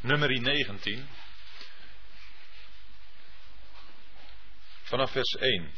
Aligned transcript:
nummer 0.00 0.40
19, 0.40 1.08
vanaf 4.82 5.10
vers 5.10 5.34
1. 5.34 5.70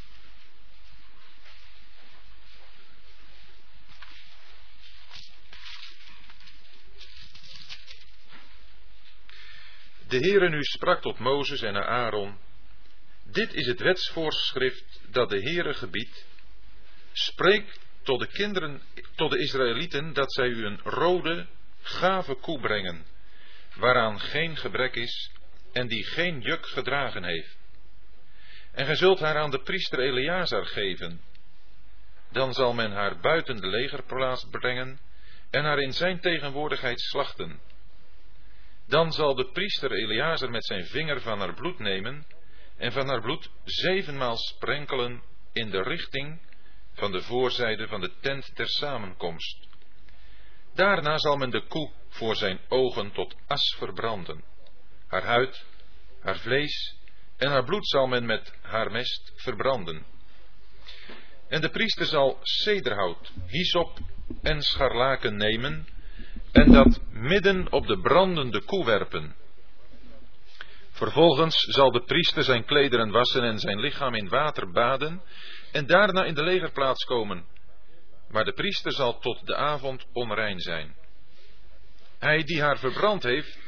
De 10.09 10.19
Heere 10.19 10.48
nu 10.48 10.62
sprak 10.62 11.00
tot 11.00 11.18
Mozes 11.18 11.62
en 11.62 11.73
naar 11.73 11.86
Aaron, 11.86 12.39
dit 13.23 13.54
is 13.54 13.66
het 13.66 13.80
wetsvoorschrift 13.80 15.00
dat 15.09 15.30
de 15.30 15.41
Heere 15.41 15.75
gebiedt. 15.75 16.27
Spreek 17.12 17.79
tot 18.02 18.20
de 18.20 18.27
kinderen, 18.27 18.82
tot 19.14 19.30
de 19.30 19.39
Israëlieten, 19.39 20.12
dat 20.12 20.32
zij 20.32 20.46
u 20.46 20.64
een 20.64 20.79
rode, 20.79 21.46
gave 21.82 22.34
koe 22.34 22.61
brengen, 22.61 23.07
waaraan 23.75 24.20
geen 24.20 24.57
gebrek 24.57 24.94
is 24.94 25.31
en 25.72 25.89
die 25.89 26.04
geen 26.04 26.40
juk 26.40 26.67
gedragen 26.67 27.25
heeft. 27.25 27.58
En 28.72 28.86
gij 28.86 28.94
zult 28.94 29.21
haar 29.21 29.36
aan 29.36 29.50
de 29.50 29.63
priester 29.63 29.99
Eleazar 29.99 30.67
geven. 30.67 31.21
Dan 32.30 32.52
zal 32.52 32.72
men 32.72 32.92
haar 32.92 33.20
buiten 33.20 33.56
de 33.56 33.66
legerplaats 33.66 34.46
brengen 34.50 35.00
en 35.50 35.64
haar 35.64 35.78
in 35.78 35.92
zijn 35.92 36.20
tegenwoordigheid 36.20 37.00
slachten. 37.00 37.60
Dan 38.86 39.12
zal 39.12 39.34
de 39.34 39.50
priester 39.50 39.92
Eleazar 39.92 40.50
met 40.50 40.64
zijn 40.64 40.84
vinger 40.84 41.20
van 41.20 41.38
haar 41.38 41.54
bloed 41.54 41.78
nemen 41.78 42.27
en 42.77 42.92
van 42.92 43.08
haar 43.08 43.20
bloed 43.20 43.50
zevenmaal 43.64 44.36
sprenkelen 44.36 45.22
in 45.52 45.70
de 45.70 45.82
richting 45.82 46.41
van 46.92 47.12
de 47.12 47.22
voorzijde 47.22 47.88
van 47.88 48.00
de 48.00 48.12
tent 48.20 48.54
ter 48.54 48.68
samenkomst. 48.68 49.68
Daarna 50.74 51.18
zal 51.18 51.36
men 51.36 51.50
de 51.50 51.66
koe 51.66 51.92
voor 52.12 52.36
zijn 52.36 52.60
ogen 52.68 53.12
tot 53.12 53.36
as 53.46 53.74
verbranden. 53.78 54.44
Haar 55.06 55.24
huid, 55.24 55.64
haar 56.20 56.38
vlees 56.38 56.96
en 57.36 57.50
haar 57.50 57.64
bloed 57.64 57.88
zal 57.88 58.06
men 58.06 58.27
met 58.27 58.54
haar 58.62 58.91
mest 58.91 59.32
verbranden. 59.36 60.04
En 61.48 61.60
de 61.60 61.69
priester 61.69 62.06
zal 62.06 62.38
cederhout, 62.42 63.32
hyssop 63.46 63.98
en 64.42 64.62
scharlaken 64.62 65.36
nemen 65.36 65.86
en 66.52 66.72
dat 66.72 67.00
midden 67.10 67.72
op 67.72 67.86
de 67.86 68.00
brandende 68.00 68.62
koe 68.62 68.84
werpen. 68.84 69.34
Vervolgens 70.91 71.56
zal 71.56 71.91
de 71.91 72.04
priester 72.04 72.42
zijn 72.42 72.64
klederen 72.64 73.10
wassen 73.10 73.42
en 73.42 73.58
zijn 73.58 73.80
lichaam 73.80 74.14
in 74.14 74.28
water 74.28 74.70
baden 74.70 75.22
en 75.72 75.86
daarna 75.86 76.24
in 76.24 76.34
de 76.34 76.42
legerplaats 76.42 77.04
komen. 77.04 77.44
Maar 78.28 78.44
de 78.44 78.52
priester 78.52 78.92
zal 78.92 79.19
tot 79.19 79.47
de 79.47 79.56
avond 79.56 80.06
onrein 80.12 80.60
zijn. 80.60 80.94
Hij 82.23 82.42
die 82.42 82.62
haar 82.62 82.78
verbrand 82.78 83.23
heeft, 83.23 83.59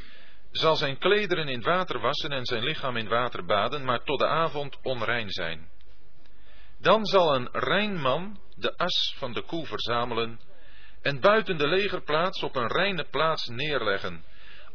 zal 0.50 0.76
zijn 0.76 0.98
klederen 0.98 1.48
in 1.48 1.62
water 1.62 2.00
wassen 2.00 2.30
en 2.30 2.44
zijn 2.44 2.64
lichaam 2.64 2.96
in 2.96 3.08
water 3.08 3.44
baden, 3.44 3.84
maar 3.84 4.04
tot 4.04 4.18
de 4.18 4.26
avond 4.26 4.78
onrein 4.82 5.30
zijn. 5.30 5.68
Dan 6.78 7.04
zal 7.04 7.34
een 7.34 7.48
rein 7.52 8.00
man 8.00 8.40
de 8.56 8.76
as 8.76 9.14
van 9.18 9.32
de 9.32 9.42
koe 9.42 9.66
verzamelen 9.66 10.40
en 11.02 11.20
buiten 11.20 11.56
de 11.56 11.66
legerplaats 11.66 12.42
op 12.42 12.56
een 12.56 12.66
reine 12.66 13.04
plaats 13.10 13.48
neerleggen, 13.48 14.24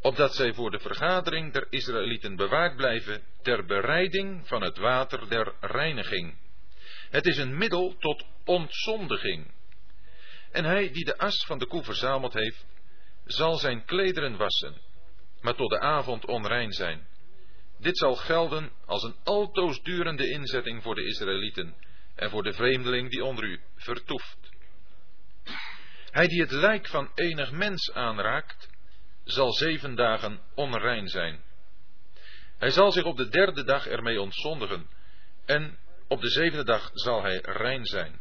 opdat 0.02 0.36
zij 0.36 0.54
voor 0.54 0.72
de 0.72 0.80
vergadering 0.80 1.54
der 1.54 1.68
Israëlieten 1.70 2.36
bewaard 2.36 2.76
blijven 2.76 3.24
ter 3.42 3.66
bereiding 3.66 4.48
van 4.48 4.62
het 4.62 4.78
water 4.78 5.30
der 5.30 5.54
reiniging. 5.60 6.38
Het 7.10 7.26
is 7.26 7.38
een 7.38 7.58
middel 7.58 7.96
tot 8.00 8.26
ontzondiging. 8.46 9.52
En 10.52 10.64
hij 10.64 10.92
die 10.92 11.06
de 11.06 11.18
as 11.18 11.46
van 11.46 11.60
de 11.60 11.68
koe 11.68 11.84
verzameld 11.84 12.34
heeft, 12.34 12.66
zal 13.32 13.56
zijn 13.56 13.86
klederen 13.86 14.38
wassen, 14.38 14.82
maar 15.42 15.56
tot 15.56 15.70
de 15.70 15.80
avond 15.80 16.26
onrein 16.26 16.72
zijn. 16.72 17.08
Dit 17.78 17.98
zal 17.98 18.16
gelden 18.16 18.72
als 18.86 19.04
een 19.04 19.16
altoos 19.24 19.82
durende 19.82 20.30
inzetting 20.30 20.84
voor 20.84 20.96
de 20.96 21.06
Israëlieten 21.06 21.76
en 22.16 22.30
voor 22.30 22.44
de 22.44 22.54
vreemdeling 22.54 23.10
die 23.10 23.24
onder 23.24 23.44
u 23.44 23.60
vertoeft. 23.76 24.38
Hij 26.10 26.28
die 26.28 26.42
het 26.42 26.52
lijk 26.52 26.88
van 26.88 27.12
enig 27.16 27.52
mens 27.52 27.94
aanraakt, 27.94 28.70
zal 29.24 29.54
zeven 29.54 29.96
dagen 29.96 30.42
onrein 30.56 31.08
zijn. 31.08 31.44
Hij 32.58 32.70
zal 32.70 32.92
zich 32.92 33.04
op 33.04 33.18
de 33.18 33.30
derde 33.30 33.64
dag 33.64 33.88
ermee 33.88 34.22
ontzondigen 34.22 34.90
en 35.46 35.78
op 36.08 36.22
de 36.22 36.30
zevende 36.30 36.64
dag 36.64 36.90
zal 36.94 37.22
hij 37.22 37.40
rein 37.44 37.86
zijn. 37.86 38.20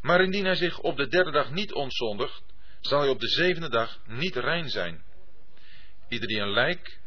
Maar 0.00 0.20
indien 0.20 0.44
hij 0.44 0.54
zich 0.54 0.78
op 0.78 0.96
de 0.96 1.08
derde 1.08 1.30
dag 1.30 1.50
niet 1.50 1.72
ontzondigt, 1.72 2.42
zal 2.88 3.00
hij 3.00 3.08
op 3.08 3.20
de 3.20 3.28
zevende 3.28 3.68
dag 3.68 3.98
niet 4.06 4.36
rein 4.36 4.68
zijn. 4.68 5.02
Ieder 6.08 6.28
die 6.28 6.40
een 6.40 6.52
lijk, 6.52 6.98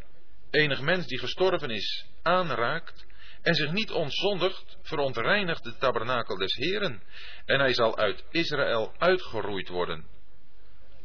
enig 0.52 0.82
mens 0.82 1.08
die 1.08 1.20
gestorven 1.20 1.70
is, 1.70 2.06
aanraakt 2.22 3.06
en 3.42 3.56
zich 3.56 3.72
niet 3.72 3.92
ontzondigt, 3.92 4.78
verontreinigt 4.82 5.64
de 5.64 5.78
tabernakel 5.78 6.38
des 6.38 6.56
Heren 6.56 7.04
en 7.46 7.60
hij 7.60 7.74
zal 7.74 7.98
uit 7.98 8.24
Israël 8.32 8.94
uitgeroeid 8.98 9.68
worden. 9.68 10.06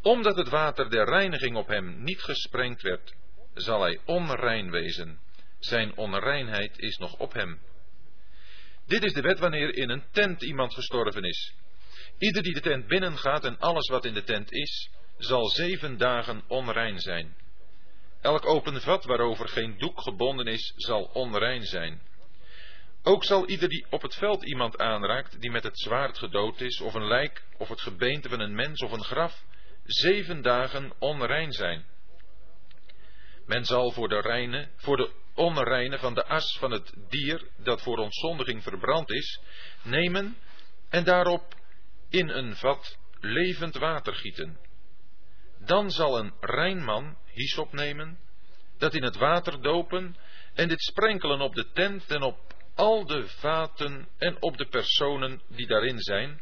Omdat 0.03 0.37
het 0.37 0.49
water 0.49 0.91
der 0.91 1.05
reiniging 1.05 1.57
op 1.57 1.69
hem 1.69 2.03
niet 2.03 2.23
gesprengd 2.23 2.83
werd, 2.83 3.15
zal 3.55 3.81
hij 3.81 4.01
onrein 4.05 4.71
wezen. 4.71 5.19
Zijn 5.59 5.97
onreinheid 5.97 6.79
is 6.79 6.97
nog 6.97 7.19
op 7.19 7.33
hem. 7.33 7.61
Dit 8.87 9.05
is 9.05 9.13
de 9.13 9.21
wet 9.21 9.39
wanneer 9.39 9.75
in 9.75 9.91
een 9.91 10.05
tent 10.11 10.43
iemand 10.43 10.75
gestorven 10.75 11.23
is. 11.23 11.55
Ieder 12.19 12.43
die 12.43 12.55
de 12.55 12.61
tent 12.61 12.87
binnengaat 12.87 13.45
en 13.45 13.59
alles 13.59 13.89
wat 13.89 14.05
in 14.05 14.15
de 14.15 14.25
tent 14.25 14.53
is, 14.53 14.91
zal 15.19 15.49
zeven 15.49 15.97
dagen 15.97 16.43
onrein 16.47 16.99
zijn. 16.99 17.37
Elk 18.21 18.47
open 18.47 18.81
vat 18.81 19.05
waarover 19.05 19.49
geen 19.49 19.79
doek 19.79 20.01
gebonden 20.01 20.47
is, 20.47 20.73
zal 20.77 21.11
onrein 21.13 21.63
zijn. 21.63 22.01
Ook 23.03 23.25
zal 23.25 23.49
ieder 23.49 23.69
die 23.69 23.87
op 23.91 24.03
het 24.03 24.15
veld 24.15 24.45
iemand 24.45 24.79
aanraakt, 24.79 25.41
die 25.41 25.51
met 25.51 25.63
het 25.63 25.79
zwaard 25.79 26.19
gedood 26.19 26.61
is, 26.61 26.81
of 26.81 26.95
een 26.95 27.07
lijk, 27.07 27.45
of 27.59 27.69
het 27.69 27.81
gebeente 27.81 28.29
van 28.29 28.41
een 28.41 28.55
mens, 28.55 28.83
of 28.83 28.93
een 28.93 29.05
graf, 29.05 29.45
zeven 29.85 30.43
dagen 30.43 30.93
onrein 30.99 31.53
zijn. 31.53 31.85
Men 33.47 33.65
zal 33.65 33.91
voor 33.91 34.09
de 34.09 34.21
reine, 34.21 34.69
voor 34.77 34.97
de 34.97 35.11
onreine 35.35 35.99
van 35.99 36.15
de 36.15 36.25
as 36.25 36.57
van 36.59 36.71
het 36.71 36.95
dier 37.09 37.49
dat 37.57 37.83
voor 37.83 37.99
ontzondiging 37.99 38.63
verbrand 38.63 39.11
is, 39.11 39.41
nemen 39.83 40.37
en 40.89 41.05
daarop 41.05 41.55
in 42.09 42.29
een 42.29 42.57
vat 42.57 42.99
levend 43.21 43.77
water 43.77 44.15
gieten. 44.15 44.59
Dan 45.59 45.91
zal 45.91 46.19
een 46.19 46.33
rein 46.41 46.85
man 46.85 47.17
hyssop 47.25 47.73
nemen, 47.73 48.19
dat 48.79 48.95
in 48.95 49.03
het 49.03 49.17
water 49.17 49.63
dopen 49.63 50.17
en 50.55 50.69
dit 50.69 50.83
sprenkelen 50.83 51.41
op 51.41 51.55
de 51.55 51.71
tent 51.73 52.11
en 52.11 52.23
op 52.23 52.55
al 52.75 53.07
de 53.07 53.29
vaten 53.29 54.09
en 54.19 54.43
op 54.43 54.57
de 54.57 54.67
personen 54.67 55.43
die 55.49 55.67
daarin 55.67 55.99
zijn, 55.99 56.41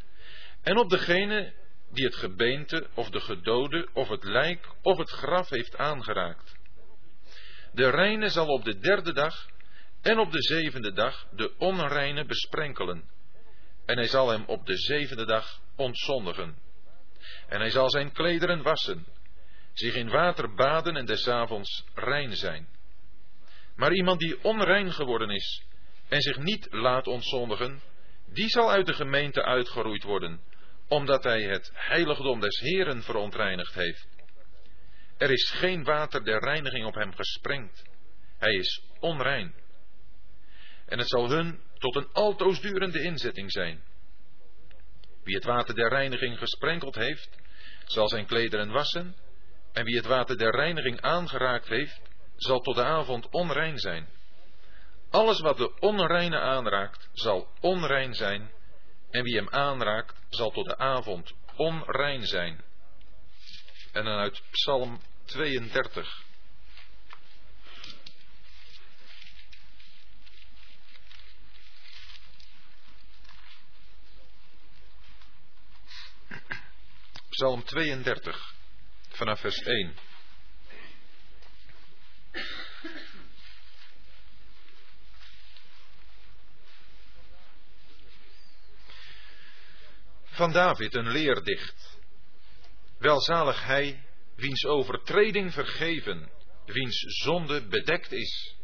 en 0.63 0.77
op 0.77 0.91
degene 0.91 1.55
die 1.91 2.05
het 2.05 2.15
gebeente 2.15 2.87
of 2.95 3.11
de 3.11 3.21
gedode 3.21 3.89
of 3.93 4.09
het 4.09 4.25
lijk 4.25 4.69
of 4.83 4.99
het 4.99 5.11
graf 5.11 5.49
heeft 5.49 5.77
aangeraakt. 5.77 6.57
De 7.73 7.91
reine 7.91 8.29
zal 8.29 8.47
op 8.47 8.65
de 8.65 8.79
derde 8.79 9.13
dag 9.13 9.49
en 10.03 10.19
op 10.19 10.33
de 10.33 10.43
zevende 10.43 10.93
dag 10.93 11.27
de 11.31 11.53
onreine 11.59 12.25
besprenkelen. 12.25 13.11
En 13.87 13.97
hij 13.97 14.09
zal 14.09 14.29
hem 14.29 14.45
op 14.47 14.67
de 14.67 14.77
zevende 14.77 15.27
dag 15.27 15.61
ontzondigen. 15.77 16.59
En 17.49 17.61
hij 17.61 17.71
zal 17.71 17.91
zijn 17.91 18.13
klederen 18.13 18.63
wassen, 18.63 19.07
zich 19.73 19.95
in 19.95 20.09
water 20.09 20.55
baden 20.55 20.97
en 20.97 21.07
des 21.07 21.29
avonds 21.29 21.85
rein 21.95 22.37
zijn. 22.37 22.69
Maar 23.77 23.93
iemand 23.93 24.21
die 24.21 24.45
onrein 24.45 24.93
geworden 24.93 25.31
is 25.31 25.65
en 26.09 26.21
zich 26.21 26.39
niet 26.39 26.67
laat 26.71 27.07
ontzondigen, 27.07 27.83
die 28.27 28.49
zal 28.49 28.71
uit 28.71 28.87
de 28.87 28.95
gemeente 28.95 29.45
uitgeroeid 29.45 30.03
worden, 30.03 30.41
omdat 30.89 31.25
hij 31.25 31.43
het 31.43 31.71
heiligdom 31.75 32.41
des 32.41 32.61
Heren 32.61 33.03
verontreinigd 33.03 33.75
heeft. 33.75 34.09
Er 35.19 35.31
is 35.31 35.51
geen 35.51 35.85
water 35.85 36.25
der 36.25 36.39
reiniging 36.39 36.87
op 36.87 36.95
hem 36.95 37.15
gesprengd. 37.15 37.85
Hij 38.39 38.55
is 38.55 38.83
onrein. 39.01 39.55
En 40.87 40.99
het 40.99 41.09
zal 41.09 41.31
hun 41.31 41.61
tot 41.85 41.97
een 41.97 42.13
altoosdurende 42.13 43.03
inzetting 43.03 43.53
zijn. 43.53 43.85
Wie 45.25 45.35
het 45.35 45.45
water 45.45 45.75
der 45.75 45.89
reiniging 45.89 46.39
gesprenkeld 46.39 46.95
heeft, 46.95 47.39
zal 47.85 48.09
zijn 48.09 48.27
klederen 48.27 48.71
wassen, 48.71 49.17
en 49.73 49.85
wie 49.85 49.97
het 49.97 50.07
water 50.07 50.39
der 50.39 50.51
reiniging 50.51 51.01
aangeraakt 51.01 51.69
heeft, 51.69 52.01
zal 52.37 52.61
tot 52.61 52.75
de 52.75 52.85
avond 52.85 53.29
onrein 53.31 53.79
zijn. 53.79 54.09
Alles 55.11 55.41
wat 55.41 55.57
de 55.57 55.81
onreine 55.81 56.39
aanraakt, 56.41 57.09
zal 57.13 57.49
onrein 57.61 58.15
zijn, 58.15 58.51
en 59.11 59.23
wie 59.23 59.37
hem 59.37 59.49
aanraakt, 59.49 60.15
zal 60.29 60.51
tot 60.51 60.67
de 60.67 60.77
avond 60.79 61.33
onrein 61.57 62.27
zijn. 62.27 62.65
En 63.93 64.05
dan 64.05 64.19
uit 64.19 64.43
Psalm 64.51 65.01
32. 65.25 66.24
Psalm 77.35 77.65
32, 77.65 78.55
vanaf 79.09 79.41
vers 79.41 79.57
1. 79.57 79.95
Van 90.25 90.53
David 90.53 90.95
een 90.95 91.09
leerdicht. 91.09 91.99
Welzalig 92.99 93.65
hij, 93.65 94.07
wiens 94.37 94.65
overtreding 94.65 95.53
vergeven, 95.53 96.31
wiens 96.65 96.99
zonde 96.99 97.67
bedekt 97.67 98.13
is. 98.13 98.55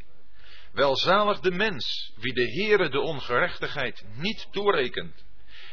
Welzalig 0.72 1.40
de 1.40 1.50
mens, 1.50 2.12
wie 2.16 2.34
de 2.34 2.52
Heere 2.52 2.88
de 2.88 3.00
ongerechtigheid 3.00 4.04
niet 4.14 4.48
toerekent, 4.50 5.24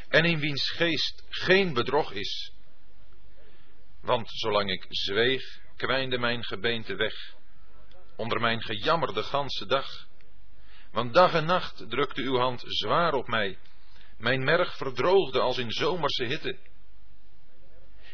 en 0.07 0.25
in 0.25 0.39
wiens 0.39 0.69
geest 0.69 1.23
geen 1.29 1.73
bedrog 1.73 2.11
is. 2.11 2.55
Want 4.01 4.29
zolang 4.31 4.71
ik 4.71 4.85
zweeg, 4.89 5.59
kwijnde 5.75 6.17
mijn 6.17 6.43
gebeente 6.43 6.95
weg, 6.95 7.35
onder 8.15 8.39
mijn 8.39 8.61
gejammer 8.61 9.13
de 9.13 9.23
ganse 9.23 9.65
dag. 9.65 10.07
Want 10.91 11.13
dag 11.13 11.33
en 11.33 11.45
nacht 11.45 11.89
drukte 11.89 12.21
uw 12.21 12.37
hand 12.37 12.63
zwaar 12.65 13.13
op 13.13 13.27
mij, 13.27 13.57
mijn 14.17 14.43
merg 14.43 14.77
verdroogde 14.77 15.39
als 15.39 15.57
in 15.57 15.71
zomerse 15.71 16.23
hitte. 16.23 16.57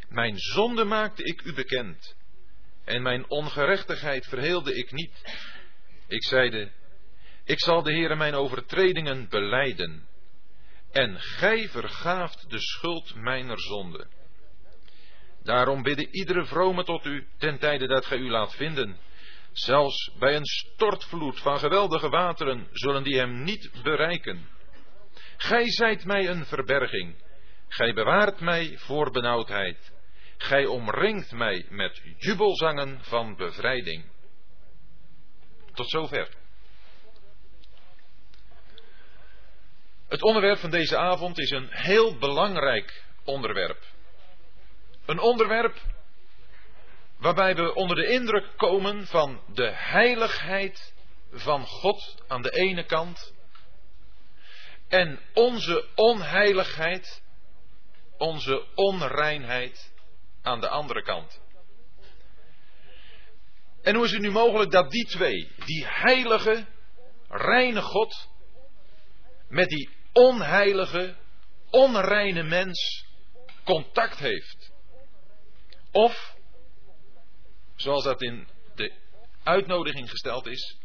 Mijn 0.09 0.37
zonde 0.37 0.83
maakte 0.83 1.23
ik 1.23 1.41
u 1.41 1.53
bekend, 1.53 2.15
en 2.83 3.01
mijn 3.01 3.29
ongerechtigheid 3.29 4.25
verheelde 4.25 4.75
ik 4.75 4.91
niet. 4.91 5.21
Ik 6.07 6.23
zeide, 6.23 6.71
ik 7.43 7.59
zal 7.59 7.83
de 7.83 7.91
Heere 7.91 8.15
mijn 8.15 8.33
overtredingen 8.33 9.29
beleiden, 9.29 10.07
en 10.91 11.19
gij 11.19 11.69
vergaaft 11.69 12.49
de 12.49 12.59
schuld 12.59 13.15
mijner 13.15 13.59
zonde. 13.59 14.07
Daarom 15.43 15.83
bidden 15.83 16.15
iedere 16.15 16.45
vrome 16.45 16.83
tot 16.83 17.05
u, 17.05 17.27
ten 17.37 17.59
tijde 17.59 17.87
dat 17.87 18.05
gij 18.05 18.17
u 18.17 18.29
laat 18.29 18.55
vinden. 18.55 18.97
Zelfs 19.51 20.11
bij 20.19 20.35
een 20.35 20.45
stortvloed 20.45 21.39
van 21.39 21.59
geweldige 21.59 22.09
wateren 22.09 22.67
zullen 22.71 23.03
die 23.03 23.17
hem 23.17 23.43
niet 23.43 23.71
bereiken. 23.83 24.49
Gij 25.37 25.69
zijt 25.69 26.05
mij 26.05 26.29
een 26.29 26.45
verberging, 26.45 27.15
gij 27.67 27.93
bewaart 27.93 28.39
mij 28.39 28.77
voor 28.77 29.11
benauwdheid, 29.11 29.91
gij 30.37 30.65
omringt 30.65 31.31
mij 31.31 31.65
met 31.69 32.01
jubelzangen 32.17 32.99
van 33.01 33.35
bevrijding. 33.35 34.05
Tot 35.73 35.89
zover. 35.89 36.29
Het 40.07 40.21
onderwerp 40.21 40.59
van 40.59 40.69
deze 40.69 40.97
avond 40.97 41.39
is 41.39 41.49
een 41.49 41.67
heel 41.69 42.17
belangrijk 42.17 43.03
onderwerp. 43.23 43.92
Een 45.05 45.19
onderwerp 45.19 45.81
waarbij 47.17 47.55
we 47.55 47.73
onder 47.73 47.95
de 47.95 48.07
indruk 48.07 48.57
komen 48.57 49.07
van 49.07 49.41
de 49.53 49.71
heiligheid 49.71 50.93
van 51.31 51.65
God 51.65 52.23
aan 52.27 52.41
de 52.41 52.51
ene 52.51 52.85
kant 52.85 53.33
en 54.87 55.19
onze 55.33 55.87
onheiligheid, 55.95 57.23
onze 58.17 58.67
onreinheid 58.75 59.93
aan 60.41 60.61
de 60.61 60.69
andere 60.69 61.01
kant. 61.01 61.41
En 63.81 63.95
hoe 63.95 64.05
is 64.05 64.11
het 64.11 64.21
nu 64.21 64.31
mogelijk 64.31 64.71
dat 64.71 64.91
die 64.91 65.05
twee, 65.05 65.51
die 65.65 65.85
heilige, 65.87 66.65
reine 67.27 67.81
God, 67.81 68.29
met 69.47 69.69
die 69.69 69.89
onheilige, 70.13 71.15
onreine 71.69 72.43
mens 72.43 73.05
contact 73.63 74.17
heeft? 74.19 74.72
Of, 75.93 76.35
zoals 77.75 78.03
dat 78.03 78.21
in 78.21 78.47
de 78.75 78.93
uitnodiging 79.43 80.09
gesteld 80.09 80.47
is, 80.47 80.77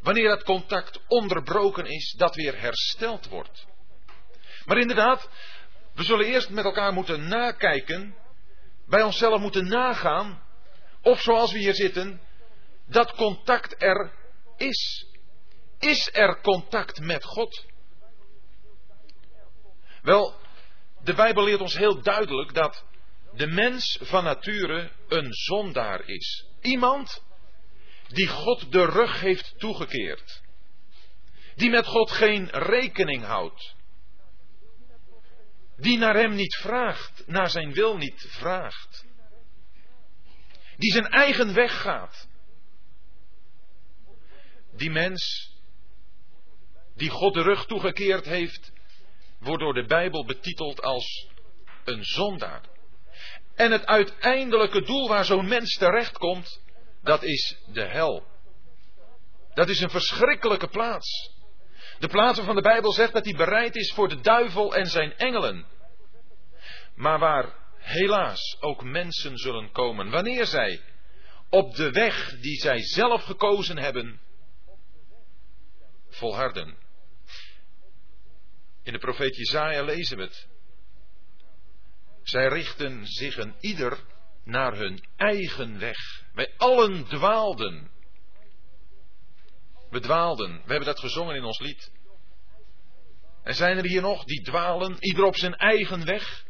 wanneer 0.00 0.28
dat 0.28 0.42
contact 0.42 1.00
onderbroken 1.08 1.86
is, 1.86 2.14
dat 2.16 2.34
weer 2.34 2.60
hersteld 2.60 3.28
wordt. 3.28 3.66
Maar 4.64 4.78
inderdaad, 4.78 5.28
we 5.94 6.04
zullen 6.04 6.26
eerst 6.26 6.50
met 6.50 6.64
elkaar 6.64 6.92
moeten 6.92 7.28
nakijken, 7.28 8.16
bij 8.86 9.02
onszelf 9.02 9.40
moeten 9.40 9.68
nagaan, 9.68 10.42
of 11.02 11.20
zoals 11.20 11.52
we 11.52 11.58
hier 11.58 11.74
zitten, 11.74 12.20
dat 12.86 13.12
contact 13.12 13.82
er 13.82 14.12
is. 14.56 15.06
Is 15.78 16.10
er 16.12 16.40
contact 16.40 17.00
met 17.00 17.24
God? 17.24 17.64
Wel, 20.02 20.34
de 21.00 21.14
Bijbel 21.14 21.44
leert 21.44 21.60
ons 21.60 21.76
heel 21.76 22.02
duidelijk 22.02 22.54
dat 22.54 22.84
de 23.36 23.46
mens 23.46 23.98
van 24.00 24.24
nature 24.24 24.90
een 25.08 25.32
zondaar 25.32 26.08
is. 26.08 26.46
Iemand 26.60 27.24
die 28.08 28.28
God 28.28 28.72
de 28.72 28.84
rug 28.84 29.20
heeft 29.20 29.54
toegekeerd. 29.58 30.42
Die 31.54 31.70
met 31.70 31.86
God 31.86 32.10
geen 32.10 32.48
rekening 32.50 33.24
houdt. 33.24 33.74
Die 35.76 35.98
naar 35.98 36.14
hem 36.14 36.34
niet 36.34 36.54
vraagt, 36.54 37.26
naar 37.26 37.50
zijn 37.50 37.72
wil 37.72 37.96
niet 37.96 38.26
vraagt. 38.28 39.06
Die 40.76 40.92
zijn 40.92 41.06
eigen 41.06 41.54
weg 41.54 41.80
gaat. 41.80 42.28
Die 44.76 44.90
mens 44.90 45.52
die 46.94 47.10
God 47.10 47.34
de 47.34 47.42
rug 47.42 47.66
toegekeerd 47.66 48.24
heeft, 48.24 48.72
wordt 49.38 49.62
door 49.62 49.74
de 49.74 49.84
Bijbel 49.84 50.24
betiteld 50.24 50.80
als 50.80 51.28
een 51.84 52.04
zondaar. 52.04 52.73
En 53.54 53.72
het 53.72 53.86
uiteindelijke 53.86 54.82
doel 54.82 55.08
waar 55.08 55.24
zo'n 55.24 55.48
mens 55.48 55.76
terechtkomt, 55.76 56.60
dat 57.02 57.22
is 57.22 57.56
de 57.66 57.84
hel. 57.84 58.26
Dat 59.54 59.68
is 59.68 59.80
een 59.80 59.90
verschrikkelijke 59.90 60.68
plaats. 60.68 61.32
De 61.98 62.08
plaats 62.08 62.36
waarvan 62.36 62.56
de 62.56 62.62
Bijbel 62.62 62.92
zegt 62.92 63.12
dat 63.12 63.24
hij 63.24 63.34
bereid 63.34 63.76
is 63.76 63.92
voor 63.92 64.08
de 64.08 64.20
duivel 64.20 64.74
en 64.74 64.86
zijn 64.86 65.16
engelen. 65.16 65.66
Maar 66.94 67.18
waar 67.18 67.54
helaas 67.78 68.56
ook 68.60 68.82
mensen 68.84 69.38
zullen 69.38 69.72
komen 69.72 70.10
wanneer 70.10 70.46
zij 70.46 70.80
op 71.50 71.74
de 71.74 71.90
weg 71.90 72.38
die 72.40 72.60
zij 72.60 72.82
zelf 72.82 73.22
gekozen 73.22 73.78
hebben 73.78 74.20
volharden. 76.08 76.76
In 78.82 78.92
de 78.92 78.98
profeet 78.98 79.36
Jezaja 79.36 79.82
lezen 79.82 80.16
we 80.16 80.22
het. 80.22 80.48
Zij 82.24 82.48
richten 82.48 83.06
zich 83.06 83.36
een 83.36 83.54
ieder 83.60 83.98
naar 84.44 84.76
hun 84.76 85.04
eigen 85.16 85.78
weg. 85.78 86.22
Wij 86.32 86.54
allen 86.56 87.04
dwaalden. 87.04 87.90
We 89.90 90.00
dwaalden. 90.00 90.52
We 90.52 90.70
hebben 90.70 90.84
dat 90.84 91.00
gezongen 91.00 91.36
in 91.36 91.44
ons 91.44 91.58
lied. 91.58 91.92
En 93.42 93.54
zijn 93.54 93.76
er 93.76 93.84
hier 93.84 94.02
nog 94.02 94.24
die 94.24 94.42
dwalen, 94.42 94.96
ieder 94.98 95.24
op 95.24 95.36
zijn 95.36 95.54
eigen 95.54 96.04
weg? 96.04 96.44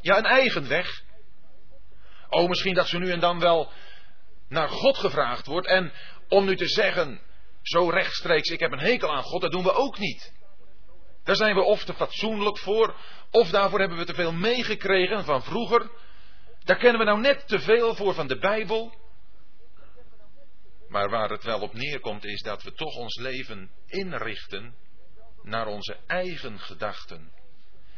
Ja, 0.00 0.18
een 0.18 0.24
eigen 0.24 0.68
weg. 0.68 1.02
Oh, 2.28 2.48
misschien 2.48 2.74
dat 2.74 2.88
ze 2.88 2.98
nu 2.98 3.10
en 3.10 3.20
dan 3.20 3.40
wel 3.40 3.72
naar 4.48 4.68
God 4.68 4.98
gevraagd 4.98 5.46
wordt. 5.46 5.66
En 5.66 5.92
om 6.28 6.44
nu 6.44 6.56
te 6.56 6.68
zeggen, 6.68 7.20
zo 7.62 7.90
rechtstreeks, 7.90 8.48
ik 8.48 8.60
heb 8.60 8.72
een 8.72 8.78
hekel 8.78 9.14
aan 9.14 9.22
God, 9.22 9.40
dat 9.40 9.52
doen 9.52 9.62
we 9.62 9.72
ook 9.72 9.98
niet. 9.98 10.32
Daar 11.26 11.36
zijn 11.36 11.54
we 11.54 11.62
of 11.62 11.84
te 11.84 11.94
fatsoenlijk 11.94 12.58
voor, 12.58 12.96
of 13.30 13.50
daarvoor 13.50 13.78
hebben 13.78 13.98
we 13.98 14.04
te 14.04 14.14
veel 14.14 14.32
meegekregen 14.32 15.24
van 15.24 15.42
vroeger. 15.42 15.90
Daar 16.64 16.76
kennen 16.76 16.98
we 16.98 17.04
nou 17.04 17.20
net 17.20 17.48
te 17.48 17.60
veel 17.60 17.94
voor 17.94 18.14
van 18.14 18.26
de 18.26 18.38
Bijbel. 18.38 18.94
Maar 20.88 21.10
waar 21.10 21.30
het 21.30 21.44
wel 21.44 21.60
op 21.60 21.72
neerkomt 21.72 22.24
is 22.24 22.42
dat 22.42 22.62
we 22.62 22.72
toch 22.72 22.96
ons 22.96 23.16
leven 23.16 23.70
inrichten 23.86 24.76
naar 25.42 25.66
onze 25.66 25.96
eigen 26.06 26.58
gedachten. 26.58 27.32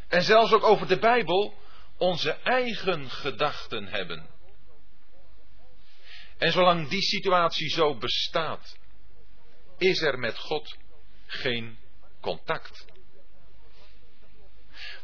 En 0.09 0.23
zelfs 0.23 0.53
ook 0.53 0.65
over 0.65 0.89
de 0.89 0.99
Bijbel 0.99 1.55
onze 1.97 2.33
eigen 2.33 3.11
gedachten 3.11 3.87
hebben. 3.87 4.27
En 6.39 6.53
zolang 6.53 6.89
die 6.89 7.03
situatie 7.03 7.69
zo 7.71 7.97
bestaat, 7.97 8.79
is 9.79 10.03
er 10.03 10.19
met 10.19 10.39
God 10.39 10.77
geen 11.27 11.79
contact. 12.21 12.87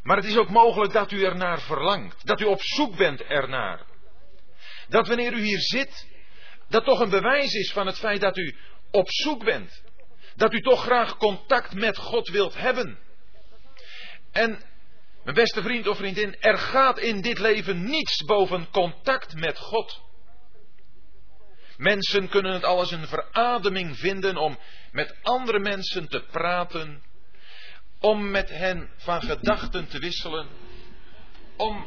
Maar 0.05 0.17
het 0.17 0.27
is 0.27 0.37
ook 0.37 0.49
mogelijk 0.49 0.93
dat 0.93 1.11
u 1.11 1.25
ernaar 1.25 1.61
verlangt. 1.61 2.27
Dat 2.27 2.41
u 2.41 2.45
op 2.45 2.63
zoek 2.63 2.97
bent 2.97 3.23
ernaar. 3.23 3.81
Dat 4.89 5.09
wanneer 5.09 5.33
u 5.33 5.43
hier 5.43 5.61
zit, 5.61 6.07
dat 6.69 6.85
toch 6.85 7.01
een 7.01 7.11
bewijs 7.11 7.53
is 7.53 7.73
van 7.73 7.87
het 7.87 7.99
feit 7.99 8.21
dat 8.21 8.37
u 8.37 8.57
op 8.91 9.11
zoek 9.11 9.45
bent. 9.45 9.83
Dat 10.37 10.53
u 10.53 10.61
toch 10.61 10.83
graag 10.83 11.17
contact 11.17 11.75
met 11.75 11.99
God 11.99 12.29
wilt 12.29 12.55
hebben. 12.57 12.99
En, 14.33 14.63
mijn 15.23 15.37
beste 15.37 15.63
vriend 15.63 15.87
of 15.87 15.97
vriendin, 15.97 16.37
er 16.41 16.59
gaat 16.59 16.99
in 16.99 17.21
dit 17.21 17.39
leven 17.39 17.85
niets 17.85 18.25
boven 18.25 18.71
contact 18.71 19.35
met 19.35 19.59
God. 19.59 20.03
Mensen 21.77 22.29
kunnen 22.29 22.53
het 22.53 22.65
alles 22.65 22.91
een 22.91 23.07
verademing 23.07 23.99
vinden 23.99 24.37
om 24.37 24.59
met 24.93 25.15
andere 25.23 25.59
mensen 25.59 26.09
te 26.09 26.21
praten, 26.21 27.03
om 28.05 28.31
met 28.31 28.49
hen 28.49 28.91
van 28.97 29.23
gedachten 29.23 29.89
te 29.89 29.99
wisselen, 29.99 30.49
om 31.57 31.87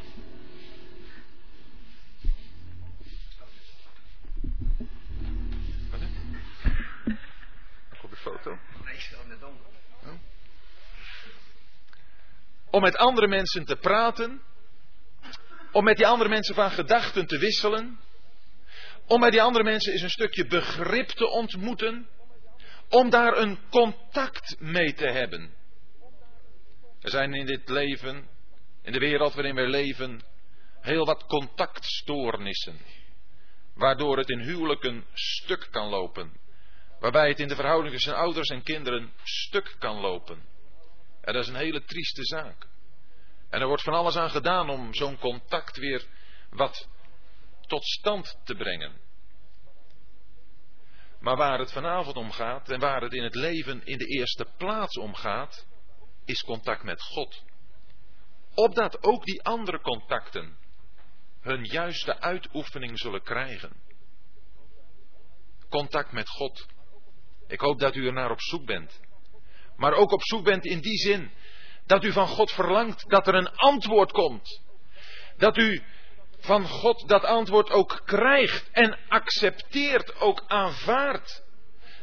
foto. 8.16 8.58
om 12.70 12.82
met 12.82 12.98
andere 12.98 13.28
mensen 13.28 13.66
te 13.66 13.76
praten, 13.76 14.42
om 15.72 15.84
met 15.84 15.98
die 15.98 16.08
andere 16.08 16.30
mensen 16.30 16.56
van 16.56 16.72
gedachten 16.72 17.28
te 17.28 17.38
wisselen, 17.38 18.00
om 19.06 19.20
bij 19.20 19.30
die 19.30 19.42
andere 19.42 19.64
mensen 19.64 19.92
eens 19.92 20.02
een 20.02 20.10
stukje 20.10 20.46
begrip 20.46 21.08
te 21.08 21.28
ontmoeten, 21.28 22.08
om 22.90 23.10
daar 23.10 23.38
een 23.38 23.60
contact 23.70 24.56
mee 24.60 24.94
te 24.94 25.08
hebben. 25.08 25.57
Er 27.02 27.10
zijn 27.10 27.34
in 27.34 27.46
dit 27.46 27.70
leven, 27.70 28.30
in 28.82 28.92
de 28.92 29.00
wereld 29.00 29.34
waarin 29.34 29.56
we 29.56 29.68
leven, 29.68 30.22
heel 30.82 31.06
wat 31.06 31.26
contactstoornissen, 31.26 32.80
waardoor 33.74 34.18
het 34.18 34.30
in 34.30 34.40
huwelijken 34.40 35.06
stuk 35.14 35.68
kan 35.72 35.88
lopen, 35.88 36.40
waarbij 37.00 37.28
het 37.28 37.40
in 37.40 37.48
de 37.48 37.56
verhouding 37.56 37.94
tussen 37.94 38.16
ouders 38.16 38.50
en 38.50 38.64
kinderen 38.64 39.14
stuk 39.24 39.76
kan 39.80 39.96
lopen. 39.96 40.46
En 41.22 41.34
dat 41.34 41.44
is 41.44 41.50
een 41.50 41.56
hele 41.56 41.84
trieste 41.84 42.24
zaak. 42.24 42.68
En 43.50 43.62
er 43.62 43.68
wordt 43.68 43.84
van 43.84 43.94
alles 43.94 44.16
aan 44.16 44.30
gedaan 44.30 44.70
om 44.70 44.94
zo'n 44.94 45.18
contact 45.18 45.78
weer 45.78 46.06
wat 46.50 46.88
tot 47.68 47.86
stand 47.86 48.40
te 48.44 48.56
brengen. 48.56 49.06
Maar 51.20 51.36
waar 51.36 51.60
het 51.60 51.72
vanavond 51.72 52.16
om 52.16 52.32
gaat 52.32 52.70
en 52.70 52.80
waar 52.80 53.02
het 53.02 53.14
in 53.14 53.24
het 53.24 53.36
leven 53.36 53.86
in 53.86 53.98
de 53.98 54.06
eerste 54.06 54.46
plaats 54.58 54.98
om 54.98 55.16
gaat, 55.16 55.67
is 56.28 56.44
contact 56.44 56.84
met 56.84 57.02
God. 57.02 57.44
Opdat 58.54 59.04
ook 59.04 59.24
die 59.24 59.44
andere 59.44 59.82
contacten 59.82 60.58
hun 61.42 61.64
juiste 61.64 62.20
uitoefening 62.20 63.00
zullen 63.00 63.24
krijgen. 63.24 63.72
Contact 65.70 66.12
met 66.12 66.30
God. 66.30 66.66
Ik 67.48 67.60
hoop 67.60 67.80
dat 67.80 67.96
u 67.96 68.06
er 68.06 68.14
naar 68.14 68.32
op 68.32 68.42
zoek 68.42 68.66
bent. 68.66 69.00
Maar 69.76 69.94
ook 69.94 70.12
op 70.12 70.22
zoek 70.22 70.44
bent 70.44 70.66
in 70.66 70.80
die 70.80 70.98
zin 70.98 71.32
dat 71.86 72.04
u 72.04 72.12
van 72.12 72.28
God 72.28 72.52
verlangt 72.52 73.10
dat 73.10 73.28
er 73.28 73.36
een 73.36 73.56
antwoord 73.56 74.12
komt. 74.12 74.62
Dat 75.38 75.58
u 75.58 75.84
van 76.40 76.68
God 76.68 77.08
dat 77.08 77.24
antwoord 77.24 77.70
ook 77.70 78.02
krijgt 78.06 78.70
en 78.72 78.98
accepteert, 79.08 80.20
ook 80.20 80.44
aanvaardt. 80.48 81.44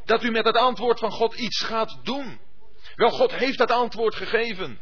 Dat 0.05 0.23
u 0.23 0.31
met 0.31 0.45
het 0.45 0.57
antwoord 0.57 0.99
van 0.99 1.11
God 1.11 1.35
iets 1.35 1.61
gaat 1.65 2.05
doen. 2.05 2.41
Wel, 2.95 3.11
God 3.11 3.33
heeft 3.33 3.59
dat 3.59 3.71
antwoord 3.71 4.15
gegeven. 4.15 4.81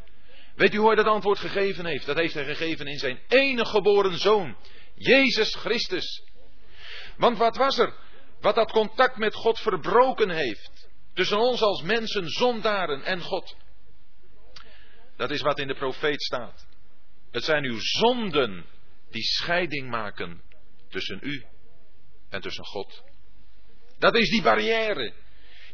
Weet 0.54 0.74
u 0.74 0.76
hoe 0.76 0.86
hij 0.86 0.96
dat 0.96 1.06
antwoord 1.06 1.38
gegeven 1.38 1.86
heeft? 1.86 2.06
Dat 2.06 2.16
heeft 2.16 2.34
hij 2.34 2.44
gegeven 2.44 2.86
in 2.86 2.98
zijn 2.98 3.20
enige 3.28 3.70
geboren 3.70 4.18
zoon, 4.18 4.56
Jezus 4.94 5.54
Christus. 5.54 6.22
Want 7.16 7.38
wat 7.38 7.56
was 7.56 7.78
er? 7.78 7.94
Wat 8.40 8.54
dat 8.54 8.70
contact 8.70 9.16
met 9.16 9.34
God 9.34 9.60
verbroken 9.60 10.30
heeft. 10.30 10.88
Tussen 11.14 11.38
ons 11.38 11.62
als 11.62 11.82
mensen, 11.82 12.28
zondaren 12.28 13.02
en 13.02 13.20
God. 13.20 13.56
Dat 15.16 15.30
is 15.30 15.40
wat 15.40 15.58
in 15.58 15.66
de 15.66 15.74
profeet 15.74 16.22
staat. 16.22 16.66
Het 17.30 17.44
zijn 17.44 17.64
uw 17.64 17.78
zonden 17.78 18.66
die 19.10 19.22
scheiding 19.22 19.90
maken 19.90 20.42
tussen 20.88 21.18
u 21.22 21.44
en 22.28 22.40
tussen 22.40 22.64
God. 22.64 23.02
Dat 23.98 24.16
is 24.16 24.30
die 24.30 24.42
barrière 24.42 25.12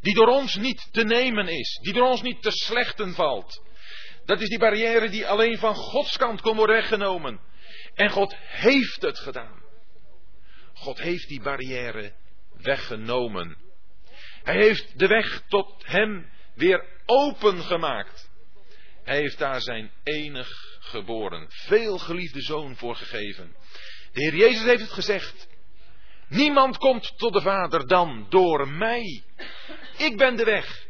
die 0.00 0.14
door 0.14 0.26
ons 0.26 0.57
niet 0.57 0.88
te 0.93 1.05
nemen 1.05 1.49
is, 1.49 1.78
die 1.83 1.93
door 1.93 2.09
ons 2.09 2.23
niet 2.23 2.43
te 2.43 2.50
slechten 2.50 3.14
valt. 3.14 3.62
Dat 4.25 4.40
is 4.40 4.49
die 4.49 4.59
barrière 4.59 5.09
die 5.09 5.26
alleen 5.26 5.59
van 5.59 5.75
Gods 5.75 6.17
kant 6.17 6.40
kon 6.40 6.57
worden 6.57 6.76
weggenomen. 6.76 7.40
En 7.95 8.11
God 8.11 8.35
heeft 8.38 9.02
het 9.02 9.19
gedaan. 9.19 9.62
God 10.75 10.99
heeft 10.99 11.28
die 11.28 11.40
barrière 11.40 12.14
weggenomen. 12.52 13.57
Hij 14.43 14.57
heeft 14.57 14.99
de 14.99 15.07
weg 15.07 15.43
tot 15.49 15.87
Hem 15.87 16.31
weer 16.55 16.85
opengemaakt. 17.07 18.31
Hij 19.05 19.17
heeft 19.17 19.38
daar 19.38 19.61
zijn 19.61 19.90
enig 20.02 20.78
geboren, 20.81 21.47
veel 21.49 21.99
geliefde 21.99 22.43
zoon 22.43 22.76
voor 22.76 22.97
gegeven. 22.97 23.57
De 24.12 24.23
Heer 24.23 24.35
Jezus 24.35 24.64
heeft 24.64 24.81
het 24.81 24.90
gezegd. 24.90 25.49
Niemand 26.28 26.78
komt 26.78 27.19
tot 27.19 27.33
de 27.33 27.40
Vader 27.40 27.87
dan 27.87 28.26
door 28.28 28.69
mij. 28.69 29.25
Ik 29.99 30.17
ben 30.17 30.37
de 30.37 30.45
weg 30.45 30.87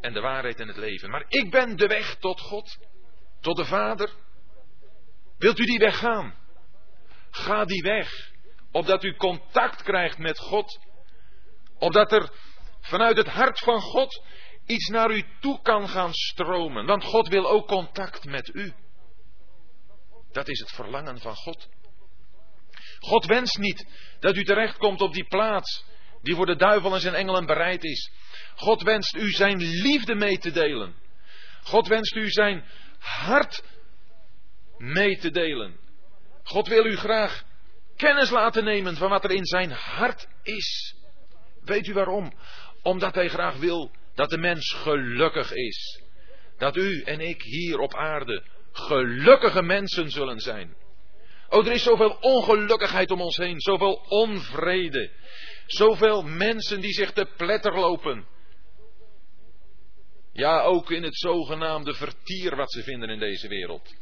en 0.00 0.12
de 0.12 0.20
waarheid 0.20 0.60
en 0.60 0.68
het 0.68 0.76
leven. 0.76 1.10
Maar 1.10 1.24
ik 1.28 1.50
ben 1.50 1.76
de 1.76 1.86
weg 1.86 2.16
tot 2.16 2.40
God, 2.40 2.78
tot 3.40 3.56
de 3.56 3.64
Vader. 3.64 4.10
Wilt 5.38 5.58
u 5.58 5.64
die 5.64 5.78
weg 5.78 5.98
gaan? 5.98 6.34
Ga 7.30 7.64
die 7.64 7.82
weg, 7.82 8.30
opdat 8.72 9.04
u 9.04 9.16
contact 9.16 9.82
krijgt 9.82 10.18
met 10.18 10.38
God. 10.38 10.78
Opdat 11.78 12.12
er 12.12 12.30
vanuit 12.80 13.16
het 13.16 13.26
hart 13.26 13.58
van 13.58 13.80
God 13.80 14.22
iets 14.66 14.88
naar 14.88 15.10
u 15.10 15.24
toe 15.40 15.62
kan 15.62 15.88
gaan 15.88 16.14
stromen. 16.14 16.86
Want 16.86 17.04
God 17.04 17.28
wil 17.28 17.48
ook 17.48 17.66
contact 17.66 18.24
met 18.24 18.54
u. 18.54 18.74
Dat 20.32 20.48
is 20.48 20.60
het 20.60 20.70
verlangen 20.70 21.20
van 21.20 21.34
God. 21.34 21.68
God 22.98 23.24
wenst 23.24 23.58
niet 23.58 23.86
dat 24.20 24.36
u 24.36 24.44
terechtkomt 24.44 25.00
op 25.00 25.12
die 25.14 25.26
plaats 25.26 25.84
die 26.22 26.34
voor 26.34 26.46
de 26.46 26.56
duivel 26.56 26.94
en 26.94 27.00
zijn 27.00 27.14
engelen 27.14 27.46
bereid 27.46 27.84
is. 27.84 28.10
God 28.56 28.82
wenst 28.82 29.16
u 29.16 29.30
zijn 29.30 29.58
liefde 29.58 30.14
mee 30.14 30.38
te 30.38 30.50
delen. 30.50 30.94
God 31.62 31.88
wenst 31.88 32.14
u 32.14 32.30
zijn 32.30 32.64
hart 32.98 33.62
mee 34.76 35.18
te 35.18 35.30
delen. 35.30 35.76
God 36.42 36.68
wil 36.68 36.86
u 36.86 36.96
graag 36.96 37.44
kennis 37.96 38.30
laten 38.30 38.64
nemen 38.64 38.96
van 38.96 39.08
wat 39.08 39.24
er 39.24 39.30
in 39.30 39.46
zijn 39.46 39.70
hart 39.70 40.28
is. 40.42 40.94
Weet 41.64 41.86
u 41.86 41.92
waarom? 41.92 42.32
Omdat 42.82 43.14
hij 43.14 43.28
graag 43.28 43.56
wil 43.56 43.90
dat 44.14 44.30
de 44.30 44.38
mens 44.38 44.72
gelukkig 44.72 45.52
is. 45.52 46.02
Dat 46.58 46.76
u 46.76 47.02
en 47.02 47.20
ik 47.20 47.42
hier 47.42 47.78
op 47.78 47.94
aarde 47.94 48.42
gelukkige 48.72 49.62
mensen 49.62 50.10
zullen 50.10 50.40
zijn. 50.40 50.76
Oh, 51.48 51.66
er 51.66 51.72
is 51.72 51.82
zoveel 51.82 52.16
ongelukkigheid 52.20 53.10
om 53.10 53.20
ons 53.20 53.36
heen, 53.36 53.60
zoveel 53.60 54.04
onvrede, 54.08 55.10
zoveel 55.66 56.22
mensen 56.22 56.80
die 56.80 56.92
zich 56.92 57.12
te 57.12 57.26
pletter 57.36 57.78
lopen. 57.78 58.26
Ja, 60.36 60.62
ook 60.62 60.90
in 60.90 61.02
het 61.02 61.18
zogenaamde 61.18 61.94
vertier 61.94 62.56
wat 62.56 62.72
ze 62.72 62.82
vinden 62.82 63.10
in 63.10 63.18
deze 63.18 63.48
wereld. 63.48 63.94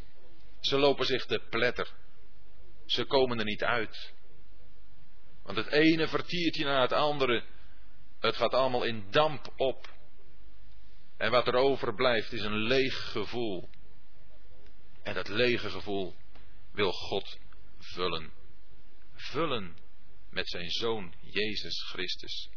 Ze 0.60 0.78
lopen 0.78 1.06
zich 1.06 1.26
te 1.26 1.42
pletter. 1.50 1.92
Ze 2.86 3.04
komen 3.04 3.38
er 3.38 3.44
niet 3.44 3.64
uit. 3.64 4.12
Want 5.42 5.56
het 5.56 5.66
ene 5.66 6.08
vertiertje 6.08 6.64
na 6.64 6.80
het 6.80 6.92
andere, 6.92 7.44
het 8.20 8.36
gaat 8.36 8.54
allemaal 8.54 8.84
in 8.84 9.06
damp 9.10 9.52
op. 9.56 9.92
En 11.16 11.30
wat 11.30 11.46
er 11.46 11.54
overblijft 11.54 12.32
is 12.32 12.42
een 12.42 12.58
leeg 12.58 13.10
gevoel. 13.10 13.68
En 15.02 15.14
dat 15.14 15.28
lege 15.28 15.70
gevoel 15.70 16.14
wil 16.72 16.92
God 16.92 17.38
vullen. 17.78 18.32
Vullen 19.14 19.76
met 20.30 20.48
zijn 20.48 20.70
zoon 20.70 21.14
Jezus 21.20 21.82
Christus. 21.82 22.48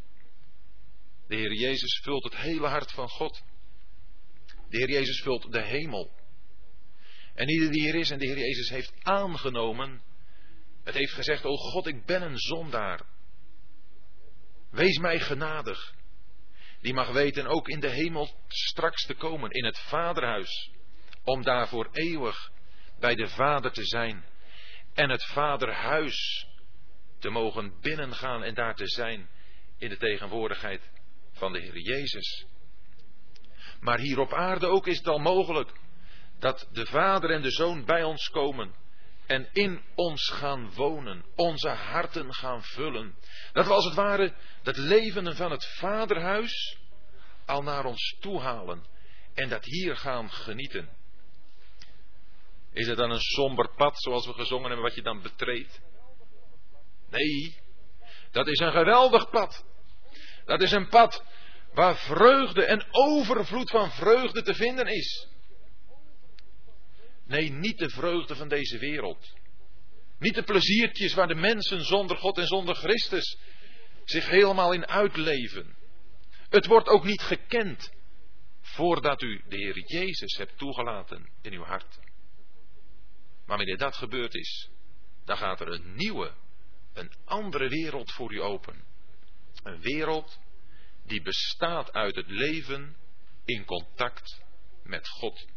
De 1.28 1.36
Heer 1.36 1.54
Jezus 1.54 2.00
vult 2.04 2.24
het 2.24 2.36
hele 2.36 2.68
hart 2.68 2.92
van 2.92 3.10
God. 3.10 3.44
De 4.70 4.78
Heer 4.78 4.90
Jezus 4.90 5.22
vult 5.22 5.52
de 5.52 5.62
hemel. 5.62 6.12
En 7.34 7.50
ieder 7.50 7.72
die 7.72 7.82
hier 7.82 7.96
is 7.96 8.10
en 8.10 8.20
de 8.20 8.26
Heer 8.26 8.38
Jezus 8.38 8.70
heeft 8.70 8.94
aangenomen, 9.02 10.02
het 10.84 10.96
heeft 10.96 11.14
gezegd, 11.14 11.46
o 11.46 11.56
God, 11.56 11.88
ik 11.88 12.06
ben 12.06 12.22
een 12.22 12.38
zondaar. 12.38 13.06
Wees 14.72 14.98
mij 14.98 15.20
genadig. 15.20 15.96
Die 16.82 16.94
mag 16.94 17.12
weten 17.12 17.48
ook 17.48 17.68
in 17.68 17.80
de 17.80 17.90
hemel 17.90 18.30
straks 18.48 19.06
te 19.06 19.14
komen, 19.14 19.52
in 19.52 19.66
het 19.66 19.80
vaderhuis 19.80 20.72
om 21.24 21.44
daar 21.44 21.68
voor 21.68 21.90
eeuwig 21.92 22.52
bij 23.00 23.16
de 23.16 23.28
Vader 23.28 23.72
te 23.72 23.86
zijn 23.86 24.26
en 24.94 25.10
het 25.10 25.24
Vaderhuis 25.26 26.48
te 27.20 27.30
mogen 27.30 27.80
binnengaan 27.82 28.44
en 28.44 28.54
daar 28.54 28.76
te 28.76 28.88
zijn 28.88 29.30
in 29.78 29.90
de 29.90 29.98
tegenwoordigheid 29.98 30.90
van 31.32 31.54
de 31.54 31.60
Heer 31.60 31.78
Jezus. 31.78 32.46
Maar 33.80 34.00
hier 34.00 34.20
op 34.20 34.34
aarde 34.34 34.68
ook 34.68 34.88
is 34.88 34.98
het 34.98 35.08
al 35.08 35.20
mogelijk 35.20 35.72
dat 36.40 36.68
de 36.72 36.86
Vader 36.86 37.30
en 37.30 37.42
de 37.42 37.52
Zoon 37.52 37.86
bij 37.86 38.04
ons 38.04 38.30
komen 38.30 38.74
en 39.26 39.50
in 39.54 39.82
ons 39.96 40.30
gaan 40.30 40.72
wonen, 40.74 41.26
onze 41.36 41.70
harten 41.70 42.34
gaan 42.34 42.64
vullen. 42.64 43.16
Dat 43.54 43.66
we 43.66 43.74
als 43.74 43.86
het 43.86 43.94
ware 43.94 44.34
dat 44.64 44.78
leven 44.78 45.36
van 45.36 45.52
het 45.52 45.66
Vaderhuis 45.66 46.78
al 47.46 47.64
naar 47.64 47.86
ons 47.86 48.18
toe 48.20 48.40
halen 48.40 48.86
en 49.34 49.50
dat 49.50 49.66
hier 49.66 49.96
gaan 49.96 50.32
genieten. 50.32 50.90
Is 52.74 52.88
het 52.88 52.98
dan 52.98 53.12
een 53.12 53.22
somber 53.22 53.76
pad 53.76 54.02
zoals 54.02 54.26
we 54.26 54.34
gezongen 54.34 54.66
hebben 54.66 54.86
wat 54.86 54.96
je 54.96 55.02
dan 55.02 55.22
betreedt? 55.22 55.82
Nee, 57.10 57.60
dat 58.32 58.48
is 58.48 58.60
een 58.60 58.72
geweldig 58.72 59.30
pad. 59.30 59.66
Dat 60.46 60.62
is 60.62 60.72
een 60.72 60.88
pad 60.88 61.24
waar 61.78 61.98
vreugde 61.98 62.66
en 62.66 62.86
overvloed 62.92 63.70
van 63.70 63.92
vreugde 63.92 64.42
te 64.42 64.54
vinden 64.54 64.88
is. 64.88 65.28
Nee, 67.26 67.52
niet 67.52 67.78
de 67.78 67.90
vreugde 67.90 68.36
van 68.36 68.48
deze 68.48 68.78
wereld. 68.78 69.34
Niet 70.20 70.36
de 70.36 70.44
pleziertjes 70.44 71.14
waar 71.14 71.28
de 71.28 71.36
mensen 71.36 71.86
zonder 71.86 72.18
God 72.18 72.38
en 72.38 72.48
zonder 72.48 72.76
Christus 72.76 73.38
zich 74.04 74.30
helemaal 74.30 74.74
in 74.74 74.88
uitleven. 74.88 75.76
Het 76.50 76.66
wordt 76.66 76.88
ook 76.88 77.04
niet 77.04 77.22
gekend 77.22 77.92
voordat 78.62 79.22
u 79.22 79.44
de 79.48 79.58
Heer 79.58 79.80
Jezus 79.80 80.38
hebt 80.38 80.58
toegelaten 80.58 81.30
in 81.42 81.54
uw 81.54 81.64
hart. 81.64 82.00
Maar 83.46 83.58
wanneer 83.58 83.78
dat 83.78 83.96
gebeurd 83.96 84.36
is, 84.36 84.70
dan 85.26 85.38
gaat 85.38 85.60
er 85.60 85.68
een 85.68 85.96
nieuwe, 85.96 86.34
een 86.94 87.12
andere 87.26 87.70
wereld 87.70 88.12
voor 88.12 88.34
u 88.34 88.42
open. 88.42 88.84
Een 89.64 89.82
wereld 89.82 90.40
die 91.08 91.22
bestaat 91.22 91.94
uit 91.94 92.16
het 92.16 92.28
leven 92.28 92.96
in 93.46 93.66
contact 93.66 94.42
met 94.84 95.08
God. 95.08 95.48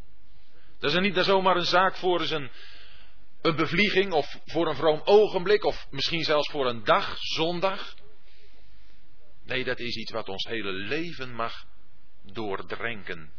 Dat 0.78 0.92
is 0.92 0.98
niet 0.98 1.24
zomaar 1.24 1.56
een 1.56 1.64
zaak 1.64 1.96
voor 1.96 2.20
eens 2.20 2.30
een, 2.30 2.50
een 3.40 3.56
bevlieging 3.56 4.12
of 4.12 4.38
voor 4.44 4.68
een 4.68 4.76
vroom 4.76 5.00
ogenblik 5.04 5.64
of 5.64 5.86
misschien 5.90 6.24
zelfs 6.24 6.50
voor 6.50 6.66
een 6.66 6.84
dag, 6.84 7.16
zondag. 7.18 7.94
Nee, 9.44 9.64
dat 9.64 9.78
is 9.78 9.96
iets 9.96 10.12
wat 10.12 10.28
ons 10.28 10.44
hele 10.44 10.72
leven 10.72 11.34
mag 11.34 11.66
doordrenken. 12.22 13.32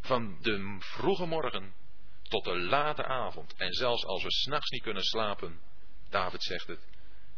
Van 0.00 0.38
de 0.40 0.76
vroege 0.78 1.26
morgen 1.26 1.74
tot 2.22 2.44
de 2.44 2.58
late 2.58 3.04
avond. 3.04 3.54
En 3.56 3.72
zelfs 3.72 4.04
als 4.04 4.22
we 4.22 4.30
s'nachts 4.30 4.70
niet 4.70 4.82
kunnen 4.82 5.02
slapen, 5.02 5.60
David 6.10 6.42
zegt 6.42 6.66
het, 6.66 6.88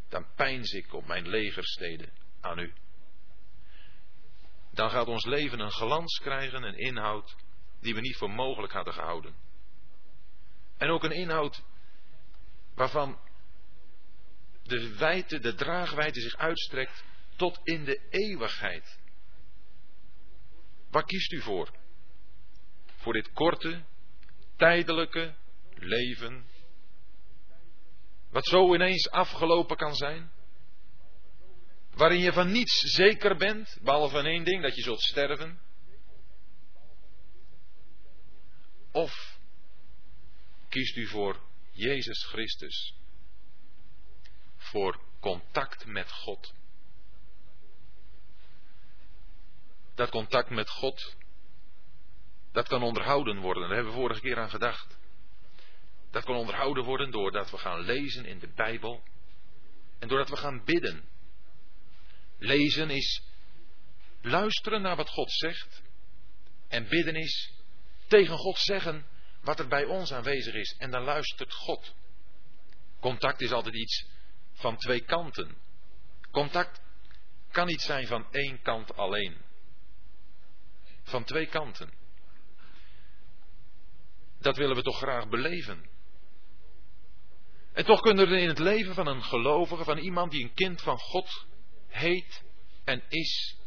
dan 0.09 0.25
pijns 0.35 0.71
ik 0.71 0.93
op 0.93 1.07
mijn 1.07 1.27
legersteden 1.27 2.09
aan 2.41 2.59
u. 2.59 2.73
Dan 4.81 4.89
gaat 4.89 5.07
ons 5.07 5.25
leven 5.25 5.59
een 5.59 5.71
glans 5.71 6.19
krijgen, 6.19 6.63
een 6.63 6.77
inhoud 6.77 7.35
die 7.79 7.93
we 7.93 7.99
niet 7.99 8.17
voor 8.17 8.29
mogelijk 8.29 8.73
hadden 8.73 8.93
gehouden. 8.93 9.35
En 10.77 10.89
ook 10.89 11.03
een 11.03 11.11
inhoud 11.11 11.63
waarvan 12.75 13.19
de 14.63 14.95
wijte, 14.97 15.39
de 15.39 15.53
draagwijte 15.53 16.21
zich 16.21 16.35
uitstrekt 16.35 17.03
tot 17.35 17.59
in 17.63 17.83
de 17.83 18.07
eeuwigheid. 18.09 18.99
Waar 20.89 21.05
kiest 21.05 21.31
u 21.31 21.41
voor? 21.41 21.71
Voor 22.95 23.13
dit 23.13 23.31
korte, 23.31 23.83
tijdelijke 24.55 25.35
leven, 25.73 26.45
wat 28.29 28.45
zo 28.45 28.73
ineens 28.73 29.09
afgelopen 29.09 29.77
kan 29.77 29.95
zijn? 29.95 30.31
Waarin 31.93 32.19
je 32.19 32.33
van 32.33 32.51
niets 32.51 32.79
zeker 32.79 33.37
bent, 33.37 33.77
behalve 33.81 34.15
van 34.15 34.25
één 34.25 34.43
ding, 34.43 34.61
dat 34.61 34.75
je 34.75 34.81
zult 34.81 35.01
sterven? 35.01 35.59
Of 38.91 39.37
kiest 40.69 40.95
u 40.95 41.07
voor 41.07 41.39
Jezus 41.71 42.25
Christus? 42.25 42.95
Voor 44.57 44.99
contact 45.19 45.85
met 45.85 46.11
God? 46.11 46.53
Dat 49.95 50.09
contact 50.09 50.49
met 50.49 50.69
God, 50.69 51.15
dat 52.51 52.67
kan 52.67 52.83
onderhouden 52.83 53.39
worden. 53.39 53.63
Daar 53.63 53.75
hebben 53.75 53.93
we 53.93 53.99
vorige 53.99 54.21
keer 54.21 54.39
aan 54.39 54.49
gedacht. 54.49 54.99
Dat 56.11 56.23
kan 56.23 56.35
onderhouden 56.35 56.83
worden 56.83 57.11
doordat 57.11 57.51
we 57.51 57.57
gaan 57.57 57.79
lezen 57.79 58.25
in 58.25 58.39
de 58.39 58.47
Bijbel 58.55 59.03
en 59.99 60.07
doordat 60.07 60.29
we 60.29 60.37
gaan 60.37 60.63
bidden. 60.63 61.09
Lezen 62.43 62.89
is 62.89 63.21
luisteren 64.21 64.81
naar 64.81 64.95
wat 64.95 65.09
God 65.09 65.31
zegt 65.31 65.81
en 66.67 66.87
bidden 66.87 67.15
is 67.15 67.53
tegen 68.07 68.37
God 68.37 68.57
zeggen 68.57 69.05
wat 69.41 69.59
er 69.59 69.67
bij 69.67 69.85
ons 69.85 70.13
aanwezig 70.13 70.53
is 70.53 70.75
en 70.77 70.91
dan 70.91 71.03
luistert 71.03 71.53
God. 71.53 71.93
Contact 72.99 73.41
is 73.41 73.51
altijd 73.51 73.75
iets 73.75 74.05
van 74.53 74.77
twee 74.77 75.01
kanten. 75.01 75.57
Contact 76.31 76.81
kan 77.51 77.67
niet 77.67 77.81
zijn 77.81 78.07
van 78.07 78.31
één 78.31 78.61
kant 78.61 78.95
alleen. 78.95 79.37
Van 81.03 81.23
twee 81.23 81.45
kanten. 81.45 81.93
Dat 84.39 84.57
willen 84.57 84.75
we 84.75 84.81
toch 84.81 84.97
graag 84.97 85.27
beleven. 85.29 85.89
En 87.73 87.85
toch 87.85 88.01
kunnen 88.01 88.27
er 88.27 88.37
in 88.37 88.47
het 88.47 88.59
leven 88.59 88.93
van 88.93 89.07
een 89.07 89.23
gelovige, 89.23 89.83
van 89.83 89.97
iemand 89.97 90.31
die 90.31 90.43
een 90.43 90.53
kind 90.53 90.81
van 90.81 90.97
God 90.97 91.49
heet 91.91 92.43
en 92.85 93.03
is, 93.07 93.57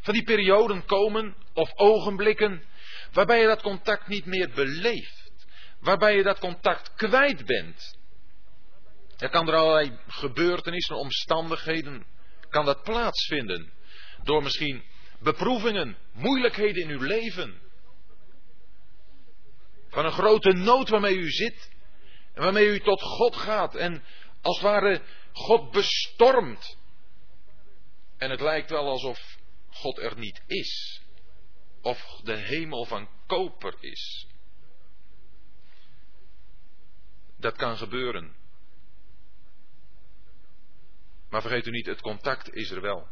van 0.00 0.14
die 0.14 0.24
perioden 0.24 0.84
komen 0.84 1.36
of 1.52 1.72
ogenblikken 1.74 2.62
waarbij 3.12 3.40
je 3.40 3.46
dat 3.46 3.62
contact 3.62 4.06
niet 4.06 4.24
meer 4.24 4.50
beleeft, 4.50 5.46
waarbij 5.80 6.16
je 6.16 6.22
dat 6.22 6.38
contact 6.38 6.94
kwijt 6.94 7.44
bent. 7.44 7.98
Er 9.18 9.30
kan 9.30 9.48
er 9.48 9.54
allerlei 9.54 9.98
gebeurtenissen, 10.06 10.96
omstandigheden, 10.96 12.06
kan 12.48 12.64
dat 12.64 12.82
plaatsvinden. 12.82 13.72
Door 14.22 14.42
misschien 14.42 14.84
beproevingen, 15.20 15.96
moeilijkheden 16.12 16.82
in 16.82 16.90
uw 16.90 17.02
leven. 17.02 17.62
Van 19.88 20.04
een 20.04 20.12
grote 20.12 20.52
nood 20.52 20.88
waarmee 20.88 21.16
u 21.16 21.30
zit. 21.30 21.72
En 22.34 22.42
waarmee 22.42 22.68
u 22.68 22.80
tot 22.80 23.02
God 23.02 23.36
gaat. 23.36 23.74
En 23.74 24.02
als 24.42 24.56
het 24.56 24.64
ware 24.64 25.02
God 25.32 25.70
bestormt. 25.70 26.76
En 28.16 28.30
het 28.30 28.40
lijkt 28.40 28.70
wel 28.70 28.88
alsof 28.88 29.38
God 29.68 29.98
er 29.98 30.18
niet 30.18 30.42
is. 30.46 31.02
Of 31.80 32.20
de 32.22 32.36
hemel 32.36 32.84
van 32.84 33.08
koper 33.26 33.76
is. 33.80 34.26
Dat 37.36 37.56
kan 37.56 37.76
gebeuren. 37.76 38.36
Maar 41.28 41.42
vergeet 41.42 41.66
u 41.66 41.70
niet, 41.70 41.86
het 41.86 42.00
contact 42.00 42.54
is 42.54 42.70
er 42.70 42.80
wel. 42.80 43.08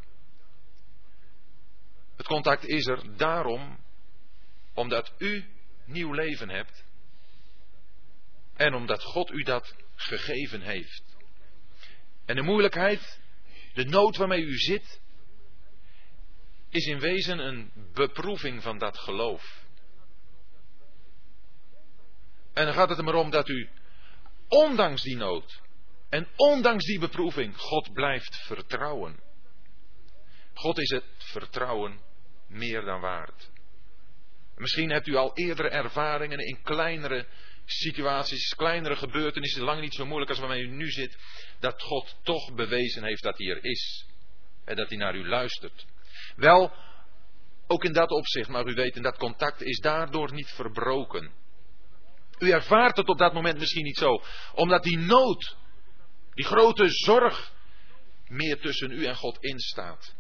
Het 2.16 2.26
contact 2.26 2.66
is 2.66 2.86
er 2.86 3.16
daarom 3.16 3.84
omdat 4.74 5.14
u 5.18 5.44
nieuw 5.84 6.12
leven 6.12 6.48
hebt 6.48 6.84
en 8.54 8.74
omdat 8.74 9.02
God 9.02 9.30
u 9.30 9.42
dat 9.42 9.74
gegeven 9.94 10.60
heeft. 10.60 11.16
En 12.24 12.36
de 12.36 12.42
moeilijkheid, 12.42 13.20
de 13.74 13.84
nood 13.84 14.16
waarmee 14.16 14.42
u 14.42 14.56
zit, 14.58 15.00
is 16.68 16.86
in 16.86 16.98
wezen 16.98 17.38
een 17.38 17.72
beproeving 17.94 18.62
van 18.62 18.78
dat 18.78 18.98
geloof. 18.98 19.64
En 22.52 22.64
dan 22.64 22.74
gaat 22.74 22.88
het 22.88 22.98
er 22.98 23.04
maar 23.04 23.14
om 23.14 23.30
dat 23.30 23.48
u, 23.48 23.68
ondanks 24.48 25.02
die 25.02 25.16
nood 25.16 25.60
en 26.08 26.28
ondanks 26.36 26.84
die 26.84 26.98
beproeving, 26.98 27.56
God 27.56 27.92
blijft 27.92 28.36
vertrouwen. 28.36 29.20
God 30.54 30.78
is 30.78 30.90
het 30.90 31.04
vertrouwen 31.16 32.00
meer 32.46 32.84
dan 32.84 33.00
waard. 33.00 33.50
Misschien 34.56 34.90
hebt 34.90 35.06
u 35.06 35.14
al 35.14 35.30
eerdere 35.34 35.68
ervaringen 35.68 36.38
in 36.38 36.62
kleinere 36.62 37.26
situaties, 37.78 38.54
kleinere 38.54 38.96
gebeurtenissen, 38.96 39.62
lang 39.62 39.80
niet 39.80 39.94
zo 39.94 40.06
moeilijk 40.06 40.30
als 40.30 40.38
waarmee 40.38 40.62
u 40.62 40.68
nu 40.68 40.90
zit, 40.90 41.16
dat 41.60 41.82
God 41.82 42.16
toch 42.22 42.54
bewezen 42.54 43.04
heeft 43.04 43.22
dat 43.22 43.38
hij 43.38 43.46
er 43.46 43.64
is. 43.64 44.06
En 44.64 44.76
dat 44.76 44.88
hij 44.88 44.98
naar 44.98 45.14
u 45.14 45.28
luistert. 45.28 45.86
Wel, 46.36 46.72
ook 47.66 47.84
in 47.84 47.92
dat 47.92 48.10
opzicht, 48.10 48.48
maar 48.48 48.66
u 48.66 48.74
weet, 48.74 49.02
dat 49.02 49.18
contact 49.18 49.62
is 49.62 49.78
daardoor 49.78 50.32
niet 50.32 50.50
verbroken. 50.50 51.32
U 52.38 52.50
ervaart 52.50 52.96
het 52.96 53.08
op 53.08 53.18
dat 53.18 53.32
moment 53.32 53.58
misschien 53.58 53.84
niet 53.84 53.98
zo, 53.98 54.22
omdat 54.54 54.82
die 54.82 54.98
nood, 54.98 55.56
die 56.34 56.44
grote 56.44 56.88
zorg, 56.88 57.52
meer 58.28 58.60
tussen 58.60 58.90
u 58.90 59.04
en 59.04 59.16
God 59.16 59.38
instaat. 59.40 60.14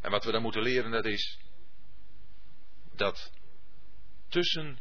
En 0.00 0.10
wat 0.10 0.24
we 0.24 0.32
dan 0.32 0.42
moeten 0.42 0.62
leren, 0.62 0.90
dat 0.90 1.04
is 1.04 1.38
dat 2.94 3.32
tussen 4.28 4.78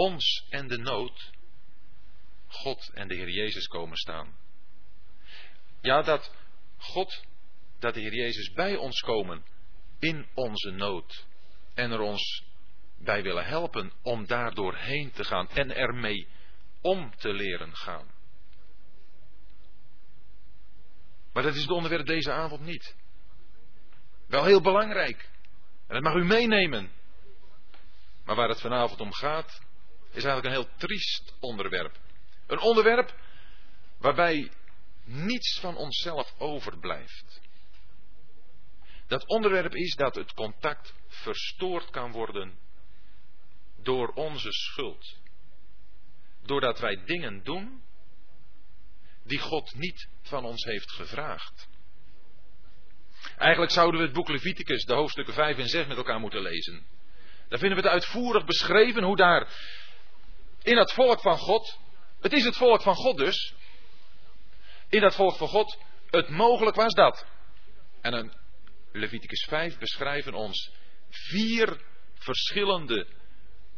ons 0.00 0.46
en 0.48 0.68
de 0.68 0.78
nood 0.78 1.30
God 2.48 2.90
en 2.94 3.08
de 3.08 3.14
Heer 3.14 3.30
Jezus 3.30 3.66
komen 3.66 3.96
staan. 3.96 4.36
Ja, 5.80 6.02
dat 6.02 6.34
God, 6.78 7.24
dat 7.78 7.94
de 7.94 8.00
Heer 8.00 8.14
Jezus 8.14 8.52
bij 8.52 8.76
ons 8.76 9.00
komen 9.00 9.44
in 9.98 10.26
onze 10.34 10.70
nood 10.70 11.26
en 11.74 11.90
er 11.90 12.00
ons 12.00 12.44
bij 12.98 13.22
willen 13.22 13.44
helpen 13.44 13.92
om 14.02 14.26
daar 14.26 14.54
doorheen 14.54 15.10
te 15.10 15.24
gaan 15.24 15.48
en 15.48 15.76
ermee 15.76 16.28
om 16.80 17.16
te 17.16 17.32
leren 17.32 17.76
gaan. 17.76 18.10
Maar 21.32 21.42
dat 21.42 21.54
is 21.54 21.60
het 21.60 21.70
onderwerp 21.70 22.06
deze 22.06 22.32
avond 22.32 22.60
niet. 22.60 22.96
Wel 24.26 24.44
heel 24.44 24.60
belangrijk. 24.60 25.30
En 25.86 25.94
dat 25.94 26.02
mag 26.02 26.14
u 26.14 26.24
meenemen. 26.24 26.90
Maar 28.24 28.36
waar 28.36 28.48
het 28.48 28.60
vanavond 28.60 29.00
om 29.00 29.12
gaat, 29.12 29.68
is 30.12 30.24
eigenlijk 30.24 30.44
een 30.44 30.62
heel 30.62 30.76
triest 30.76 31.34
onderwerp. 31.40 31.98
Een 32.46 32.60
onderwerp 32.60 33.14
waarbij 33.98 34.50
niets 35.04 35.58
van 35.60 35.76
onszelf 35.76 36.34
overblijft. 36.38 37.40
Dat 39.06 39.26
onderwerp 39.26 39.74
is 39.74 39.94
dat 39.94 40.14
het 40.14 40.32
contact 40.32 40.94
verstoord 41.08 41.90
kan 41.90 42.12
worden 42.12 42.58
door 43.76 44.08
onze 44.08 44.52
schuld. 44.52 45.18
Doordat 46.42 46.78
wij 46.78 47.04
dingen 47.04 47.42
doen 47.42 47.82
die 49.22 49.38
God 49.38 49.74
niet 49.74 50.08
van 50.22 50.44
ons 50.44 50.64
heeft 50.64 50.90
gevraagd. 50.90 51.68
Eigenlijk 53.36 53.72
zouden 53.72 54.00
we 54.00 54.06
het 54.06 54.14
boek 54.14 54.28
Leviticus, 54.28 54.84
de 54.84 54.94
hoofdstukken 54.94 55.34
5 55.34 55.58
en 55.58 55.68
6 55.68 55.86
met 55.86 55.96
elkaar 55.96 56.20
moeten 56.20 56.42
lezen. 56.42 56.86
Daar 57.48 57.58
vinden 57.58 57.78
we 57.78 57.84
het 57.84 57.92
uitvoerig 57.92 58.44
beschreven 58.44 59.02
hoe 59.02 59.16
daar 59.16 59.48
in 60.62 60.76
het 60.76 60.92
volk 60.92 61.20
van 61.20 61.38
God, 61.38 61.78
het 62.20 62.32
is 62.32 62.44
het 62.44 62.56
volk 62.56 62.82
van 62.82 62.94
God 62.94 63.16
dus, 63.16 63.54
in 64.88 65.00
dat 65.00 65.14
volk 65.14 65.36
van 65.36 65.48
God, 65.48 65.78
het 66.10 66.28
mogelijk 66.28 66.76
was 66.76 66.94
dat. 66.94 67.26
En 68.00 68.14
in 68.14 68.32
Leviticus 68.92 69.44
5 69.48 69.78
beschrijven 69.78 70.34
ons 70.34 70.70
vier 71.08 71.80
verschillende 72.14 73.06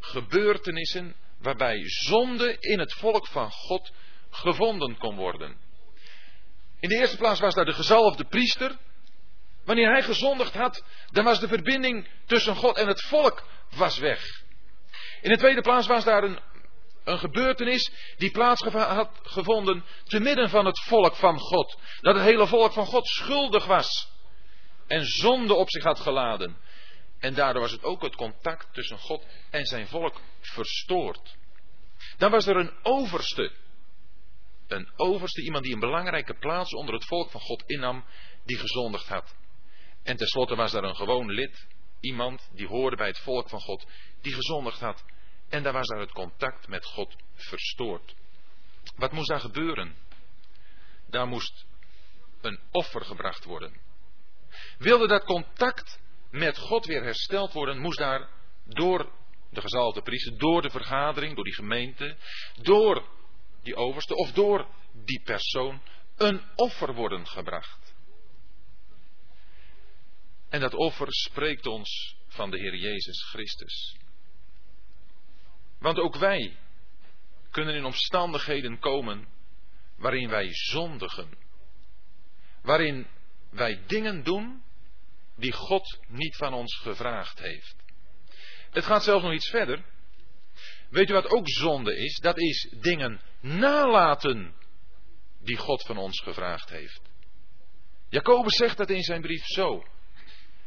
gebeurtenissen 0.01 1.15
waarbij 1.39 1.83
zonde 1.85 2.57
in 2.59 2.79
het 2.79 2.93
volk 2.93 3.27
van 3.27 3.51
God 3.51 3.93
gevonden 4.31 4.99
kon 4.99 5.17
worden. 5.17 5.57
In 6.81 6.89
de 6.89 6.97
eerste 6.97 7.17
plaats 7.17 7.41
was 7.41 7.55
daar 7.55 7.65
de 7.65 7.73
gezalfde 7.73 8.25
priester. 8.25 8.77
Wanneer 9.65 9.91
hij 9.91 10.03
gezondigd 10.03 10.55
had, 10.55 10.85
dan 11.11 11.25
was 11.25 11.41
de 11.41 11.49
verbinding 11.49 12.09
tussen 12.27 12.57
God 12.57 12.77
en 12.77 12.87
het 12.87 13.03
volk 13.03 13.47
was 13.71 13.99
weg. 13.99 14.43
In 15.21 15.31
de 15.31 15.37
tweede 15.37 15.61
plaats 15.61 15.87
was 15.87 16.05
daar 16.05 16.23
een, 16.23 16.39
een 17.05 17.19
gebeurtenis 17.19 17.91
die 18.17 18.31
plaats 18.31 18.63
had 18.63 19.11
gevonden 19.23 19.85
te 20.05 20.21
midden 20.21 20.51
van 20.51 20.67
het 20.67 20.81
volk 20.81 21.17
van 21.17 21.39
God. 21.39 21.79
Dat 22.01 22.15
het 22.15 22.25
hele 22.25 22.47
volk 22.47 22.73
van 22.73 22.87
God 22.87 23.07
schuldig 23.07 23.65
was 23.67 24.11
en 24.87 25.05
zonde 25.07 25.55
op 25.55 25.71
zich 25.71 25.83
had 25.83 26.01
geladen. 26.01 26.57
En 27.19 27.35
daardoor 27.35 27.63
was 27.63 27.73
het 27.73 27.83
ook 27.83 28.03
het 28.03 28.17
contact 28.17 28.75
tussen 28.75 28.99
God 28.99 29.27
en 29.51 29.65
zijn 29.65 29.87
volk 29.87 30.21
verstoord. 30.41 31.37
Dan 32.19 32.31
was 32.31 32.47
er 32.47 32.57
een 32.57 32.73
overste. 32.83 33.53
Een 34.69 34.93
overste, 34.97 35.43
iemand 35.43 35.65
die 35.65 35.75
een 35.75 35.81
belangrijke 35.81 36.35
plaats 36.35 36.75
onder 36.75 36.95
het 36.95 37.05
volk 37.05 37.31
van 37.31 37.41
God 37.41 37.63
innam, 37.67 38.05
die 38.45 38.59
gezondigd 38.59 39.09
had. 39.09 39.35
En 40.03 40.17
tenslotte 40.17 40.55
was 40.55 40.73
daar 40.73 40.85
een 40.85 40.97
gewoon 40.97 41.31
lid, 41.31 41.67
iemand 42.01 42.51
die 42.53 42.67
hoorde 42.67 42.97
bij 42.97 43.07
het 43.07 43.19
volk 43.19 43.49
van 43.49 43.61
God, 43.61 43.87
die 44.21 44.33
gezondigd 44.33 44.81
had. 44.81 45.05
En 45.53 45.63
daar 45.63 45.73
was 45.73 45.89
daar 45.89 46.01
het 46.01 46.13
contact 46.13 46.69
met 46.69 46.85
God 46.85 47.17
verstoord. 47.35 48.15
Wat 48.97 49.13
moest 49.13 49.29
daar 49.29 49.41
gebeuren? 49.41 49.97
Daar 51.07 51.27
moest 51.27 51.65
een 52.41 52.61
offer 52.71 53.05
gebracht 53.05 53.45
worden. 53.45 53.81
Wilde 54.79 55.07
dat 55.07 55.25
contact 55.25 56.01
met 56.31 56.59
God 56.59 56.87
weer 56.87 57.03
hersteld 57.03 57.53
worden, 57.53 57.79
moest 57.79 57.99
daar 57.99 58.29
door 58.65 59.13
de 59.51 59.61
gezalfde 59.61 60.03
priester, 60.03 60.39
door 60.39 60.63
de 60.63 60.71
vergadering, 60.71 61.35
door 61.35 61.45
die 61.45 61.55
gemeente, 61.55 62.17
door 62.63 63.09
die 63.63 63.77
overste 63.77 64.15
of 64.15 64.33
door 64.33 64.67
die 64.93 65.23
persoon 65.23 65.83
een 66.17 66.43
offer 66.55 66.95
worden 66.95 67.27
gebracht. 67.27 67.95
En 70.49 70.61
dat 70.61 70.75
offer 70.75 71.07
spreekt 71.09 71.67
ons 71.67 72.17
van 72.27 72.51
de 72.51 72.59
Heer 72.59 72.77
Jezus 72.77 73.23
Christus. 73.23 74.01
Want 75.83 75.99
ook 75.99 76.17
wij 76.17 76.57
kunnen 77.51 77.75
in 77.75 77.85
omstandigheden 77.85 78.79
komen 78.79 79.29
waarin 79.97 80.29
wij 80.29 80.49
zondigen. 80.51 81.31
Waarin 82.63 83.07
wij 83.51 83.83
dingen 83.87 84.23
doen 84.23 84.63
die 85.37 85.53
God 85.53 85.99
niet 86.09 86.37
van 86.37 86.55
ons 86.55 86.77
gevraagd 86.77 87.39
heeft. 87.39 87.77
Het 88.71 88.85
gaat 88.85 89.03
zelfs 89.03 89.25
nog 89.25 89.33
iets 89.33 89.51
verder. 89.51 89.85
Weet 90.91 91.11
u 91.11 91.13
wat 91.13 91.31
ook 91.31 91.49
zonde 91.49 91.97
is? 91.97 92.19
Dat 92.19 92.39
is 92.39 92.75
dingen 92.81 93.21
nalaten 93.41 94.55
die 95.41 95.57
God 95.57 95.83
van 95.83 95.97
ons 95.97 96.21
gevraagd 96.21 96.71
heeft. 96.71 97.01
Jacobus 98.09 98.57
zegt 98.57 98.77
dat 98.77 98.91
in 98.91 99.03
zijn 99.03 99.21
brief 99.21 99.45
zo. 99.45 99.87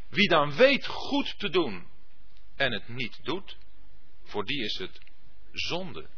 Wie 0.08 0.28
dan 0.28 0.56
weet 0.56 0.86
goed 0.86 1.38
te 1.38 1.50
doen 1.50 1.86
en 2.56 2.72
het 2.72 2.88
niet 2.88 3.24
doet, 3.24 3.56
voor 4.22 4.44
die 4.44 4.64
is 4.64 4.78
het 4.78 5.05
zonde. 5.58 6.08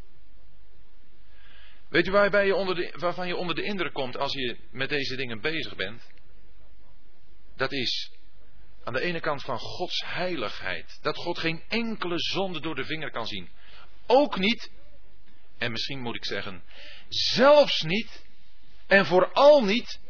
Weet 1.89 2.07
u 2.07 2.11
waarbij 2.11 2.47
je 2.47 2.55
onder 2.55 2.75
de, 2.75 2.95
waarvan 2.97 3.27
je 3.27 3.37
onder 3.37 3.55
de 3.55 3.63
indruk 3.63 3.93
komt 3.93 4.17
als 4.17 4.33
je 4.33 4.59
met 4.71 4.89
deze 4.89 5.17
dingen 5.17 5.41
bezig 5.41 5.77
bent? 5.77 6.11
Dat 7.57 7.73
is 7.73 8.13
aan 8.85 8.93
de 8.93 9.01
ene 9.01 9.21
kant 9.21 9.43
van 9.43 9.59
Gods 9.59 10.03
heiligheid. 10.07 10.99
Dat 11.03 11.17
God 11.17 11.39
geen 11.39 11.63
enkele 11.69 12.19
zonde 12.19 12.61
door 12.61 12.75
de 12.75 12.85
vinger 12.85 13.11
kan 13.11 13.27
zien. 13.27 13.49
Ook 14.07 14.39
niet, 14.39 14.71
en 15.59 15.73
misschien 15.73 16.01
moet 16.01 16.17
ik 16.17 16.25
zeggen, 16.25 16.63
zelfs 17.09 17.83
niet, 17.83 18.27
en 18.87 19.07
vooral 19.07 19.65
niet 19.65 20.01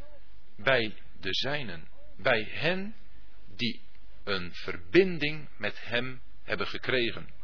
bij 0.56 0.94
de 1.20 1.34
zijnen. 1.34 1.88
Bij 2.16 2.48
hen 2.50 2.96
die 3.56 3.80
een 4.24 4.54
verbinding 4.54 5.48
met 5.56 5.84
Hem 5.84 6.22
hebben 6.42 6.66
gekregen. 6.66 7.37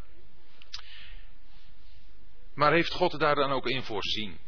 Maar 2.54 2.72
heeft 2.72 2.92
God 2.92 3.18
daar 3.18 3.34
dan 3.34 3.52
ook 3.52 3.66
in 3.66 3.82
voorzien? 3.82 4.38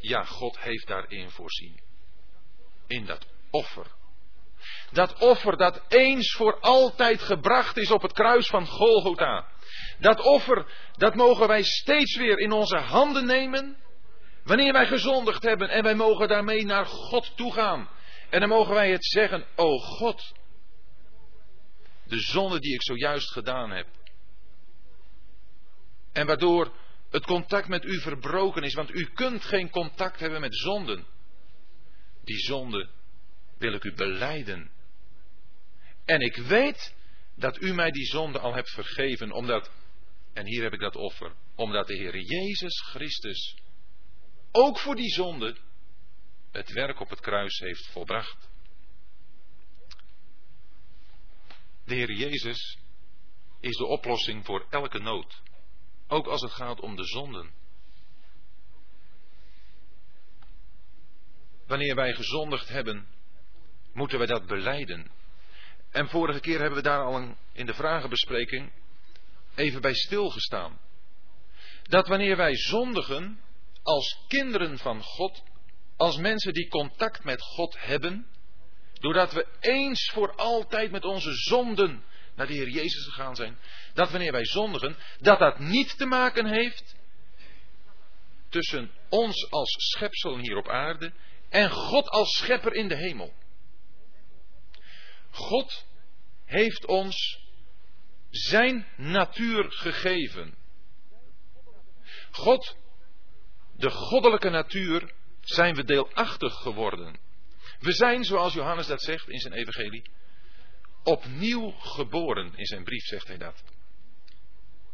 Ja, 0.00 0.24
God 0.24 0.58
heeft 0.58 0.86
daarin 0.86 1.30
voorzien. 1.30 1.80
In 2.86 3.04
dat 3.04 3.26
offer 3.50 3.96
dat 4.90 5.18
offer 5.18 5.56
dat 5.56 5.82
eens 5.88 6.32
voor 6.32 6.60
altijd 6.60 7.22
gebracht 7.22 7.76
is 7.76 7.90
op 7.90 8.02
het 8.02 8.12
kruis 8.12 8.46
van 8.46 8.66
Golgotha. 8.66 9.46
Dat 9.98 10.20
offer, 10.20 10.66
dat 10.96 11.14
mogen 11.14 11.48
wij 11.48 11.62
steeds 11.62 12.16
weer 12.16 12.38
in 12.38 12.52
onze 12.52 12.76
handen 12.76 13.26
nemen. 13.26 13.76
Wanneer 14.44 14.72
wij 14.72 14.86
gezondigd 14.86 15.42
hebben 15.42 15.68
en 15.68 15.82
wij 15.82 15.94
mogen 15.94 16.28
daarmee 16.28 16.64
naar 16.64 16.86
God 16.86 17.36
toe 17.36 17.52
gaan. 17.52 17.88
En 18.30 18.40
dan 18.40 18.48
mogen 18.48 18.74
wij 18.74 18.90
het 18.90 19.04
zeggen, 19.04 19.46
o 19.56 19.78
God, 19.78 20.32
de 22.04 22.18
zonde 22.20 22.60
die 22.60 22.74
ik 22.74 22.82
zojuist 22.82 23.32
gedaan 23.32 23.70
heb. 23.70 23.86
En 26.12 26.26
waardoor 26.26 26.72
het 27.10 27.24
contact 27.24 27.68
met 27.68 27.84
u 27.84 28.00
verbroken 28.00 28.62
is, 28.62 28.74
want 28.74 28.90
u 28.90 29.04
kunt 29.14 29.44
geen 29.44 29.70
contact 29.70 30.20
hebben 30.20 30.40
met 30.40 30.56
zonden. 30.56 31.06
Die 32.24 32.38
zonde 32.38 32.88
wil 33.58 33.72
ik 33.72 33.84
u 33.84 33.94
beleiden 33.94 34.70
en 36.08 36.20
ik 36.20 36.36
weet 36.36 36.94
dat 37.34 37.62
u 37.62 37.74
mij 37.74 37.90
die 37.90 38.06
zonde 38.06 38.38
al 38.38 38.54
hebt 38.54 38.70
vergeven, 38.70 39.32
omdat, 39.32 39.70
en 40.32 40.46
hier 40.46 40.62
heb 40.62 40.72
ik 40.72 40.80
dat 40.80 40.96
offer, 40.96 41.34
omdat 41.54 41.86
de 41.86 41.94
Heer 41.94 42.18
Jezus 42.18 42.80
Christus 42.80 43.56
ook 44.52 44.78
voor 44.78 44.94
die 44.94 45.10
zonde 45.10 45.56
het 46.52 46.72
werk 46.72 47.00
op 47.00 47.10
het 47.10 47.20
kruis 47.20 47.58
heeft 47.58 47.86
volbracht. 47.86 48.48
De 51.84 51.94
Heer 51.94 52.12
Jezus 52.12 52.78
is 53.60 53.76
de 53.76 53.86
oplossing 53.86 54.44
voor 54.44 54.66
elke 54.70 54.98
nood, 54.98 55.42
ook 56.08 56.26
als 56.26 56.40
het 56.40 56.52
gaat 56.52 56.80
om 56.80 56.96
de 56.96 57.04
zonden. 57.04 57.50
Wanneer 61.66 61.94
wij 61.94 62.14
gezondigd 62.14 62.68
hebben, 62.68 63.06
moeten 63.92 64.18
wij 64.18 64.26
dat 64.26 64.46
beleiden 64.46 65.10
en 65.90 66.08
vorige 66.08 66.40
keer 66.40 66.58
hebben 66.58 66.78
we 66.78 66.88
daar 66.88 67.04
al 67.04 67.36
in 67.52 67.66
de 67.66 67.74
vragenbespreking 67.74 68.72
even 69.54 69.80
bij 69.80 69.94
stilgestaan. 69.94 70.80
Dat 71.82 72.08
wanneer 72.08 72.36
wij 72.36 72.56
zondigen 72.56 73.40
als 73.82 74.24
kinderen 74.28 74.78
van 74.78 75.02
God, 75.02 75.42
als 75.96 76.16
mensen 76.16 76.52
die 76.52 76.68
contact 76.68 77.24
met 77.24 77.42
God 77.42 77.76
hebben, 77.78 78.26
doordat 78.92 79.32
we 79.32 79.46
eens 79.60 80.10
voor 80.14 80.34
altijd 80.34 80.90
met 80.90 81.04
onze 81.04 81.32
zonden 81.32 82.04
naar 82.38 82.46
de 82.46 82.52
Heer 82.52 82.68
Jezus 82.68 83.04
gegaan 83.04 83.36
zijn, 83.36 83.58
dat 83.94 84.10
wanneer 84.10 84.32
wij 84.32 84.44
zondigen, 84.44 84.96
dat 85.18 85.38
dat 85.38 85.58
niet 85.58 85.98
te 85.98 86.06
maken 86.06 86.46
heeft 86.46 86.96
tussen 88.48 88.90
ons 89.08 89.50
als 89.50 89.74
schepselen 89.90 90.40
hier 90.40 90.56
op 90.56 90.68
aarde 90.68 91.12
en 91.48 91.70
God 91.70 92.08
als 92.08 92.36
schepper 92.36 92.74
in 92.74 92.88
de 92.88 92.96
hemel. 92.96 93.32
God 95.30 95.86
heeft 96.44 96.86
ons 96.86 97.40
zijn 98.30 98.86
natuur 98.96 99.72
gegeven. 99.72 100.54
God, 102.30 102.76
de 103.76 103.90
goddelijke 103.90 104.50
natuur, 104.50 105.12
zijn 105.40 105.74
we 105.74 105.84
deelachtig 105.84 106.54
geworden. 106.54 107.18
We 107.78 107.92
zijn, 107.92 108.24
zoals 108.24 108.52
Johannes 108.52 108.86
dat 108.86 109.02
zegt 109.02 109.28
in 109.28 109.38
zijn 109.38 109.54
evangelie, 109.54 110.10
opnieuw 111.08 111.70
geboren. 111.70 112.52
In 112.56 112.66
zijn 112.66 112.84
brief 112.84 113.04
zegt 113.04 113.26
hij 113.26 113.38
dat. 113.38 113.62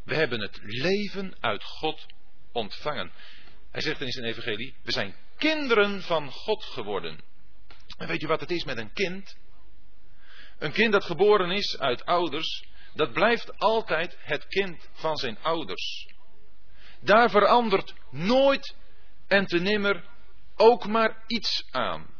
We 0.04 0.14
hebben 0.14 0.40
het 0.40 0.58
leven 0.62 1.36
uit 1.40 1.64
God 1.64 2.06
ontvangen. 2.52 3.12
Hij 3.70 3.80
zegt 3.80 4.00
in 4.00 4.10
zijn 4.10 4.26
evangelie, 4.26 4.74
we 4.82 4.92
zijn 4.92 5.14
kinderen 5.36 6.02
van 6.02 6.30
God 6.30 6.64
geworden. 6.64 7.20
En 7.98 8.08
weet 8.08 8.20
je 8.20 8.26
wat 8.26 8.40
het 8.40 8.50
is 8.50 8.64
met 8.64 8.78
een 8.78 8.92
kind? 8.92 9.36
Een 10.58 10.72
kind 10.72 10.92
dat 10.92 11.04
geboren 11.04 11.50
is 11.50 11.78
uit 11.78 12.04
ouders, 12.04 12.64
dat 12.94 13.12
blijft 13.12 13.58
altijd 13.58 14.16
het 14.20 14.46
kind 14.46 14.88
van 14.92 15.16
zijn 15.16 15.38
ouders. 15.42 16.08
Daar 17.00 17.30
verandert 17.30 17.94
nooit 18.10 18.74
en 19.26 19.46
te 19.46 19.58
nimmer 19.58 20.04
ook 20.56 20.86
maar 20.86 21.24
iets 21.26 21.66
aan. 21.70 22.13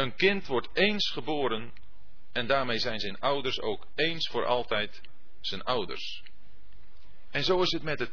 Een 0.00 0.14
kind 0.14 0.46
wordt 0.46 0.68
eens 0.72 1.10
geboren 1.10 1.72
en 2.32 2.46
daarmee 2.46 2.78
zijn 2.78 2.98
zijn 2.98 3.20
ouders 3.20 3.60
ook 3.60 3.86
eens 3.94 4.28
voor 4.28 4.46
altijd 4.46 5.00
zijn 5.40 5.62
ouders. 5.62 6.22
En 7.30 7.44
zo 7.44 7.62
is 7.62 7.72
het 7.72 7.82
met 7.82 7.98
het 7.98 8.12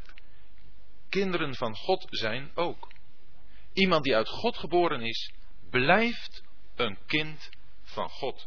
kinderen 1.10 1.56
van 1.56 1.76
God 1.76 2.08
zijn 2.10 2.52
ook. 2.56 2.92
Iemand 3.74 4.04
die 4.04 4.16
uit 4.16 4.30
God 4.30 4.58
geboren 4.58 5.02
is, 5.02 5.34
blijft 5.70 6.44
een 6.76 6.98
kind 7.06 7.50
van 7.84 8.10
God. 8.10 8.46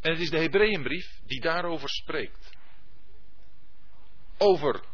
En 0.00 0.10
het 0.10 0.20
is 0.20 0.30
de 0.30 0.38
Hebreeënbrief 0.38 1.20
die 1.26 1.40
daarover 1.40 1.88
spreekt. 1.88 2.56
Over 4.38 4.84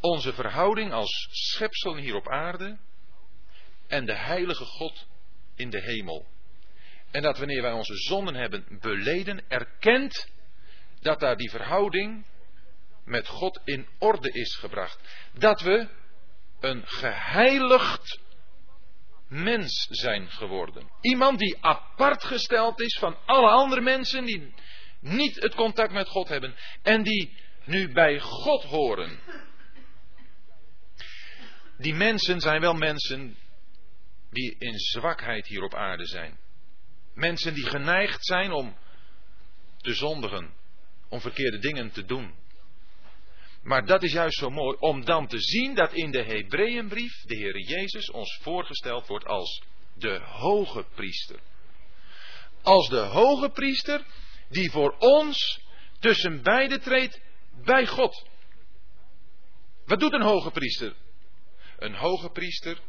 onze 0.00 0.32
verhouding 0.32 0.92
als 0.92 1.28
schepsel 1.30 1.96
hier 1.96 2.14
op 2.14 2.28
aarde 2.28 2.78
en 3.88 4.06
de 4.06 4.16
heilige 4.16 4.64
God 4.64 5.06
in 5.54 5.70
de 5.70 5.80
hemel. 5.80 6.26
En 7.10 7.22
dat 7.22 7.38
wanneer 7.38 7.62
wij 7.62 7.72
onze 7.72 7.96
zonden 7.96 8.34
hebben 8.34 8.78
beleden, 8.80 9.42
erkent 9.48 10.28
dat 11.00 11.20
daar 11.20 11.36
die 11.36 11.50
verhouding 11.50 12.26
met 13.04 13.28
God 13.28 13.60
in 13.64 13.88
orde 13.98 14.30
is 14.30 14.56
gebracht. 14.56 15.28
Dat 15.32 15.60
we 15.60 15.88
een 16.60 16.82
geheiligd 16.86 18.20
mens 19.28 19.86
zijn 19.90 20.30
geworden. 20.30 20.90
Iemand 21.00 21.38
die 21.38 21.56
apart 21.60 22.24
gesteld 22.24 22.80
is 22.80 22.98
van 22.98 23.16
alle 23.26 23.50
andere 23.50 23.80
mensen 23.80 24.24
die 24.24 24.54
niet 25.00 25.34
het 25.34 25.54
contact 25.54 25.92
met 25.92 26.08
God 26.08 26.28
hebben 26.28 26.54
en 26.82 27.02
die 27.02 27.38
nu 27.64 27.92
bij 27.92 28.20
God 28.20 28.62
horen. 28.62 29.18
Die 31.78 31.94
mensen 31.94 32.40
zijn 32.40 32.60
wel 32.60 32.74
mensen 32.74 33.36
die 34.36 34.56
in 34.58 34.78
zwakheid 34.78 35.46
hier 35.46 35.62
op 35.62 35.74
aarde 35.74 36.06
zijn. 36.06 36.38
Mensen 37.14 37.54
die 37.54 37.66
geneigd 37.66 38.24
zijn 38.24 38.52
om 38.52 38.76
te 39.76 39.94
zondigen, 39.94 40.54
om 41.08 41.20
verkeerde 41.20 41.58
dingen 41.58 41.90
te 41.90 42.04
doen. 42.04 42.34
Maar 43.62 43.86
dat 43.86 44.02
is 44.02 44.12
juist 44.12 44.38
zo 44.38 44.50
mooi 44.50 44.76
om 44.80 45.04
dan 45.04 45.26
te 45.26 45.40
zien 45.40 45.74
dat 45.74 45.92
in 45.92 46.10
de 46.10 46.22
Hebreeënbrief 46.22 47.22
de 47.22 47.36
Heer 47.36 47.58
Jezus 47.58 48.10
ons 48.10 48.38
voorgesteld 48.42 49.06
wordt 49.06 49.26
als 49.26 49.62
de 49.94 50.20
hoge 50.22 50.84
priester. 50.94 51.40
Als 52.62 52.88
de 52.88 52.98
hoge 52.98 53.48
priester 53.48 54.04
die 54.48 54.70
voor 54.70 54.96
ons 54.98 55.60
tussen 55.98 56.42
beiden 56.42 56.80
treedt 56.80 57.20
bij 57.64 57.86
God. 57.86 58.26
Wat 59.84 60.00
doet 60.00 60.12
een 60.12 60.22
hoge 60.22 60.50
priester? 60.50 60.94
Een 61.78 61.94
hoge 61.94 62.30
priester 62.30 62.80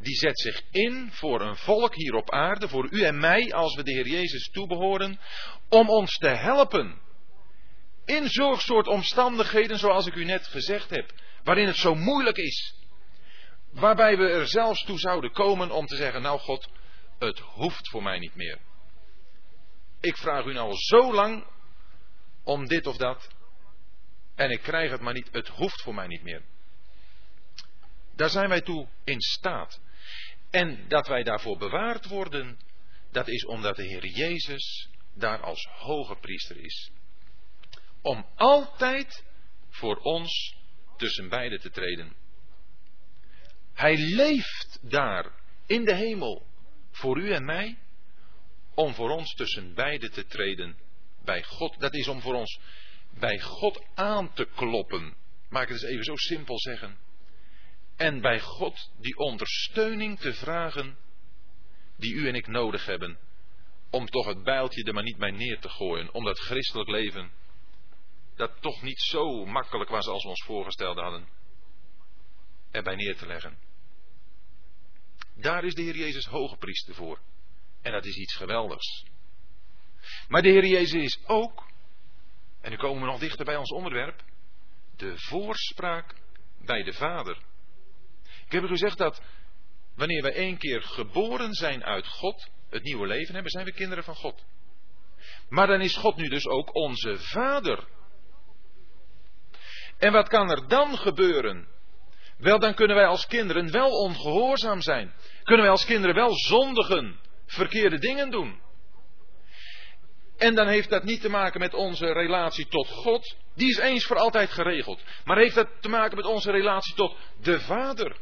die 0.00 0.14
zet 0.14 0.40
zich 0.40 0.62
in 0.70 1.08
voor 1.12 1.40
een 1.40 1.56
volk 1.56 1.94
hier 1.94 2.14
op 2.14 2.30
aarde, 2.30 2.68
voor 2.68 2.88
u 2.90 3.02
en 3.02 3.18
mij, 3.18 3.52
als 3.52 3.74
we 3.74 3.82
de 3.82 3.92
Heer 3.92 4.08
Jezus 4.08 4.50
toebehoren, 4.52 5.20
om 5.68 5.88
ons 5.88 6.18
te 6.18 6.28
helpen 6.28 7.06
in 8.08 8.28
zo'n 8.28 8.56
soort 8.56 8.86
omstandigheden 8.86 9.78
zoals 9.78 10.06
ik 10.06 10.14
u 10.14 10.24
net 10.24 10.46
gezegd 10.46 10.90
heb, 10.90 11.12
waarin 11.44 11.66
het 11.66 11.76
zo 11.76 11.94
moeilijk 11.94 12.36
is. 12.36 12.74
Waarbij 13.70 14.16
we 14.16 14.28
er 14.28 14.48
zelfs 14.48 14.84
toe 14.84 14.98
zouden 14.98 15.32
komen 15.32 15.70
om 15.70 15.86
te 15.86 15.96
zeggen, 15.96 16.22
nou 16.22 16.38
God, 16.38 16.68
het 17.18 17.38
hoeft 17.38 17.88
voor 17.88 18.02
mij 18.02 18.18
niet 18.18 18.34
meer. 18.34 18.58
Ik 20.00 20.16
vraag 20.16 20.44
u 20.44 20.52
nou 20.52 20.68
al 20.68 20.76
zo 20.76 21.14
lang 21.14 21.46
om 22.44 22.66
dit 22.66 22.86
of 22.86 22.96
dat. 22.96 23.28
En 24.34 24.50
ik 24.50 24.62
krijg 24.62 24.90
het 24.90 25.00
maar 25.00 25.14
niet, 25.14 25.28
het 25.32 25.48
hoeft 25.48 25.82
voor 25.82 25.94
mij 25.94 26.06
niet 26.06 26.22
meer. 26.22 26.42
Daar 28.16 28.30
zijn 28.30 28.48
wij 28.48 28.60
toe 28.60 28.88
in 29.04 29.20
staat. 29.20 29.80
En 30.50 30.88
dat 30.88 31.06
wij 31.06 31.22
daarvoor 31.22 31.58
bewaard 31.58 32.06
worden, 32.06 32.58
dat 33.10 33.28
is 33.28 33.44
omdat 33.44 33.76
de 33.76 33.84
Heer 33.84 34.06
Jezus 34.06 34.88
daar 35.14 35.42
als 35.42 35.68
hoge 35.70 36.16
priester 36.16 36.56
is 36.56 36.90
om 38.02 38.26
altijd 38.34 39.24
voor 39.68 39.96
ons 39.96 40.56
tussen 40.96 41.28
beiden 41.28 41.60
te 41.60 41.70
treden. 41.70 42.16
Hij 43.74 43.96
leeft 43.96 44.78
daar 44.82 45.32
in 45.66 45.84
de 45.84 45.94
hemel 45.94 46.46
voor 46.90 47.18
u 47.18 47.32
en 47.32 47.44
mij 47.44 47.78
om 48.74 48.94
voor 48.94 49.10
ons 49.10 49.34
tussen 49.34 49.74
beiden 49.74 50.12
te 50.12 50.26
treden 50.26 50.76
bij 51.24 51.42
God. 51.42 51.80
Dat 51.80 51.94
is 51.94 52.08
om 52.08 52.20
voor 52.20 52.34
ons 52.34 52.60
bij 53.18 53.40
God 53.40 53.84
aan 53.94 54.32
te 54.32 54.48
kloppen. 54.54 55.16
Maak 55.48 55.68
het 55.68 55.82
eens 55.82 55.90
even 55.90 56.04
zo 56.04 56.16
simpel 56.16 56.58
zeggen. 56.60 56.98
En 57.98 58.20
bij 58.20 58.40
God 58.40 58.90
die 58.98 59.16
ondersteuning 59.16 60.18
te 60.18 60.34
vragen 60.34 60.98
die 61.96 62.14
u 62.14 62.28
en 62.28 62.34
ik 62.34 62.46
nodig 62.46 62.86
hebben. 62.86 63.18
Om 63.90 64.06
toch 64.06 64.26
het 64.26 64.42
bijltje 64.42 64.84
er 64.84 64.94
maar 64.94 65.02
niet 65.02 65.16
bij 65.16 65.30
neer 65.30 65.60
te 65.60 65.68
gooien. 65.68 66.14
Om 66.14 66.24
dat 66.24 66.38
christelijk 66.38 66.88
leven 66.88 67.30
dat 68.36 68.60
toch 68.60 68.82
niet 68.82 69.00
zo 69.00 69.44
makkelijk 69.44 69.90
was 69.90 70.06
als 70.06 70.22
we 70.22 70.28
ons 70.28 70.44
voorgesteld 70.44 70.98
hadden, 70.98 71.28
erbij 72.70 72.94
neer 72.94 73.16
te 73.16 73.26
leggen. 73.26 73.58
Daar 75.34 75.64
is 75.64 75.74
de 75.74 75.82
Heer 75.82 75.96
Jezus 75.96 76.26
hoge 76.26 76.56
priester 76.56 76.94
voor. 76.94 77.20
En 77.82 77.92
dat 77.92 78.04
is 78.04 78.16
iets 78.16 78.34
geweldigs. 78.34 79.04
Maar 80.28 80.42
de 80.42 80.48
Heer 80.48 80.66
Jezus 80.66 81.02
is 81.02 81.18
ook, 81.26 81.66
en 82.60 82.70
nu 82.70 82.76
komen 82.76 83.02
we 83.02 83.08
nog 83.08 83.20
dichter 83.20 83.44
bij 83.44 83.56
ons 83.56 83.70
onderwerp, 83.70 84.24
de 84.96 85.12
voorspraak 85.16 86.14
bij 86.58 86.82
de 86.82 86.92
Vader. 86.92 87.46
Ik 88.48 88.54
heb 88.54 88.62
u 88.62 88.66
gezegd 88.66 88.98
dat 88.98 89.22
wanneer 89.94 90.22
wij 90.22 90.34
één 90.34 90.58
keer 90.58 90.82
geboren 90.82 91.52
zijn 91.54 91.84
uit 91.84 92.06
God, 92.06 92.50
het 92.70 92.82
nieuwe 92.82 93.06
leven 93.06 93.34
hebben, 93.34 93.52
zijn 93.52 93.64
we 93.64 93.72
kinderen 93.72 94.04
van 94.04 94.14
God. 94.14 94.44
Maar 95.48 95.66
dan 95.66 95.80
is 95.80 95.96
God 95.96 96.16
nu 96.16 96.28
dus 96.28 96.46
ook 96.46 96.74
onze 96.74 97.16
Vader. 97.18 97.88
En 99.98 100.12
wat 100.12 100.28
kan 100.28 100.50
er 100.50 100.68
dan 100.68 100.98
gebeuren? 100.98 101.68
Wel, 102.38 102.58
dan 102.58 102.74
kunnen 102.74 102.96
wij 102.96 103.06
als 103.06 103.26
kinderen 103.26 103.70
wel 103.70 103.90
ongehoorzaam 103.90 104.80
zijn. 104.80 105.14
Kunnen 105.42 105.64
wij 105.64 105.72
als 105.72 105.84
kinderen 105.84 106.14
wel 106.14 106.34
zondigen, 106.34 107.20
verkeerde 107.46 107.98
dingen 107.98 108.30
doen. 108.30 108.60
En 110.36 110.54
dan 110.54 110.66
heeft 110.66 110.90
dat 110.90 111.04
niet 111.04 111.20
te 111.20 111.28
maken 111.28 111.60
met 111.60 111.74
onze 111.74 112.12
relatie 112.12 112.66
tot 112.66 112.88
God. 112.88 113.36
Die 113.54 113.68
is 113.68 113.78
eens 113.78 114.04
voor 114.04 114.16
altijd 114.16 114.50
geregeld. 114.50 115.02
Maar 115.24 115.38
heeft 115.38 115.54
dat 115.54 115.68
te 115.80 115.88
maken 115.88 116.16
met 116.16 116.26
onze 116.26 116.50
relatie 116.50 116.94
tot 116.94 117.16
de 117.40 117.60
Vader. 117.60 118.16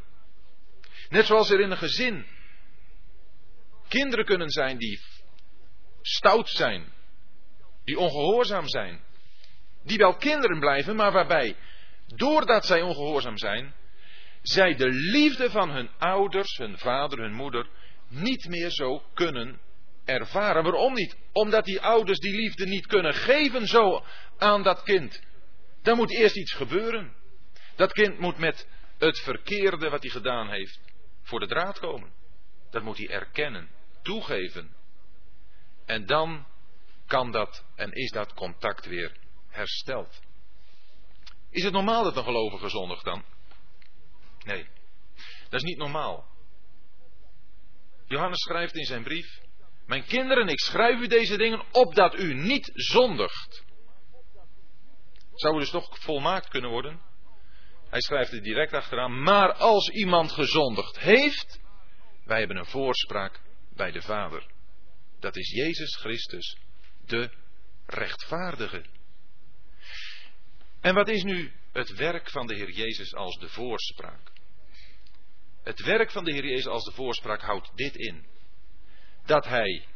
Net 1.09 1.27
zoals 1.27 1.51
er 1.51 1.61
in 1.61 1.71
een 1.71 1.77
gezin 1.77 2.27
kinderen 3.89 4.25
kunnen 4.25 4.51
zijn 4.51 4.79
die 4.79 5.01
stout 6.03 6.49
zijn, 6.49 6.93
die 7.85 7.99
ongehoorzaam 7.99 8.69
zijn, 8.69 9.01
die 9.83 9.99
wel 9.99 10.17
kinderen 10.17 10.59
blijven, 10.61 10.97
maar 10.97 11.13
waarbij, 11.13 11.57
doordat 12.07 12.67
zij 12.67 12.83
ongehoorzaam 12.83 13.39
zijn, 13.39 13.75
zij 14.43 14.75
de 14.75 14.89
liefde 14.89 15.51
van 15.51 15.71
hun 15.71 15.91
ouders, 15.99 16.57
hun 16.57 16.79
vader, 16.79 17.19
hun 17.19 17.35
moeder, 17.35 17.69
niet 18.09 18.49
meer 18.49 18.71
zo 18.71 19.03
kunnen 19.15 19.61
ervaren. 20.05 20.63
Waarom 20.63 20.95
niet? 20.95 21.17
Omdat 21.33 21.65
die 21.65 21.81
ouders 21.81 22.19
die 22.19 22.37
liefde 22.37 22.67
niet 22.67 22.87
kunnen 22.87 23.15
geven 23.15 23.67
zo 23.67 24.05
aan 24.39 24.63
dat 24.63 24.83
kind. 24.83 25.23
Dan 25.83 25.97
moet 25.97 26.11
eerst 26.11 26.37
iets 26.37 26.53
gebeuren. 26.53 27.15
Dat 27.77 27.93
kind 27.93 28.19
moet 28.19 28.39
met 28.39 28.69
het 28.99 29.19
verkeerde 29.19 29.89
wat 29.89 30.03
hij 30.03 30.11
gedaan 30.11 30.51
heeft 30.51 30.86
voor 31.27 31.41
de 31.41 31.47
draad 31.47 31.79
komen. 31.79 32.13
Dat 32.71 32.83
moet 32.83 32.97
hij 32.97 33.09
erkennen, 33.09 33.71
toegeven. 34.03 34.77
En 35.85 36.07
dan 36.07 36.47
kan 37.07 37.31
dat 37.31 37.65
en 37.75 37.93
is 37.93 38.11
dat 38.11 38.35
contact 38.35 38.87
weer 38.87 39.17
hersteld. 39.49 40.21
Is 41.51 41.63
het 41.63 41.73
normaal 41.73 42.05
dat 42.05 42.17
een 42.17 42.25
gelovige 42.25 42.69
zondigt 42.69 43.05
dan? 43.05 43.25
Nee, 44.45 44.69
dat 45.43 45.61
is 45.61 45.63
niet 45.63 45.79
normaal. 45.79 46.27
Johannes 48.05 48.41
schrijft 48.41 48.75
in 48.75 48.85
zijn 48.85 49.03
brief: 49.03 49.41
Mijn 49.87 50.05
kinderen, 50.05 50.49
ik 50.49 50.61
schrijf 50.61 51.01
u 51.01 51.07
deze 51.07 51.37
dingen 51.37 51.65
opdat 51.73 52.19
u 52.19 52.35
niet 52.35 52.71
zondigt. 52.75 53.65
Zou 55.35 55.59
dus 55.59 55.71
toch 55.71 55.99
volmaakt 55.99 56.49
kunnen 56.49 56.71
worden? 56.71 57.01
Hij 57.89 58.01
schrijft 58.01 58.33
er 58.33 58.43
direct 58.43 58.73
achteraan: 58.73 59.23
Maar 59.23 59.53
als 59.53 59.89
iemand 59.89 60.33
gezondigd 60.33 60.99
heeft, 60.99 61.61
wij 62.25 62.39
hebben 62.39 62.57
een 62.57 62.67
voorspraak 62.67 63.41
bij 63.75 63.91
de 63.91 64.03
Vader. 64.03 64.47
Dat 65.21 65.37
is 65.37 65.51
Jezus 65.51 65.97
Christus, 65.97 66.57
de 67.07 67.31
rechtvaardige. 67.87 68.85
En 70.81 70.95
wat 70.95 71.09
is 71.09 71.23
nu 71.23 71.53
het 71.73 71.95
werk 71.95 72.31
van 72.31 72.47
de 72.47 72.55
Heer 72.55 72.71
Jezus 72.71 73.15
als 73.15 73.39
de 73.39 73.49
voorspraak? 73.49 74.33
Het 75.63 75.81
werk 75.81 76.11
van 76.11 76.25
de 76.25 76.33
Heer 76.33 76.47
Jezus 76.47 76.67
als 76.67 76.85
de 76.85 76.93
voorspraak 76.93 77.41
houdt 77.41 77.77
dit 77.77 77.97
in. 77.97 78.27
Dat 79.25 79.45
Hij 79.45 79.87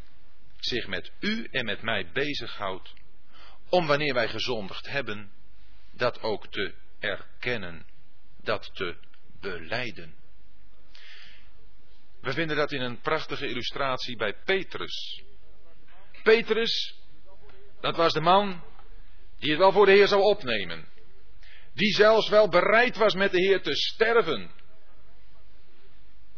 zich 0.57 0.87
met 0.87 1.13
u 1.21 1.49
en 1.51 1.65
met 1.65 1.83
mij 1.83 2.11
bezighoudt 2.13 2.93
om 3.69 3.87
wanneer 3.87 4.15
wij 4.15 4.29
gezondigd 4.29 4.89
hebben, 4.89 5.33
dat 5.93 6.23
ook 6.23 6.47
te 6.47 6.75
erkennen, 7.01 7.87
dat 8.43 8.75
te 8.75 8.97
beleiden. 9.41 10.15
We 12.21 12.33
vinden 12.33 12.57
dat 12.57 12.73
in 12.73 12.81
een 12.81 13.01
prachtige 13.01 13.49
illustratie 13.49 14.17
bij 14.17 14.35
Petrus. 14.45 15.23
Petrus, 16.23 16.95
dat 17.81 17.97
was 17.97 18.13
de 18.13 18.21
man 18.21 18.63
Die 19.39 19.51
het 19.51 19.59
wel 19.59 19.73
voor 19.73 19.87
de 19.87 19.93
Heer 19.93 20.09
zou 20.09 20.23
opnemen. 20.23 20.89
Die 21.75 21.95
zelfs 21.95 22.29
wel 22.29 22.49
bereid 22.49 22.97
was 22.97 23.15
met 23.15 23.31
de 23.31 23.41
Heer 23.41 23.63
te 23.63 23.75
sterven. 23.75 24.51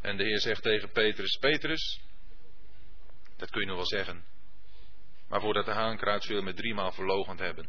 En 0.00 0.16
de 0.16 0.24
Heer 0.24 0.40
zegt 0.40 0.62
tegen 0.62 0.90
Petrus: 0.90 1.36
Petrus, 1.36 2.00
dat 3.36 3.50
kun 3.50 3.60
je 3.60 3.66
nog 3.66 3.76
wel 3.76 3.86
zeggen. 3.86 4.24
Maar 5.28 5.40
voordat 5.40 5.64
de 5.64 5.72
haankruid 5.72 6.22
zul 6.22 6.36
je 6.36 6.42
me 6.42 6.54
driemaal 6.54 6.92
verlogend 6.92 7.38
hebben. 7.38 7.68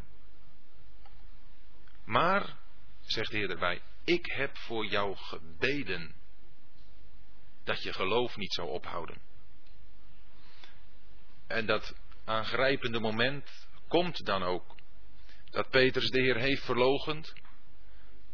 Maar, 2.05 2.57
zegt 3.05 3.31
de 3.31 3.37
Heer 3.37 3.49
erbij, 3.49 3.81
ik 4.03 4.25
heb 4.25 4.57
voor 4.57 4.85
jou 4.85 5.15
gebeden 5.15 6.15
dat 7.63 7.83
je 7.83 7.93
geloof 7.93 8.35
niet 8.35 8.53
zou 8.53 8.69
ophouden. 8.69 9.21
En 11.47 11.65
dat 11.65 11.95
aangrijpende 12.25 12.99
moment 12.99 13.67
komt 13.87 14.25
dan 14.25 14.43
ook. 14.43 14.75
Dat 15.49 15.69
Petrus 15.69 16.09
de 16.09 16.21
Heer 16.21 16.37
heeft 16.37 16.63
verlogend 16.63 17.33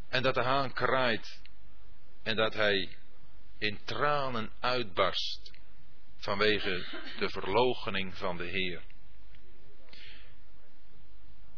en 0.09 0.23
dat 0.23 0.33
de 0.33 0.43
haan 0.43 0.73
kraait 0.73 1.41
en 2.23 2.35
dat 2.35 2.53
hij 2.53 2.97
in 3.57 3.79
tranen 3.83 4.51
uitbarst 4.59 5.51
vanwege 6.17 6.85
de 7.19 7.29
verloochening 7.29 8.17
van 8.17 8.37
de 8.37 8.45
Heer. 8.45 8.83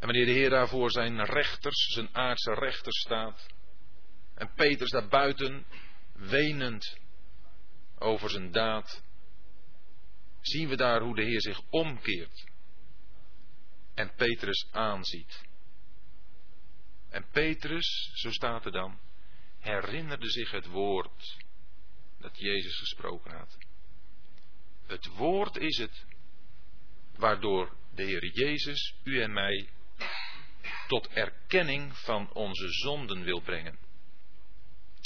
En 0.01 0.07
wanneer 0.07 0.25
de 0.25 0.31
Heer 0.31 0.49
daar 0.49 0.67
voor 0.67 0.91
zijn 0.91 1.25
rechters, 1.25 1.93
zijn 1.93 2.15
aardse 2.15 2.53
rechters 2.53 2.99
staat, 2.99 3.47
en 4.33 4.53
Petrus 4.53 4.89
daar 4.89 5.07
buiten, 5.07 5.65
wenend 6.13 6.97
over 7.97 8.29
zijn 8.29 8.51
daad, 8.51 9.03
zien 10.39 10.69
we 10.69 10.75
daar 10.75 11.01
hoe 11.01 11.15
de 11.15 11.23
Heer 11.23 11.41
zich 11.41 11.61
omkeert 11.69 12.49
en 13.93 14.13
Petrus 14.15 14.67
aanziet. 14.71 15.41
En 17.09 17.25
Petrus, 17.31 18.11
zo 18.13 18.31
staat 18.31 18.65
er 18.65 18.71
dan, 18.71 18.99
herinnerde 19.59 20.29
zich 20.29 20.51
het 20.51 20.65
woord 20.65 21.37
dat 22.19 22.37
Jezus 22.37 22.77
gesproken 22.77 23.31
had. 23.31 23.57
Het 24.85 25.07
woord 25.07 25.57
is 25.57 25.77
het 25.77 26.05
waardoor 27.15 27.77
de 27.93 28.03
Heer 28.03 28.25
Jezus 28.25 28.95
u 29.03 29.21
en 29.21 29.33
mij 29.33 29.69
tot 30.87 31.07
erkenning 31.07 31.97
van 31.97 32.33
onze 32.33 32.71
zonden 32.71 33.23
wil 33.23 33.41
brengen. 33.41 33.77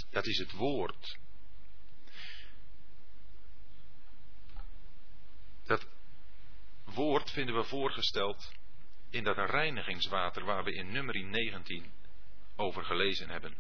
Dat 0.10 0.26
is 0.26 0.38
het 0.38 0.52
woord. 0.52 1.18
Dat 5.66 5.88
woord 6.84 7.32
vinden 7.32 7.56
we 7.56 7.64
voorgesteld 7.64 8.52
in 9.10 9.24
dat 9.24 9.38
reinigingswater 9.38 10.46
waar 10.46 10.64
we 10.64 10.74
in 10.74 10.92
nummer 10.92 11.24
19 11.24 11.92
over 12.56 12.84
gelezen 12.84 13.30
hebben. 13.30 13.56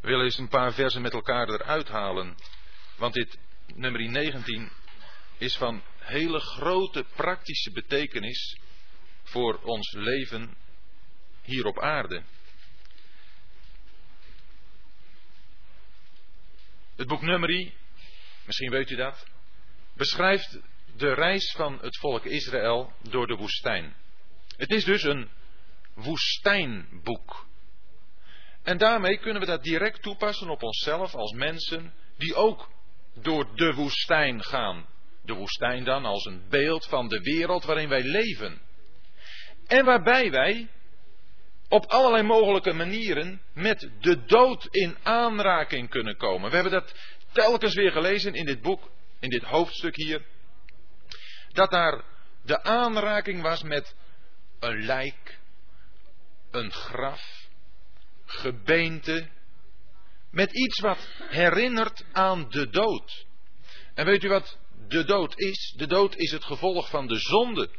We 0.00 0.08
willen 0.08 0.24
eens 0.24 0.38
een 0.38 0.48
paar 0.48 0.72
versen 0.72 1.02
met 1.02 1.12
elkaar 1.12 1.48
eruit 1.48 1.88
halen, 1.88 2.36
want 2.96 3.14
dit 3.14 3.38
nummer 3.74 4.08
19 4.08 4.70
is 5.38 5.56
van 5.56 5.82
hele 5.98 6.40
grote 6.40 7.04
praktische 7.16 7.70
betekenis 7.70 8.58
voor 9.28 9.60
ons 9.62 9.92
leven 9.92 10.56
hier 11.42 11.66
op 11.66 11.80
aarde. 11.80 12.22
Het 16.96 17.06
boek 17.06 17.22
Numeri, 17.22 17.74
misschien 18.44 18.70
weet 18.70 18.90
u 18.90 18.96
dat, 18.96 19.26
beschrijft 19.94 20.58
de 20.96 21.14
reis 21.14 21.52
van 21.56 21.78
het 21.80 21.96
volk 21.96 22.24
Israël 22.24 22.92
door 23.02 23.26
de 23.26 23.36
woestijn. 23.36 23.94
Het 24.56 24.70
is 24.70 24.84
dus 24.84 25.02
een 25.02 25.28
woestijnboek. 25.94 27.46
En 28.62 28.78
daarmee 28.78 29.18
kunnen 29.18 29.40
we 29.40 29.46
dat 29.46 29.62
direct 29.62 30.02
toepassen 30.02 30.48
op 30.48 30.62
onszelf 30.62 31.14
als 31.14 31.32
mensen 31.32 31.94
die 32.16 32.34
ook 32.34 32.70
door 33.14 33.56
de 33.56 33.74
woestijn 33.74 34.42
gaan. 34.42 34.86
De 35.22 35.34
woestijn 35.34 35.84
dan 35.84 36.04
als 36.04 36.24
een 36.24 36.48
beeld 36.48 36.86
van 36.86 37.08
de 37.08 37.20
wereld 37.20 37.64
waarin 37.64 37.88
wij 37.88 38.02
leven. 38.02 38.60
En 39.68 39.84
waarbij 39.84 40.30
wij 40.30 40.68
op 41.68 41.86
allerlei 41.86 42.22
mogelijke 42.22 42.72
manieren 42.72 43.42
met 43.52 43.90
de 44.00 44.24
dood 44.24 44.66
in 44.70 44.96
aanraking 45.02 45.88
kunnen 45.88 46.16
komen. 46.16 46.48
We 46.48 46.54
hebben 46.54 46.72
dat 46.72 46.94
telkens 47.32 47.74
weer 47.74 47.92
gelezen 47.92 48.34
in 48.34 48.44
dit 48.44 48.62
boek, 48.62 48.90
in 49.20 49.30
dit 49.30 49.42
hoofdstuk 49.42 49.96
hier. 49.96 50.24
Dat 51.52 51.70
daar 51.70 52.04
de 52.42 52.62
aanraking 52.62 53.42
was 53.42 53.62
met 53.62 53.94
een 54.60 54.84
lijk, 54.84 55.38
een 56.50 56.72
graf, 56.72 57.48
gebeente, 58.24 59.28
met 60.30 60.52
iets 60.52 60.80
wat 60.80 61.08
herinnert 61.28 62.04
aan 62.12 62.50
de 62.50 62.70
dood. 62.70 63.26
En 63.94 64.04
weet 64.04 64.24
u 64.24 64.28
wat 64.28 64.58
de 64.88 65.04
dood 65.04 65.38
is? 65.38 65.74
De 65.76 65.86
dood 65.86 66.16
is 66.16 66.30
het 66.30 66.44
gevolg 66.44 66.90
van 66.90 67.06
de 67.06 67.18
zonde. 67.18 67.70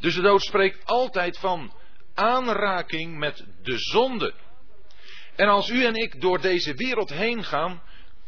Dus 0.00 0.14
de 0.14 0.20
dood 0.20 0.42
spreekt 0.42 0.84
altijd 0.84 1.38
van 1.38 1.72
aanraking 2.14 3.18
met 3.18 3.44
de 3.62 3.78
zonde. 3.78 4.34
En 5.36 5.48
als 5.48 5.68
u 5.68 5.84
en 5.84 5.94
ik 5.94 6.20
door 6.20 6.40
deze 6.40 6.74
wereld 6.74 7.10
heen 7.10 7.44
gaan, 7.44 7.82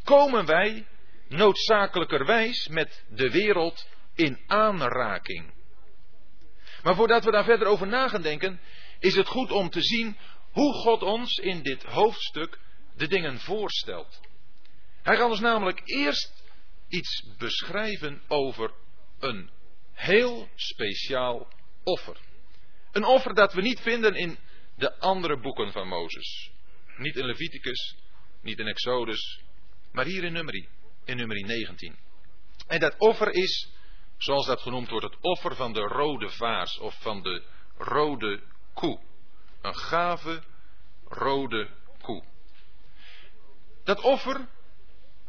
komen 0.04 0.46
wij 0.46 0.86
noodzakelijkerwijs 1.28 2.68
met 2.68 3.04
de 3.08 3.30
wereld 3.30 3.86
in 4.14 4.38
aanraking. 4.46 5.52
Maar 6.82 6.94
voordat 6.94 7.24
we 7.24 7.30
daar 7.30 7.44
verder 7.44 7.66
over 7.66 7.86
na 7.86 8.08
gaan 8.08 8.22
denken, 8.22 8.60
is 8.98 9.14
het 9.14 9.26
goed 9.26 9.50
om 9.50 9.70
te 9.70 9.82
zien 9.82 10.16
hoe 10.52 10.72
God 10.72 11.02
ons 11.02 11.36
in 11.36 11.62
dit 11.62 11.82
hoofdstuk 11.82 12.58
de 12.96 13.06
dingen 13.06 13.38
voorstelt. 13.38 14.20
Hij 15.02 15.16
gaat 15.16 15.30
ons 15.30 15.40
namelijk 15.40 15.80
eerst 15.84 16.44
iets 16.88 17.24
beschrijven 17.38 18.22
over 18.28 18.72
een 19.18 19.50
heel 20.00 20.48
speciaal 20.54 21.48
offer. 21.84 22.16
Een 22.92 23.04
offer 23.04 23.34
dat 23.34 23.52
we 23.52 23.60
niet 23.60 23.80
vinden 23.80 24.14
in 24.14 24.38
de 24.76 24.98
andere 24.98 25.40
boeken 25.40 25.72
van 25.72 25.88
Mozes. 25.88 26.50
Niet 26.96 27.16
in 27.16 27.24
Leviticus, 27.24 27.96
niet 28.42 28.58
in 28.58 28.66
Exodus, 28.66 29.40
maar 29.92 30.04
hier 30.04 30.24
in 30.24 30.32
Numeri, 30.32 30.68
in 31.04 31.16
Numeri 31.16 31.42
19. 31.42 31.98
En 32.66 32.80
dat 32.80 32.94
offer 32.98 33.34
is, 33.34 33.68
zoals 34.18 34.46
dat 34.46 34.60
genoemd 34.60 34.90
wordt, 34.90 35.06
het 35.06 35.16
offer 35.20 35.56
van 35.56 35.72
de 35.72 35.80
rode 35.80 36.28
vaas 36.28 36.78
of 36.78 37.00
van 37.00 37.22
de 37.22 37.42
rode 37.76 38.42
koe. 38.74 39.00
Een 39.62 39.76
gave 39.76 40.42
rode 41.04 41.68
koe. 42.00 42.24
Dat 43.84 44.00
offer, 44.00 44.48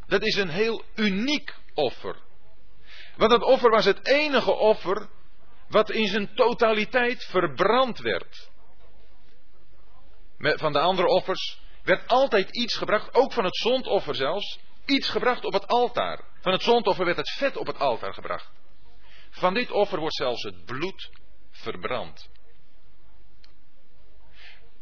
dat 0.08 0.22
is 0.22 0.36
een 0.36 0.50
heel 0.50 0.84
uniek 0.96 1.56
offer. 1.74 2.16
Want 3.22 3.34
dat 3.34 3.44
offer 3.44 3.70
was 3.70 3.86
het 3.86 4.08
enige 4.08 4.52
offer 4.52 5.10
wat 5.68 5.92
in 5.92 6.08
zijn 6.08 6.36
totaliteit 6.36 7.24
verbrand 7.24 8.00
werd. 8.00 8.50
Van 10.38 10.74
de 10.74 10.80
andere 10.80 11.08
offers 11.08 11.60
werd 11.84 12.08
altijd 12.08 12.56
iets 12.56 12.78
gebracht, 12.78 13.14
ook 13.14 13.34
van 13.34 13.44
het 13.44 13.56
zondoffer 13.56 14.16
zelfs, 14.16 14.60
iets 14.86 15.10
gebracht 15.10 15.46
op 15.46 15.54
het 15.54 15.68
altaar. 15.68 16.24
Van 16.40 16.52
het 16.52 16.62
zondoffer 16.62 17.06
werd 17.06 17.18
het 17.18 17.32
vet 17.32 17.58
op 17.58 17.68
het 17.68 17.80
altaar 17.80 18.14
gebracht. 18.14 18.52
Van 19.30 19.54
dit 19.54 19.72
offer 19.72 20.00
wordt 20.00 20.16
zelfs 20.16 20.44
het 20.44 20.66
bloed 20.66 21.10
verbrand. 21.52 22.30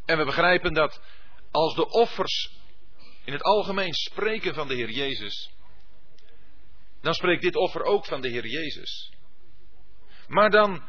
En 0.06 0.18
we 0.18 0.26
begrijpen 0.26 0.74
dat 0.74 1.02
als 1.52 1.76
de 1.76 1.90
offers 1.90 2.58
in 3.24 3.34
het 3.34 3.44
algemeen 3.44 3.94
spreken 3.94 4.54
van 4.54 4.68
de 4.68 4.76
Heer 4.76 4.90
Jezus, 4.90 5.58
dan 7.02 7.14
spreekt 7.14 7.42
dit 7.42 7.56
offer 7.56 7.84
ook 7.84 8.06
van 8.06 8.22
de 8.22 8.30
Heer 8.30 8.48
Jezus. 8.48 9.14
Maar 10.28 10.50
dan 10.50 10.84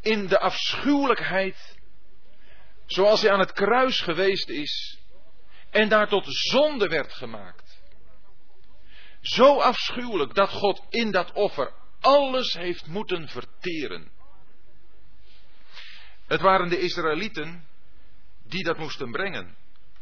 in 0.00 0.26
de 0.26 0.38
afschuwelijkheid, 0.38 1.78
zoals 2.86 3.22
hij 3.22 3.30
aan 3.30 3.38
het 3.40 3.52
kruis 3.52 4.00
geweest 4.00 4.48
is 4.48 4.98
en 5.70 5.88
daar 5.88 6.08
tot 6.08 6.24
zonde 6.26 6.88
werd 6.88 7.12
gemaakt. 7.12 7.80
Zo 9.20 9.58
afschuwelijk 9.58 10.34
dat 10.34 10.50
God 10.50 10.82
in 10.88 11.10
dat 11.10 11.32
offer 11.32 11.72
alles 12.00 12.52
heeft 12.52 12.86
moeten 12.86 13.28
verteren. 13.28 14.10
Het 16.26 16.40
waren 16.40 16.68
de 16.68 16.78
Israëlieten 16.78 17.68
die 18.44 18.64
dat 18.64 18.78
moesten 18.78 19.10
brengen, 19.10 19.56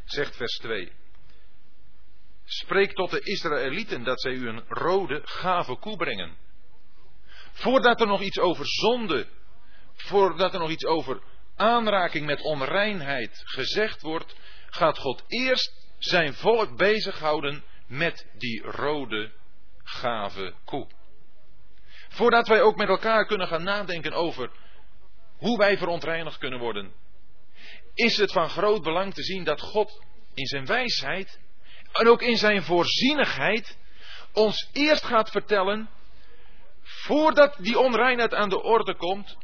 zegt 0.05 0.36
vers 0.36 0.57
2. 0.57 0.93
Spreek 2.53 2.92
tot 2.92 3.11
de 3.11 3.20
Israëlieten 3.20 4.05
dat 4.05 4.20
zij 4.20 4.32
u 4.32 4.48
een 4.48 4.64
rode, 4.68 5.20
gave 5.24 5.76
koe 5.76 5.96
brengen. 5.96 6.36
Voordat 7.53 8.01
er 8.01 8.07
nog 8.07 8.20
iets 8.20 8.38
over 8.38 8.66
zonde, 8.66 9.26
voordat 9.94 10.53
er 10.53 10.61
nog 10.61 10.70
iets 10.70 10.84
over 10.84 11.22
aanraking 11.57 12.26
met 12.26 12.42
onreinheid 12.42 13.42
gezegd 13.44 14.03
wordt, 14.03 14.36
gaat 14.66 14.98
God 14.98 15.24
eerst 15.26 15.88
zijn 15.98 16.34
volk 16.34 16.76
bezighouden 16.76 17.64
met 17.86 18.26
die 18.38 18.62
rode, 18.62 19.32
gave 19.82 20.55
koe. 20.64 20.88
Voordat 22.09 22.48
wij 22.48 22.62
ook 22.62 22.76
met 22.76 22.88
elkaar 22.88 23.26
kunnen 23.26 23.46
gaan 23.46 23.62
nadenken 23.62 24.12
over 24.12 24.51
hoe 25.36 25.59
wij 25.59 25.78
verontreinigd 25.78 26.38
kunnen 26.38 26.59
worden, 26.59 26.92
is 27.94 28.16
het 28.16 28.32
van 28.32 28.48
groot 28.48 28.82
belang 28.82 29.14
te 29.14 29.22
zien 29.22 29.44
dat 29.44 29.61
God 29.61 30.05
in 30.34 30.46
zijn 30.46 30.66
wijsheid 30.66 31.40
en 31.93 32.09
ook 32.09 32.22
in 32.22 32.36
zijn 32.36 32.62
voorzienigheid 32.62 33.78
ons 34.32 34.68
eerst 34.72 35.05
gaat 35.05 35.30
vertellen, 35.30 35.91
voordat 36.82 37.57
die 37.59 37.78
onreinheid 37.78 38.34
aan 38.34 38.49
de 38.49 38.62
orde 38.62 38.95
komt, 38.97 39.36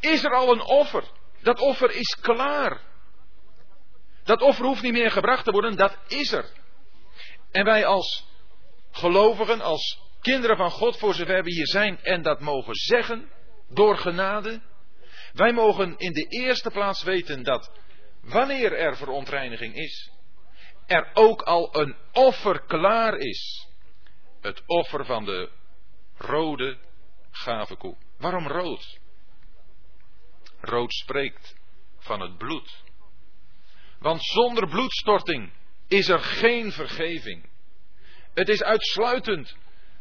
is 0.00 0.24
er 0.24 0.34
al 0.34 0.52
een 0.52 0.62
offer. 0.62 1.04
Dat 1.42 1.60
offer 1.60 1.90
is 1.90 2.18
klaar. 2.20 2.80
Dat 4.24 4.40
offer 4.40 4.64
hoeft 4.64 4.82
niet 4.82 4.92
meer 4.92 5.10
gebracht 5.10 5.44
te 5.44 5.50
worden, 5.50 5.76
dat 5.76 5.96
is 6.06 6.32
er. 6.32 6.52
En 7.50 7.64
wij 7.64 7.86
als 7.86 8.26
gelovigen, 8.90 9.60
als 9.60 9.98
kinderen 10.20 10.56
van 10.56 10.70
God, 10.70 10.98
voor 10.98 11.14
zover 11.14 11.42
we 11.42 11.50
hier 11.50 11.66
zijn 11.66 11.98
en 12.02 12.22
dat 12.22 12.40
mogen 12.40 12.74
zeggen, 12.74 13.30
door 13.68 13.96
genade, 13.96 14.60
wij 15.32 15.52
mogen 15.52 15.94
in 15.96 16.12
de 16.12 16.26
eerste 16.28 16.70
plaats 16.70 17.02
weten 17.02 17.42
dat 17.42 17.70
wanneer 18.22 18.72
er 18.72 18.96
verontreiniging 18.96 19.74
is, 19.74 20.10
er 20.88 21.10
ook 21.14 21.42
al 21.42 21.80
een 21.80 21.96
offer 22.12 22.60
klaar 22.60 23.16
is. 23.16 23.68
Het 24.40 24.62
offer 24.66 25.04
van 25.04 25.24
de 25.24 25.50
rode 26.16 26.78
gavenkoe. 27.30 27.96
Waarom 28.18 28.46
rood? 28.46 28.98
Rood 30.60 30.92
spreekt 30.92 31.56
van 31.98 32.20
het 32.20 32.38
bloed. 32.38 32.82
Want 33.98 34.24
zonder 34.24 34.68
bloedstorting 34.68 35.52
is 35.88 36.08
er 36.08 36.18
geen 36.18 36.72
vergeving. 36.72 37.48
Het 38.34 38.48
is 38.48 38.62
uitsluitend 38.62 39.56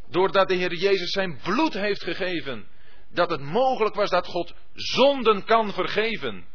doordat 0.09 0.47
de 0.47 0.55
Heer 0.55 0.73
Jezus 0.73 1.11
zijn 1.11 1.39
bloed 1.43 1.73
heeft 1.73 2.03
gegeven, 2.03 2.67
dat 3.09 3.29
het 3.29 3.41
mogelijk 3.41 3.95
was 3.95 4.09
dat 4.09 4.27
God 4.27 4.53
zonden 4.73 5.43
kan 5.43 5.73
vergeven. 5.73 6.45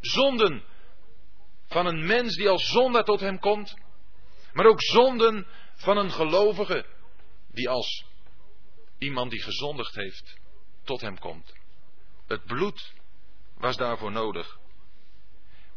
Zonden 0.00 0.64
van 1.66 1.86
een 1.86 2.06
mens 2.06 2.36
die 2.36 2.48
als 2.48 2.70
zondaar 2.70 3.04
tot 3.04 3.20
hem 3.20 3.38
komt, 3.38 3.76
maar 4.52 4.66
ook 4.66 4.82
zonden 4.82 5.46
van 5.74 5.96
een 5.96 6.10
gelovige 6.10 6.86
die 7.48 7.68
als 7.68 8.04
iemand 8.98 9.30
die 9.30 9.42
gezondigd 9.42 9.94
heeft 9.94 10.38
tot 10.84 11.00
hem 11.00 11.18
komt. 11.18 11.54
Het 12.26 12.44
bloed 12.44 12.92
was 13.54 13.76
daarvoor 13.76 14.12
nodig. 14.12 14.58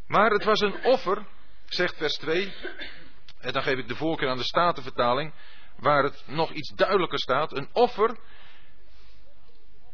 Maar 0.08 0.32
het 0.32 0.44
was 0.44 0.60
een 0.60 0.84
offer, 0.84 1.28
zegt 1.66 1.98
vers 1.98 2.14
2, 2.14 2.54
en 3.40 3.54
dan 3.54 3.64
geef 3.64 3.78
ik 3.78 3.88
de 3.88 3.96
voorkeur 3.96 4.30
aan 4.30 4.38
de 4.38 4.44
Statenvertaling, 4.44 5.34
waar 5.78 6.04
het 6.04 6.24
nog 6.28 6.52
iets 6.52 6.70
duidelijker 6.76 7.20
staat, 7.20 7.58
een 7.58 7.70
offer 7.74 8.18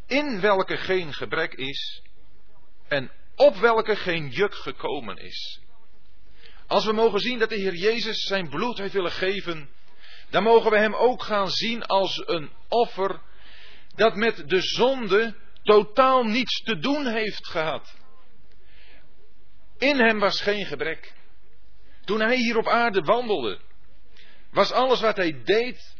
in 0.07 0.41
welke 0.41 0.77
geen 0.77 1.13
gebrek 1.13 1.53
is 1.53 2.01
en 2.87 3.11
op 3.35 3.55
welke 3.55 3.95
geen 3.95 4.29
juk 4.29 4.55
gekomen 4.55 5.17
is. 5.17 5.61
Als 6.67 6.85
we 6.85 6.93
mogen 6.93 7.19
zien 7.19 7.39
dat 7.39 7.49
de 7.49 7.55
Heer 7.55 7.75
Jezus 7.75 8.27
zijn 8.27 8.49
bloed 8.49 8.77
heeft 8.77 8.93
willen 8.93 9.11
geven, 9.11 9.69
dan 10.29 10.43
mogen 10.43 10.71
we 10.71 10.77
Hem 10.77 10.95
ook 10.95 11.23
gaan 11.23 11.49
zien 11.49 11.85
als 11.85 12.27
een 12.27 12.51
offer 12.67 13.21
dat 13.95 14.15
met 14.15 14.49
de 14.49 14.61
zonde 14.61 15.35
totaal 15.63 16.23
niets 16.23 16.61
te 16.63 16.79
doen 16.79 17.07
heeft 17.07 17.47
gehad. 17.47 17.95
In 19.77 19.99
Hem 19.99 20.19
was 20.19 20.41
geen 20.41 20.65
gebrek. 20.65 21.13
Toen 22.05 22.19
Hij 22.19 22.37
hier 22.37 22.57
op 22.57 22.67
aarde 22.67 23.01
wandelde, 23.01 23.59
was 24.51 24.71
alles 24.71 25.01
wat 25.01 25.15
Hij 25.15 25.43
deed, 25.43 25.95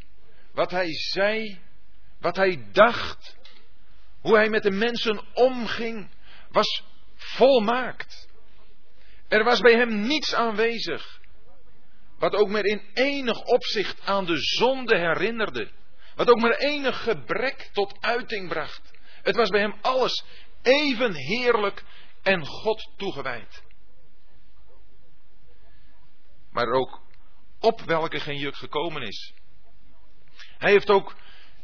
wat 0.52 0.70
Hij 0.70 0.92
zei, 0.92 1.60
wat 2.20 2.36
Hij 2.36 2.68
dacht, 2.72 3.36
hoe 4.20 4.36
Hij 4.36 4.48
met 4.48 4.62
de 4.62 4.70
mensen 4.70 5.24
omging, 5.34 6.10
was 6.50 6.82
volmaakt. 7.14 8.25
Er 9.28 9.44
was 9.44 9.60
bij 9.60 9.72
hem 9.72 10.00
niets 10.00 10.34
aanwezig. 10.34 11.20
Wat 12.18 12.34
ook 12.34 12.48
maar 12.48 12.64
in 12.64 12.82
enig 12.94 13.42
opzicht 13.42 14.00
aan 14.04 14.26
de 14.26 14.36
zonde 14.36 14.98
herinnerde. 14.98 15.70
Wat 16.14 16.28
ook 16.28 16.40
maar 16.40 16.56
enig 16.56 17.02
gebrek 17.02 17.70
tot 17.72 17.96
uiting 18.00 18.48
bracht. 18.48 18.90
Het 19.22 19.36
was 19.36 19.48
bij 19.48 19.60
hem 19.60 19.74
alles 19.80 20.24
even 20.62 21.14
heerlijk 21.14 21.84
en 22.22 22.46
God 22.46 22.90
toegewijd. 22.96 23.62
Maar 26.50 26.68
ook 26.68 27.00
op 27.60 27.80
welke 27.80 28.20
geen 28.20 28.38
juk 28.38 28.56
gekomen 28.56 29.02
is. 29.02 29.34
Hij 30.58 30.70
heeft 30.70 30.90
ook 30.90 31.16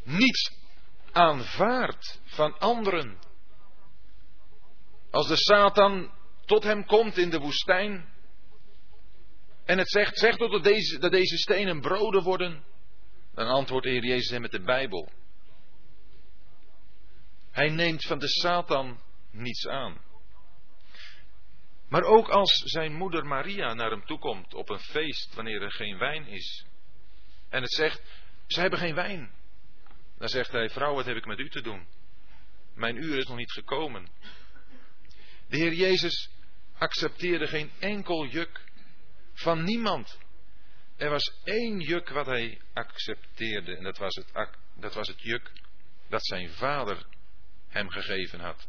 niets 0.03 0.53
aanvaard 1.13 2.21
van 2.25 2.59
anderen. 2.59 3.19
Als 5.11 5.29
de 5.29 5.37
Satan 5.37 6.11
tot 6.53 6.63
hem 6.63 6.87
komt 6.87 7.17
in 7.17 7.31
de 7.31 7.39
woestijn. 7.39 8.09
En 9.65 9.79
het 9.79 9.91
zegt, 9.91 10.19
zegt 10.19 10.39
dat 10.39 10.65
deze, 10.65 10.99
dat 10.99 11.11
deze 11.11 11.37
stenen 11.37 11.81
broden 11.81 12.23
worden. 12.23 12.65
Dan 13.35 13.47
antwoordt 13.47 13.87
de 13.87 13.93
Heer 13.93 14.05
Jezus 14.05 14.31
hem 14.31 14.41
met 14.41 14.51
de 14.51 14.63
Bijbel. 14.63 15.13
Hij 17.51 17.69
neemt 17.69 18.05
van 18.05 18.19
de 18.19 18.29
Satan 18.29 19.01
niets 19.31 19.67
aan. 19.67 20.01
Maar 21.89 22.03
ook 22.03 22.29
als 22.29 22.63
zijn 22.65 22.95
moeder 22.95 23.27
Maria 23.27 23.75
naar 23.75 23.91
hem 23.91 24.05
toekomt 24.07 24.55
op 24.55 24.71
een 24.71 24.81
feest 24.81 25.35
wanneer 25.35 25.63
er 25.63 25.73
geen 25.73 25.99
wijn 25.99 26.27
is. 26.27 26.67
En 27.49 27.63
het 27.63 27.73
zegt, 27.73 28.03
ze 28.47 28.61
hebben 28.61 28.79
geen 28.79 28.95
wijn. 28.95 29.33
Dan 30.19 30.29
zegt 30.29 30.53
hij, 30.53 30.71
vrouw, 30.71 30.95
wat 30.95 31.07
heb 31.07 31.17
ik 31.17 31.27
met 31.27 31.39
u 31.39 31.51
te 31.51 31.61
doen? 31.61 31.87
Mijn 32.75 32.97
uur 32.97 33.19
is 33.19 33.27
nog 33.27 33.37
niet 33.37 33.53
gekomen. 33.53 34.09
De 35.49 35.57
Heer 35.57 35.73
Jezus 35.73 36.31
accepteerde 36.83 37.47
geen 37.47 37.71
enkel 37.79 38.27
juk 38.27 38.61
van 39.33 39.65
niemand. 39.65 40.19
Er 40.97 41.11
was 41.11 41.41
één 41.45 41.81
juk 41.81 42.09
wat 42.09 42.27
hij 42.27 42.61
accepteerde 42.73 43.77
en 43.77 43.83
dat 43.83 43.99
was 43.99 44.15
het, 44.15 44.51
dat 44.75 44.95
was 44.95 45.09
het 45.09 45.23
juk 45.23 45.53
dat 46.09 46.27
zijn 46.27 46.51
vader 46.51 47.07
hem 47.69 47.91
gegeven 47.91 48.41
had. 48.41 48.69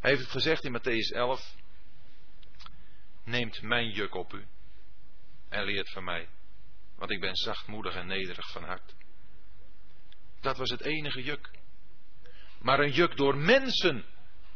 Hij 0.00 0.10
heeft 0.10 0.22
het 0.22 0.30
gezegd 0.30 0.64
in 0.64 0.78
Matthäus 0.78 1.16
11. 1.16 1.56
Neemt 3.24 3.62
mijn 3.62 3.90
juk 3.90 4.14
op 4.14 4.32
u 4.32 4.46
en 5.48 5.64
leert 5.64 5.90
van 5.90 6.04
mij, 6.04 6.28
want 6.96 7.10
ik 7.10 7.20
ben 7.20 7.36
zachtmoedig 7.36 7.94
en 7.94 8.06
nederig 8.06 8.50
van 8.50 8.64
hart. 8.64 8.94
Dat 10.40 10.56
was 10.56 10.70
het 10.70 10.80
enige 10.80 11.22
juk. 11.22 11.50
Maar 12.60 12.80
een 12.80 12.92
juk 12.92 13.16
door 13.16 13.36
mensen 13.36 14.04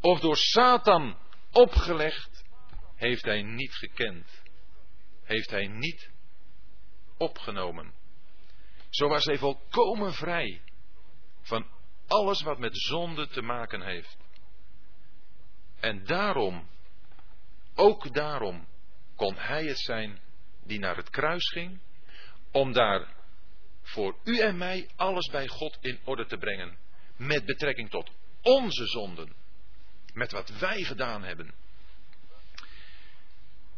of 0.01 0.21
door 0.21 0.37
Satan 0.37 1.19
opgelegd, 1.53 2.32
heeft 3.03 3.25
hij 3.25 3.43
niet 3.43 3.75
gekend. 3.75 4.43
Heeft 5.23 5.51
hij 5.51 5.67
niet 5.67 6.11
opgenomen. 7.17 7.93
Zo 8.91 9.09
was 9.09 9.25
hij 9.25 9.39
volkomen 9.39 10.13
vrij 10.13 10.63
van 11.41 11.67
alles 12.07 12.43
wat 12.43 12.59
met 12.59 12.79
zonde 12.79 13.29
te 13.29 13.43
maken 13.43 13.83
heeft. 13.83 14.17
En 15.81 16.05
daarom, 16.05 16.69
ook 17.75 18.15
daarom, 18.15 18.67
kon 19.17 19.35
hij 19.37 19.65
het 19.65 19.79
zijn 19.79 20.21
die 20.65 20.79
naar 20.79 20.97
het 20.97 21.11
kruis 21.11 21.49
ging, 21.49 21.81
om 22.51 22.73
daar 22.73 23.15
voor 23.83 24.17
u 24.25 24.39
en 24.39 24.57
mij 24.57 24.89
alles 24.97 25.29
bij 25.31 25.49
God 25.49 25.79
in 25.81 25.99
orde 26.05 26.27
te 26.27 26.37
brengen, 26.37 26.79
met 27.17 27.45
betrekking 27.45 27.91
tot 27.91 28.11
onze 28.43 28.87
zonden 28.87 29.33
met 30.13 30.33
wat 30.33 30.59
wij 30.59 30.83
gedaan 30.83 31.23
hebben. 31.23 31.62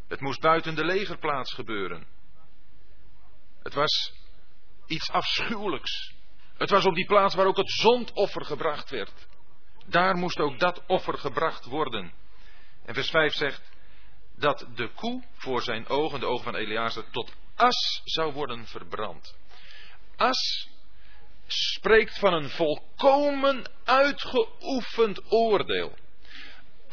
Het 0.09 0.21
moest 0.21 0.41
buiten 0.41 0.75
de 0.75 0.85
legerplaats 0.85 1.53
gebeuren. 1.53 2.07
Het 3.63 3.75
was 3.75 4.13
iets 4.87 5.11
afschuwelijks. 5.11 6.15
Het 6.57 6.71
was 6.71 6.85
op 6.85 6.95
die 6.95 7.07
plaats 7.07 7.35
waar 7.35 7.47
ook 7.47 7.57
het 7.57 7.71
zondoffer 7.71 8.45
gebracht 8.45 8.91
werd. 8.91 9.27
Daar 9.87 10.17
moest 10.17 10.39
ook 10.39 10.59
dat 10.59 10.83
offer 10.87 11.19
gebracht 11.19 11.65
worden. 11.65 12.13
En 12.85 12.95
vers 12.95 13.11
5 13.11 13.33
zegt 13.33 13.71
dat 14.37 14.67
de 14.75 14.89
koe 14.95 15.25
voor 15.33 15.63
zijn 15.63 15.87
ogen, 15.87 16.21
de 16.21 16.27
ogen 16.27 16.45
van 16.45 16.55
Eliazer, 16.55 17.11
tot 17.11 17.33
as 17.55 18.01
zou 18.05 18.33
worden 18.33 18.67
verbrand. 18.67 19.37
As 20.17 20.69
spreekt 21.47 22.19
van 22.19 22.33
een 22.33 22.51
volkomen 22.51 23.71
uitgeoefend 23.85 25.33
oordeel. 25.33 25.95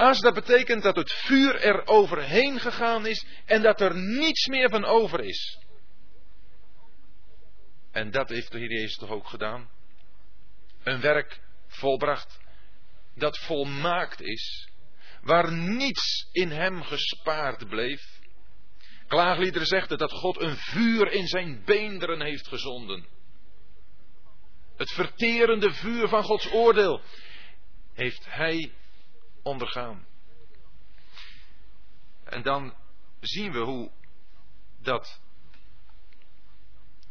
As 0.01 0.19
dat 0.19 0.33
betekent 0.33 0.83
dat 0.83 0.95
het 0.95 1.11
vuur 1.11 1.55
er 1.55 1.87
overheen 1.87 2.59
gegaan 2.59 3.05
is 3.05 3.25
en 3.45 3.61
dat 3.61 3.81
er 3.81 3.95
niets 3.95 4.47
meer 4.47 4.69
van 4.69 4.85
over 4.85 5.19
is. 5.23 5.59
En 7.91 8.11
dat 8.11 8.29
heeft 8.29 8.51
de 8.51 8.57
Heer 8.57 8.71
Jezus 8.71 8.97
toch 8.97 9.09
ook 9.09 9.27
gedaan? 9.27 9.69
Een 10.83 11.01
werk 11.01 11.41
volbracht 11.67 12.39
dat 13.15 13.37
volmaakt 13.37 14.21
is, 14.21 14.69
waar 15.21 15.51
niets 15.51 16.29
in 16.31 16.49
hem 16.49 16.83
gespaard 16.83 17.69
bleef. 17.69 18.19
Klaagliederen 19.07 19.67
zegt 19.67 19.97
dat 19.97 20.11
God 20.11 20.41
een 20.41 20.55
vuur 20.55 21.11
in 21.11 21.27
zijn 21.27 21.61
beenderen 21.65 22.21
heeft 22.21 22.47
gezonden. 22.47 23.07
Het 24.77 24.91
verterende 24.91 25.73
vuur 25.73 26.07
van 26.07 26.23
Gods 26.23 26.51
oordeel 26.51 27.01
heeft 27.93 28.25
hij 28.29 28.71
ondergaan. 29.43 30.05
En 32.23 32.41
dan 32.41 32.75
zien 33.19 33.51
we 33.51 33.59
hoe 33.59 33.91
dat 34.79 35.21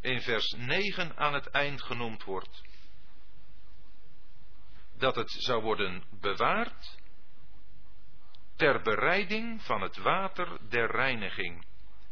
in 0.01 0.21
vers 0.21 0.55
9 0.57 1.17
aan 1.17 1.35
het 1.35 1.47
eind 1.47 1.83
genoemd 1.83 2.25
wordt. 2.25 2.63
Dat 4.97 5.15
het 5.15 5.31
zou 5.31 5.63
worden 5.63 6.05
bewaard 6.21 6.99
ter 8.57 8.83
bereiding 8.83 9.63
van 9.63 9.81
het 9.81 9.97
water 9.97 10.59
der 10.69 10.91
reiniging. 10.91 11.65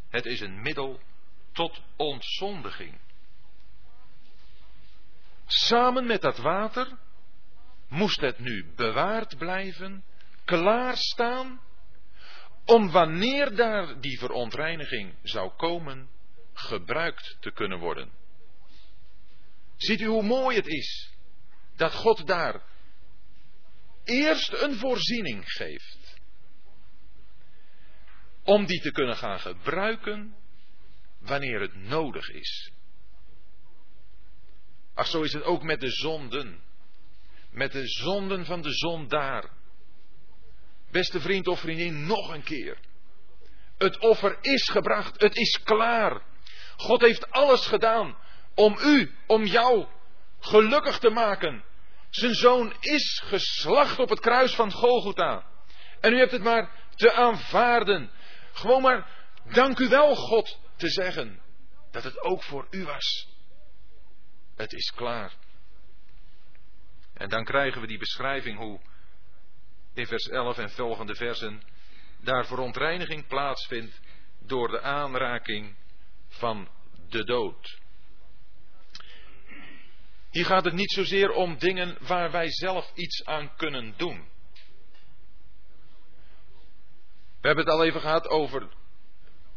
Het 0.08 0.26
is 0.26 0.40
een 0.40 0.60
middel 0.62 1.00
tot 1.52 1.82
ontzondiging. 1.96 2.98
Samen 5.46 6.06
met 6.06 6.20
dat 6.20 6.38
water 6.38 6.98
moest 7.88 8.20
het 8.20 8.38
nu 8.38 8.72
bewaard 8.76 9.38
blijven, 9.38 10.04
klaarstaan, 10.44 11.60
om 12.64 12.90
wanneer 12.90 13.56
daar 13.56 14.00
die 14.00 14.18
verontreiniging 14.18 15.14
zou 15.22 15.50
komen, 15.56 16.08
gebruikt 16.52 17.36
te 17.40 17.50
kunnen 17.50 17.78
worden. 17.78 18.10
Ziet 19.76 20.00
u 20.00 20.06
hoe 20.06 20.22
mooi 20.22 20.56
het 20.56 20.66
is 20.66 21.12
dat 21.76 21.94
God 21.94 22.26
daar 22.26 22.62
eerst 24.04 24.52
een 24.52 24.74
voorziening 24.74 25.44
geeft. 25.46 26.20
Om 28.42 28.66
die 28.66 28.80
te 28.80 28.92
kunnen 28.92 29.16
gaan 29.16 29.40
gebruiken 29.40 30.36
wanneer 31.18 31.60
het 31.60 31.74
nodig 31.74 32.28
is. 32.30 32.70
Ach, 34.94 35.06
zo 35.06 35.22
is 35.22 35.32
het 35.32 35.42
ook 35.42 35.62
met 35.62 35.80
de 35.80 35.90
zonden. 35.90 36.62
Met 37.50 37.72
de 37.72 37.86
zonden 37.86 38.44
van 38.44 38.62
de 38.62 38.72
zondaar. 38.72 39.50
Beste 40.90 41.20
vriend 41.20 41.46
of 41.46 41.60
vriendin, 41.60 42.06
nog 42.06 42.32
een 42.32 42.42
keer. 42.42 42.78
Het 43.78 43.98
offer 43.98 44.38
is 44.40 44.68
gebracht, 44.68 45.20
het 45.20 45.36
is 45.36 45.62
klaar. 45.62 46.22
God 46.76 47.00
heeft 47.00 47.30
alles 47.30 47.66
gedaan 47.66 48.16
om 48.54 48.78
u, 48.80 49.14
om 49.26 49.44
jou 49.44 49.86
gelukkig 50.40 50.98
te 50.98 51.10
maken. 51.10 51.64
Zijn 52.10 52.34
zoon 52.34 52.74
is 52.80 53.22
geslacht 53.24 53.98
op 53.98 54.08
het 54.08 54.20
kruis 54.20 54.54
van 54.54 54.72
Golgotha. 54.72 55.46
En 56.00 56.12
u 56.12 56.18
hebt 56.18 56.32
het 56.32 56.42
maar 56.42 56.70
te 56.94 57.12
aanvaarden. 57.12 58.10
Gewoon 58.52 58.82
maar 58.82 59.26
dank 59.52 59.78
u 59.78 59.88
wel, 59.88 60.14
God, 60.14 60.58
te 60.76 60.88
zeggen 60.88 61.40
dat 61.90 62.04
het 62.04 62.22
ook 62.22 62.42
voor 62.42 62.66
u 62.70 62.84
was. 62.84 63.28
Het 64.56 64.72
is 64.72 64.90
klaar. 64.90 65.32
En 67.18 67.28
dan 67.28 67.44
krijgen 67.44 67.80
we 67.80 67.86
die 67.86 67.98
beschrijving 67.98 68.58
hoe 68.58 68.80
in 69.94 70.06
vers 70.06 70.28
11 70.28 70.58
en 70.58 70.70
volgende 70.70 71.14
versen 71.14 71.62
daar 72.20 72.46
verontreiniging 72.46 73.26
plaatsvindt 73.26 74.00
door 74.40 74.68
de 74.68 74.80
aanraking 74.80 75.76
van 76.28 76.68
de 77.08 77.24
dood. 77.24 77.78
Hier 80.30 80.44
gaat 80.44 80.64
het 80.64 80.74
niet 80.74 80.92
zozeer 80.92 81.30
om 81.30 81.58
dingen 81.58 81.96
waar 82.00 82.30
wij 82.30 82.50
zelf 82.50 82.92
iets 82.94 83.24
aan 83.24 83.56
kunnen 83.56 83.94
doen. 83.96 84.28
We 87.40 87.46
hebben 87.46 87.64
het 87.64 87.74
al 87.74 87.84
even 87.84 88.00
gehad 88.00 88.28
over 88.28 88.68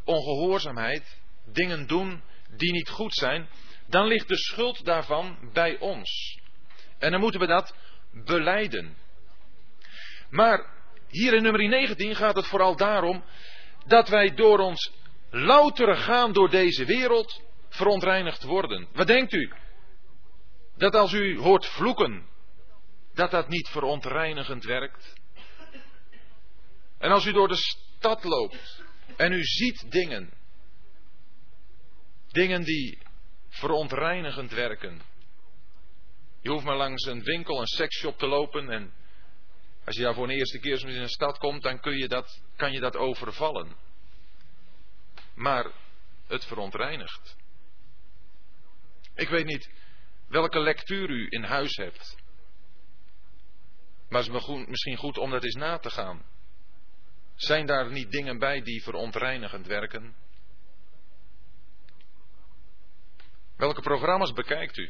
ongehoorzaamheid, 0.03 1.21
dingen 1.45 1.87
doen 1.87 2.23
die 2.49 2.71
niet 2.71 2.89
goed 2.89 3.13
zijn. 3.13 3.49
Dan 3.87 4.07
ligt 4.07 4.27
de 4.27 4.37
schuld 4.37 4.85
daarvan 4.85 5.49
bij 5.53 5.79
ons. 5.79 6.40
En 7.01 7.11
dan 7.11 7.19
moeten 7.19 7.39
we 7.39 7.47
dat 7.47 7.75
beleiden. 8.11 8.97
Maar 10.29 10.65
hier 11.07 11.33
in 11.33 11.43
nummer 11.43 11.67
19 11.67 12.15
gaat 12.15 12.35
het 12.35 12.47
vooral 12.47 12.75
daarom 12.75 13.23
dat 13.85 14.09
wij 14.09 14.33
door 14.33 14.59
ons 14.59 14.91
louter 15.29 15.95
gaan 15.95 16.33
door 16.33 16.49
deze 16.49 16.85
wereld 16.85 17.41
verontreinigd 17.69 18.43
worden. 18.43 18.87
Wat 18.93 19.07
denkt 19.07 19.33
u? 19.33 19.51
Dat 20.77 20.95
als 20.95 21.13
u 21.13 21.39
hoort 21.39 21.65
vloeken, 21.65 22.25
dat 23.13 23.31
dat 23.31 23.47
niet 23.47 23.67
verontreinigend 23.67 24.63
werkt? 24.63 25.13
En 26.97 27.11
als 27.11 27.25
u 27.25 27.31
door 27.31 27.47
de 27.47 27.55
stad 27.55 28.23
loopt 28.23 28.83
en 29.15 29.31
u 29.31 29.43
ziet 29.43 29.91
dingen, 29.91 30.33
dingen 32.31 32.63
die 32.63 32.97
verontreinigend 33.49 34.51
werken. 34.51 35.10
Je 36.41 36.49
hoeft 36.49 36.65
maar 36.65 36.77
langs 36.77 37.05
een 37.05 37.23
winkel, 37.23 37.59
een 37.59 37.67
seksshop 37.67 38.17
te 38.17 38.27
lopen 38.27 38.69
en 38.69 38.93
als 39.85 39.95
je 39.95 40.01
daar 40.01 40.13
voor 40.13 40.23
een 40.23 40.37
eerste 40.37 40.59
keer 40.59 40.87
in 40.87 41.01
een 41.01 41.09
stad 41.09 41.37
komt, 41.37 41.63
dan 41.63 41.79
kun 41.79 41.97
je 41.97 42.07
dat, 42.07 42.41
kan 42.55 42.71
je 42.71 42.79
dat 42.79 42.95
overvallen. 42.95 43.75
Maar 45.33 45.71
het 46.27 46.45
verontreinigt. 46.45 47.35
Ik 49.15 49.29
weet 49.29 49.45
niet 49.45 49.69
welke 50.27 50.59
lectuur 50.59 51.09
u 51.09 51.27
in 51.29 51.43
huis 51.43 51.75
hebt. 51.75 52.17
Maar 54.09 54.23
het 54.23 54.33
is 54.47 54.65
misschien 54.67 54.97
goed 54.97 55.17
om 55.17 55.31
dat 55.31 55.43
eens 55.43 55.55
na 55.55 55.77
te 55.77 55.89
gaan. 55.89 56.25
Zijn 57.35 57.65
daar 57.65 57.91
niet 57.91 58.11
dingen 58.11 58.39
bij 58.39 58.61
die 58.61 58.83
verontreinigend 58.83 59.67
werken? 59.67 60.15
Welke 63.55 63.81
programma's 63.81 64.33
bekijkt 64.33 64.77
u? 64.77 64.89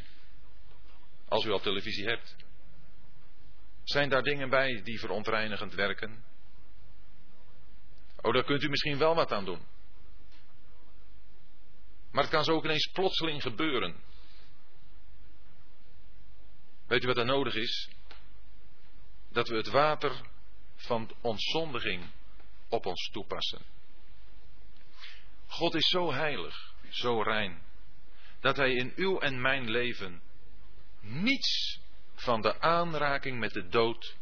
Als 1.32 1.44
u 1.44 1.50
al 1.50 1.60
televisie 1.60 2.06
hebt. 2.06 2.36
Zijn 3.84 4.08
daar 4.08 4.22
dingen 4.22 4.50
bij 4.50 4.82
die 4.82 4.98
verontreinigend 4.98 5.74
werken? 5.74 6.24
Oh, 8.20 8.32
daar 8.32 8.44
kunt 8.44 8.62
u 8.62 8.68
misschien 8.68 8.98
wel 8.98 9.14
wat 9.14 9.32
aan 9.32 9.44
doen. 9.44 9.66
Maar 12.10 12.22
het 12.22 12.32
kan 12.32 12.44
zo 12.44 12.52
ook 12.52 12.64
ineens 12.64 12.90
plotseling 12.92 13.42
gebeuren. 13.42 13.96
Weet 16.86 17.04
u 17.04 17.06
wat 17.06 17.16
er 17.16 17.24
nodig 17.24 17.54
is? 17.54 17.90
Dat 19.28 19.48
we 19.48 19.56
het 19.56 19.68
water 19.68 20.20
van 20.76 21.14
ontzondiging 21.20 22.10
op 22.68 22.86
ons 22.86 23.10
toepassen. 23.12 23.62
God 25.46 25.74
is 25.74 25.88
zo 25.88 26.12
heilig, 26.12 26.74
zo 26.88 27.22
rein, 27.22 27.62
dat 28.40 28.56
Hij 28.56 28.72
in 28.72 28.92
uw 28.96 29.18
en 29.18 29.40
mijn 29.40 29.70
leven 29.70 30.22
niets 31.02 31.80
van 32.14 32.40
de 32.40 32.60
aanraking 32.60 33.38
met 33.38 33.52
de 33.52 33.68
dood 33.68 34.16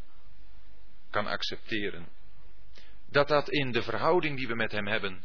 kan 1.11 1.27
accepteren. 1.27 2.09
Dat 3.09 3.29
dat 3.29 3.51
in 3.51 3.73
de 3.73 3.83
verhouding 3.83 4.37
die 4.37 4.49
we 4.49 4.55
met 4.55 4.73
Hem 4.73 4.87
hebben 4.87 5.25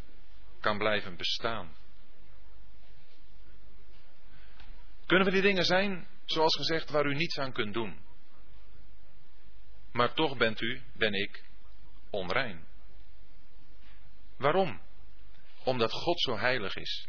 kan 0.59 0.77
blijven 0.77 1.15
bestaan. 1.15 1.75
Kunnen 5.05 5.25
we 5.25 5.33
die 5.33 5.41
dingen 5.41 5.65
zijn, 5.65 6.07
zoals 6.25 6.55
gezegd, 6.55 6.89
waar 6.89 7.05
u 7.05 7.15
niets 7.15 7.39
aan 7.39 7.51
kunt 7.51 7.73
doen? 7.73 7.99
Maar 9.91 10.13
toch 10.13 10.37
bent 10.37 10.61
u, 10.61 10.81
ben 10.93 11.13
ik, 11.13 11.43
onrein. 12.09 12.65
Waarom? 14.37 14.81
Omdat 15.63 15.91
God 15.91 16.21
zo 16.21 16.37
heilig 16.37 16.75
is. 16.75 17.07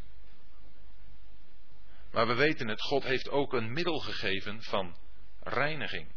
Maar 2.17 2.27
we 2.27 2.35
weten 2.35 2.69
het, 2.69 2.81
God 2.81 3.05
heeft 3.05 3.31
ook 3.31 3.53
een 3.53 3.73
middel 3.73 3.99
gegeven 3.99 4.63
van 4.63 4.97
reiniging. 5.41 6.13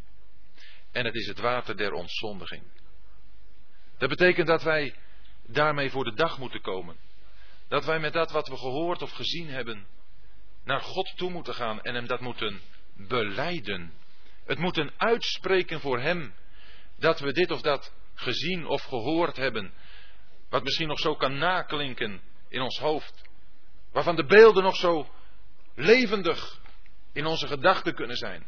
En 0.92 1.04
het 1.04 1.14
is 1.14 1.26
het 1.26 1.38
water 1.38 1.76
der 1.76 1.92
ontzondiging. 1.92 2.62
Dat 3.98 4.08
betekent 4.08 4.46
dat 4.46 4.62
wij 4.62 4.94
daarmee 5.46 5.90
voor 5.90 6.04
de 6.04 6.14
dag 6.14 6.38
moeten 6.38 6.60
komen. 6.60 6.96
Dat 7.68 7.84
wij 7.84 7.98
met 7.98 8.12
dat 8.12 8.30
wat 8.30 8.48
we 8.48 8.56
gehoord 8.56 9.02
of 9.02 9.10
gezien 9.10 9.48
hebben, 9.48 9.86
naar 10.64 10.80
God 10.80 11.16
toe 11.16 11.30
moeten 11.30 11.54
gaan 11.54 11.80
en 11.80 11.94
Hem 11.94 12.06
dat 12.06 12.20
moeten 12.20 12.60
beleiden. 12.96 13.92
Het 14.44 14.58
moeten 14.58 14.92
uitspreken 14.96 15.80
voor 15.80 16.00
Hem 16.00 16.34
dat 16.98 17.20
we 17.20 17.32
dit 17.32 17.50
of 17.50 17.60
dat 17.60 17.94
gezien 18.14 18.66
of 18.66 18.82
gehoord 18.82 19.36
hebben. 19.36 19.72
Wat 20.48 20.62
misschien 20.62 20.88
nog 20.88 20.98
zo 20.98 21.14
kan 21.14 21.38
naklinken 21.38 22.22
in 22.48 22.60
ons 22.60 22.78
hoofd. 22.78 23.28
Waarvan 23.92 24.16
de 24.16 24.24
beelden 24.24 24.62
nog 24.62 24.76
zo 24.76 25.08
levendig 25.80 26.60
in 27.12 27.26
onze 27.26 27.46
gedachten 27.46 27.94
kunnen 27.94 28.16
zijn. 28.16 28.46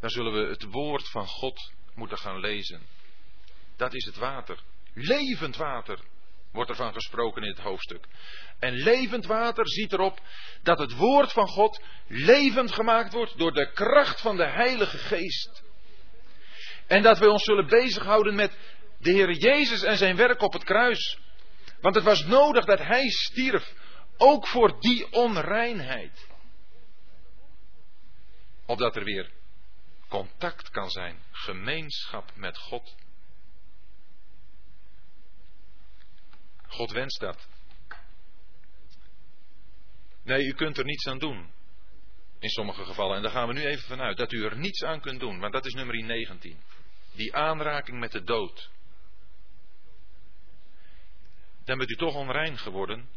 Dan 0.00 0.10
zullen 0.10 0.32
we 0.32 0.48
het 0.48 0.62
woord 0.62 1.08
van 1.08 1.26
God 1.26 1.72
moeten 1.94 2.18
gaan 2.18 2.40
lezen. 2.40 2.86
Dat 3.76 3.94
is 3.94 4.04
het 4.04 4.16
water. 4.16 4.58
Levend 4.94 5.56
water 5.56 5.98
wordt 6.52 6.70
ervan 6.70 6.92
gesproken 6.92 7.42
in 7.42 7.48
het 7.48 7.60
hoofdstuk. 7.60 8.04
En 8.58 8.72
levend 8.72 9.26
water 9.26 9.68
ziet 9.68 9.92
erop 9.92 10.20
dat 10.62 10.78
het 10.78 10.96
woord 10.96 11.32
van 11.32 11.48
God 11.48 11.82
levend 12.06 12.72
gemaakt 12.72 13.12
wordt 13.12 13.38
door 13.38 13.52
de 13.52 13.72
kracht 13.72 14.20
van 14.20 14.36
de 14.36 14.46
Heilige 14.46 14.98
Geest. 14.98 15.62
En 16.86 17.02
dat 17.02 17.18
we 17.18 17.30
ons 17.30 17.44
zullen 17.44 17.66
bezighouden 17.66 18.34
met 18.34 18.58
de 18.98 19.10
Heer 19.10 19.32
Jezus 19.32 19.82
en 19.82 19.96
zijn 19.96 20.16
werk 20.16 20.42
op 20.42 20.52
het 20.52 20.64
kruis. 20.64 21.18
Want 21.80 21.94
het 21.94 22.04
was 22.04 22.24
nodig 22.24 22.64
dat 22.64 22.78
Hij 22.78 23.08
stierf, 23.08 23.72
ook 24.16 24.46
voor 24.46 24.80
die 24.80 25.12
onreinheid. 25.12 26.28
Opdat 28.66 28.96
er 28.96 29.04
weer 29.04 29.30
contact 30.08 30.70
kan 30.70 30.90
zijn, 30.90 31.22
gemeenschap 31.30 32.30
met 32.34 32.58
God. 32.58 32.94
God 36.66 36.90
wenst 36.90 37.20
dat. 37.20 37.48
Nee, 40.22 40.44
u 40.44 40.52
kunt 40.52 40.78
er 40.78 40.84
niets 40.84 41.06
aan 41.06 41.18
doen. 41.18 41.52
In 42.38 42.48
sommige 42.48 42.84
gevallen. 42.84 43.16
En 43.16 43.22
daar 43.22 43.30
gaan 43.30 43.48
we 43.48 43.54
nu 43.54 43.64
even 43.64 43.88
vanuit. 43.88 44.16
Dat 44.16 44.32
u 44.32 44.44
er 44.44 44.56
niets 44.56 44.84
aan 44.84 45.00
kunt 45.00 45.20
doen. 45.20 45.38
Maar 45.38 45.50
dat 45.50 45.66
is 45.66 45.72
nummer 45.72 46.04
19. 46.04 46.60
Die 47.12 47.34
aanraking 47.34 47.98
met 47.98 48.12
de 48.12 48.22
dood. 48.22 48.70
Dan 51.64 51.78
bent 51.78 51.90
u 51.90 51.96
toch 51.96 52.14
onrein 52.14 52.58
geworden. 52.58 53.08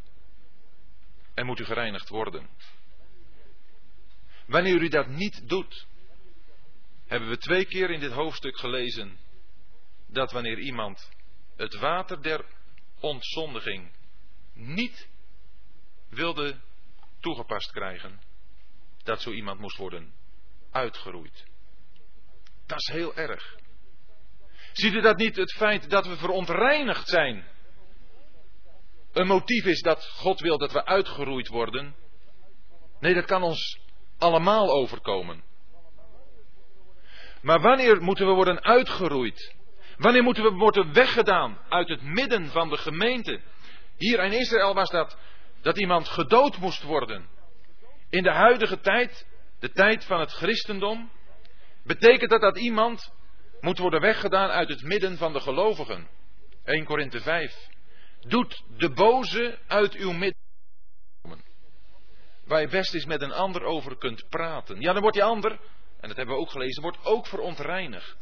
En 1.37 1.45
moet 1.45 1.59
u 1.59 1.65
gereinigd 1.65 2.09
worden. 2.09 2.49
Wanneer 4.45 4.81
u 4.81 4.87
dat 4.87 5.07
niet 5.07 5.49
doet. 5.49 5.87
Hebben 7.07 7.29
we 7.29 7.37
twee 7.37 7.65
keer 7.65 7.89
in 7.89 7.99
dit 7.99 8.11
hoofdstuk 8.11 8.57
gelezen. 8.57 9.17
Dat 10.07 10.31
wanneer 10.31 10.59
iemand 10.59 11.09
het 11.55 11.75
water 11.75 12.21
der 12.21 12.45
ontzondiging 12.99 13.91
niet 14.53 15.07
wilde 16.09 16.59
toegepast 17.19 17.71
krijgen, 17.71 18.21
dat 19.03 19.21
zo 19.21 19.31
iemand 19.31 19.59
moest 19.59 19.77
worden 19.77 20.13
uitgeroeid. 20.71 21.45
Dat 22.65 22.79
is 22.79 22.87
heel 22.87 23.15
erg. 23.15 23.55
Ziet 24.73 24.93
u 24.93 25.01
dat 25.01 25.17
niet 25.17 25.35
het 25.35 25.53
feit 25.53 25.89
dat 25.89 26.07
we 26.07 26.17
verontreinigd 26.17 27.07
zijn? 27.07 27.47
Een 29.17 29.27
motief 29.27 29.65
is 29.65 29.81
dat 29.81 30.05
God 30.05 30.39
wil 30.39 30.57
dat 30.57 30.71
we 30.71 30.85
uitgeroeid 30.85 31.47
worden. 31.47 31.95
Nee, 32.99 33.13
dat 33.13 33.25
kan 33.25 33.43
ons 33.43 33.79
allemaal 34.17 34.69
overkomen. 34.69 35.43
Maar 37.41 37.61
wanneer 37.61 38.01
moeten 38.01 38.27
we 38.27 38.33
worden 38.33 38.63
uitgeroeid? 38.63 39.55
Wanneer 39.97 40.23
moeten 40.23 40.43
we 40.43 40.49
worden 40.49 40.93
weggedaan 40.93 41.57
uit 41.69 41.89
het 41.89 42.01
midden 42.01 42.47
van 42.47 42.69
de 42.69 42.77
gemeente? 42.77 43.41
Hier 43.95 44.23
in 44.23 44.31
Israël 44.31 44.73
was 44.73 44.89
dat 44.89 45.17
dat 45.61 45.79
iemand 45.79 46.07
gedood 46.07 46.57
moest 46.57 46.83
worden. 46.83 47.29
In 48.09 48.23
de 48.23 48.31
huidige 48.31 48.79
tijd, 48.79 49.27
de 49.59 49.71
tijd 49.71 50.05
van 50.05 50.19
het 50.19 50.31
christendom, 50.31 51.11
betekent 51.83 52.29
dat 52.29 52.41
dat 52.41 52.57
iemand 52.57 53.13
moet 53.61 53.77
worden 53.77 54.01
weggedaan 54.01 54.49
uit 54.49 54.69
het 54.69 54.81
midden 54.81 55.17
van 55.17 55.33
de 55.33 55.39
gelovigen. 55.39 56.07
1 56.63 56.85
Korinthe 56.85 57.21
5. 57.21 57.75
Doet 58.27 58.63
de 58.77 58.89
boze 58.89 59.59
uit 59.67 59.93
uw 59.93 60.11
midden. 60.11 60.45
Waar 62.45 62.61
je 62.61 62.67
best 62.67 62.93
eens 62.93 63.05
met 63.05 63.21
een 63.21 63.31
ander 63.31 63.63
over 63.63 63.97
kunt 63.97 64.29
praten. 64.29 64.81
Ja, 64.81 64.91
dan 64.91 65.01
wordt 65.01 65.15
die 65.15 65.25
ander, 65.25 65.51
en 65.99 66.07
dat 66.07 66.17
hebben 66.17 66.35
we 66.35 66.41
ook 66.41 66.49
gelezen, 66.49 66.81
wordt 66.81 67.05
ook 67.05 67.27
verontreinigd. 67.27 68.17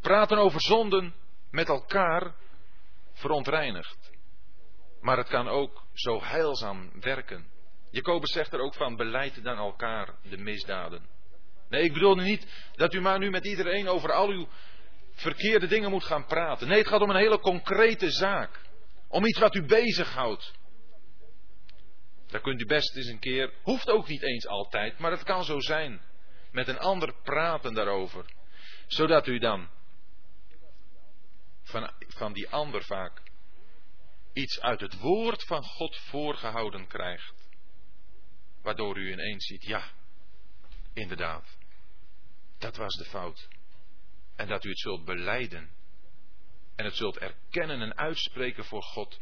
Praten 0.00 0.38
over 0.38 0.60
zonden 0.60 1.14
met 1.50 1.68
elkaar 1.68 2.34
verontreinigd. 3.12 4.10
Maar 5.00 5.16
het 5.16 5.28
kan 5.28 5.48
ook 5.48 5.84
zo 5.92 6.22
heilzaam 6.22 6.90
werken. 7.00 7.46
Jacobus 7.90 8.32
zegt 8.32 8.52
er 8.52 8.60
ook 8.60 8.74
van, 8.74 8.96
beleid 8.96 9.42
dan 9.42 9.56
elkaar 9.56 10.14
de 10.22 10.36
misdaden. 10.36 11.08
Nee, 11.68 11.82
ik 11.82 11.92
bedoel 11.92 12.14
niet 12.14 12.70
dat 12.72 12.94
u 12.94 13.00
maar 13.00 13.18
nu 13.18 13.30
met 13.30 13.44
iedereen 13.44 13.88
over 13.88 14.12
al 14.12 14.28
uw 14.28 14.48
verkeerde 15.10 15.66
dingen 15.66 15.90
moet 15.90 16.04
gaan 16.04 16.26
praten. 16.26 16.68
Nee, 16.68 16.78
het 16.78 16.88
gaat 16.88 17.00
om 17.00 17.10
een 17.10 17.16
hele 17.16 17.40
concrete 17.40 18.10
zaak. 18.10 18.60
Om 19.08 19.26
iets 19.26 19.38
wat 19.38 19.54
u 19.54 19.62
bezighoudt. 19.62 20.54
Daar 22.26 22.40
kunt 22.40 22.60
u 22.60 22.66
best 22.66 22.96
eens 22.96 23.06
een 23.06 23.18
keer, 23.18 23.52
hoeft 23.62 23.88
ook 23.88 24.08
niet 24.08 24.22
eens 24.22 24.46
altijd, 24.46 24.98
maar 24.98 25.10
het 25.10 25.22
kan 25.22 25.44
zo 25.44 25.60
zijn. 25.60 26.00
Met 26.50 26.68
een 26.68 26.78
ander 26.78 27.14
praten 27.22 27.74
daarover. 27.74 28.24
Zodat 28.86 29.26
u 29.26 29.38
dan 29.38 29.68
van, 31.62 31.90
van 31.98 32.32
die 32.32 32.48
ander 32.48 32.84
vaak 32.84 33.22
iets 34.32 34.60
uit 34.60 34.80
het 34.80 34.98
woord 34.98 35.44
van 35.44 35.62
God 35.62 35.96
voorgehouden 35.96 36.86
krijgt. 36.86 37.48
Waardoor 38.62 38.98
u 38.98 39.12
ineens 39.12 39.46
ziet, 39.46 39.62
ja, 39.62 39.92
inderdaad, 40.92 41.56
dat 42.58 42.76
was 42.76 42.94
de 42.94 43.04
fout. 43.04 43.48
En 44.36 44.48
dat 44.48 44.64
u 44.64 44.68
het 44.68 44.78
zult 44.78 45.04
beleiden. 45.04 45.75
En 46.76 46.84
het 46.84 46.96
zult 46.96 47.18
erkennen 47.18 47.80
en 47.80 47.96
uitspreken 47.96 48.64
voor 48.64 48.82
God. 48.82 49.18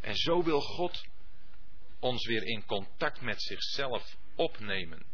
En 0.00 0.16
zo 0.16 0.42
wil 0.42 0.60
God 0.60 1.06
ons 1.98 2.26
weer 2.26 2.42
in 2.42 2.64
contact 2.66 3.20
met 3.20 3.42
zichzelf 3.42 4.16
opnemen. 4.34 5.06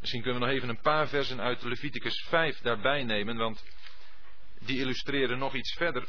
Misschien 0.00 0.22
kunnen 0.22 0.40
we 0.40 0.46
nog 0.46 0.56
even 0.56 0.68
een 0.68 0.80
paar 0.80 1.08
versen 1.08 1.40
uit 1.40 1.62
Leviticus 1.62 2.24
5 2.28 2.58
daarbij 2.58 3.04
nemen, 3.04 3.36
want 3.36 3.64
die 4.58 4.78
illustreren 4.78 5.38
nog 5.38 5.54
iets 5.54 5.72
verder 5.72 6.08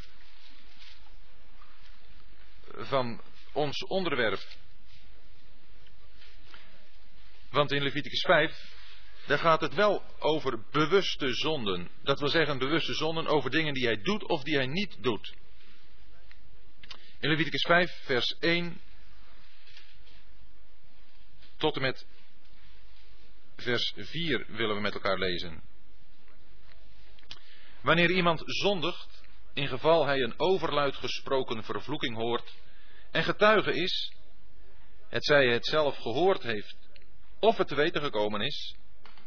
van 2.78 3.22
ons 3.53 3.86
onderwerp. 3.86 4.39
Want 7.49 7.72
in 7.72 7.84
Leviticus 7.84 8.22
5, 8.22 8.74
daar 9.26 9.39
gaat 9.39 9.61
het 9.61 9.73
wel 9.73 10.03
over 10.19 10.63
bewuste 10.71 11.34
zonden. 11.34 11.89
Dat 12.03 12.19
wil 12.19 12.30
zeggen 12.30 12.57
bewuste 12.57 12.93
zonden 12.93 13.28
over 13.28 13.49
dingen 13.49 13.73
die 13.73 13.86
hij 13.86 14.01
doet 14.01 14.23
of 14.23 14.43
die 14.43 14.55
hij 14.55 14.67
niet 14.67 15.03
doet. 15.03 15.34
In 17.19 17.30
Leviticus 17.30 17.61
5, 17.61 17.91
vers 18.03 18.36
1 18.39 18.82
tot 21.57 21.76
en 21.76 21.82
met 21.82 22.05
vers 23.55 23.93
4 23.95 24.45
willen 24.47 24.76
we 24.76 24.82
met 24.82 24.93
elkaar 24.93 25.17
lezen. 25.17 25.63
Wanneer 27.82 28.11
iemand 28.11 28.41
zondigt, 28.45 29.23
in 29.53 29.67
geval 29.67 30.05
hij 30.05 30.21
een 30.21 30.39
overluid 30.39 30.95
gesproken 30.95 31.63
vervloeking 31.63 32.15
hoort 32.15 32.53
en 33.11 33.23
getuige 33.23 33.73
is, 33.73 34.13
het 35.09 35.26
zij 35.26 35.47
het 35.47 35.65
zelf 35.65 35.97
gehoord 35.97 36.43
heeft 36.43 36.76
of 37.39 37.57
het 37.57 37.67
te 37.67 37.76
weten 37.76 38.01
gekomen 38.01 38.41
is, 38.41 38.76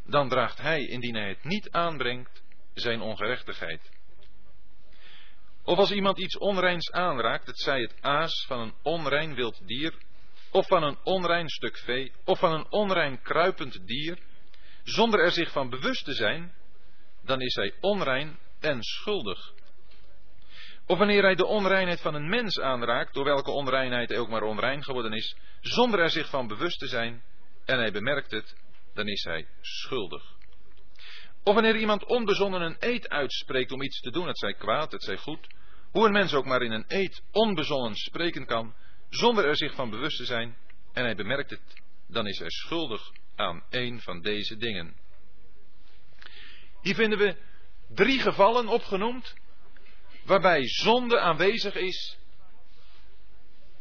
dan 0.09 0.29
draagt 0.29 0.57
hij, 0.57 0.85
indien 0.85 1.15
hij 1.15 1.29
het 1.29 1.43
niet 1.43 1.71
aanbrengt, 1.71 2.43
zijn 2.73 3.01
ongerechtigheid. 3.01 3.97
Of 5.63 5.77
als 5.77 5.91
iemand 5.91 6.19
iets 6.19 6.37
onreins 6.37 6.91
aanraakt, 6.91 7.47
het 7.47 7.59
zij 7.59 7.81
het 7.81 7.95
aas 8.01 8.45
van 8.47 8.59
een 8.59 8.73
onrein 8.81 9.35
wild 9.35 9.67
dier, 9.67 9.93
of 10.51 10.67
van 10.67 10.83
een 10.83 10.97
onrein 11.03 11.49
stuk 11.49 11.77
vee, 11.77 12.11
of 12.25 12.39
van 12.39 12.51
een 12.51 12.71
onrein 12.71 13.21
kruipend 13.21 13.87
dier, 13.87 14.17
zonder 14.83 15.19
er 15.19 15.31
zich 15.31 15.51
van 15.51 15.69
bewust 15.69 16.05
te 16.05 16.13
zijn, 16.13 16.53
dan 17.23 17.41
is 17.41 17.55
hij 17.55 17.73
onrein 17.79 18.39
en 18.59 18.83
schuldig. 18.83 19.53
Of 20.85 20.97
wanneer 20.97 21.23
hij 21.23 21.35
de 21.35 21.45
onreinheid 21.45 22.01
van 22.01 22.13
een 22.13 22.29
mens 22.29 22.59
aanraakt, 22.59 23.13
door 23.13 23.23
welke 23.23 23.51
onreinheid 23.51 24.09
hij 24.09 24.17
ook 24.17 24.29
maar 24.29 24.43
onrein 24.43 24.83
geworden 24.83 25.13
is, 25.13 25.37
zonder 25.61 25.99
er 25.99 26.09
zich 26.09 26.29
van 26.29 26.47
bewust 26.47 26.79
te 26.79 26.87
zijn, 26.87 27.23
en 27.65 27.77
hij 27.77 27.91
bemerkt 27.91 28.31
het, 28.31 28.55
dan 28.99 29.07
is 29.07 29.23
hij 29.23 29.47
schuldig. 29.61 30.23
Of 31.43 31.53
wanneer 31.53 31.75
iemand 31.75 32.05
onbezonnen 32.05 32.61
een 32.61 32.75
eed 32.79 33.09
uitspreekt 33.09 33.71
om 33.71 33.81
iets 33.81 33.99
te 33.99 34.11
doen, 34.11 34.27
het 34.27 34.37
zij 34.37 34.53
kwaad, 34.53 34.91
het 34.91 35.03
zij 35.03 35.17
goed, 35.17 35.47
hoe 35.91 36.05
een 36.05 36.11
mens 36.11 36.33
ook 36.33 36.45
maar 36.45 36.61
in 36.61 36.71
een 36.71 36.85
eed 36.87 37.23
onbezonnen 37.31 37.95
spreken 37.95 38.45
kan, 38.45 38.75
zonder 39.09 39.45
er 39.45 39.57
zich 39.57 39.73
van 39.73 39.89
bewust 39.89 40.17
te 40.17 40.25
zijn, 40.25 40.57
en 40.93 41.03
hij 41.03 41.15
bemerkt 41.15 41.49
het, 41.49 41.81
dan 42.07 42.27
is 42.27 42.39
hij 42.39 42.49
schuldig 42.49 43.11
aan 43.35 43.63
een 43.69 44.01
van 44.01 44.21
deze 44.21 44.57
dingen. 44.57 44.95
Hier 46.81 46.95
vinden 46.95 47.19
we 47.19 47.35
drie 47.87 48.19
gevallen 48.19 48.67
opgenoemd 48.67 49.35
waarbij 50.25 50.67
zonde 50.67 51.19
aanwezig 51.19 51.75
is 51.75 52.17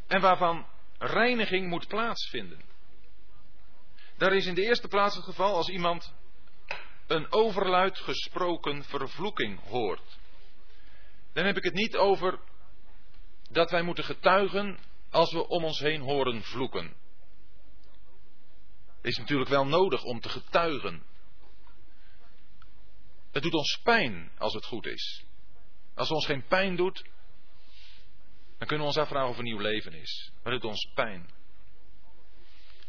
en 0.06 0.20
waarvan 0.20 0.66
reiniging 0.98 1.68
moet 1.68 1.88
plaatsvinden. 1.88 2.67
Daar 4.18 4.32
is 4.32 4.46
in 4.46 4.54
de 4.54 4.62
eerste 4.62 4.88
plaats 4.88 5.14
het 5.16 5.24
geval 5.24 5.54
als 5.54 5.68
iemand 5.68 6.14
een 7.06 7.32
overluid 7.32 7.98
gesproken 7.98 8.84
vervloeking 8.84 9.60
hoort. 9.60 10.18
Dan 11.32 11.44
heb 11.44 11.56
ik 11.56 11.64
het 11.64 11.74
niet 11.74 11.96
over 11.96 12.40
dat 13.50 13.70
wij 13.70 13.82
moeten 13.82 14.04
getuigen 14.04 14.78
als 15.10 15.32
we 15.32 15.48
om 15.48 15.64
ons 15.64 15.78
heen 15.78 16.00
horen 16.00 16.42
vloeken. 16.42 16.86
Het 18.96 19.06
is 19.06 19.18
natuurlijk 19.18 19.50
wel 19.50 19.66
nodig 19.66 20.02
om 20.02 20.20
te 20.20 20.28
getuigen. 20.28 21.02
Het 23.32 23.42
doet 23.42 23.54
ons 23.54 23.80
pijn 23.82 24.30
als 24.38 24.54
het 24.54 24.64
goed 24.64 24.86
is. 24.86 25.24
Als 25.94 26.08
het 26.08 26.16
ons 26.16 26.26
geen 26.26 26.46
pijn 26.46 26.76
doet, 26.76 27.04
dan 28.58 28.66
kunnen 28.68 28.78
we 28.78 28.92
ons 28.92 28.96
afvragen 28.96 29.28
of 29.28 29.36
er 29.36 29.42
nieuw 29.42 29.58
leven 29.58 29.92
is. 29.92 30.30
Maar 30.42 30.52
het 30.52 30.62
doet 30.62 30.70
ons 30.70 30.90
pijn. 30.94 31.36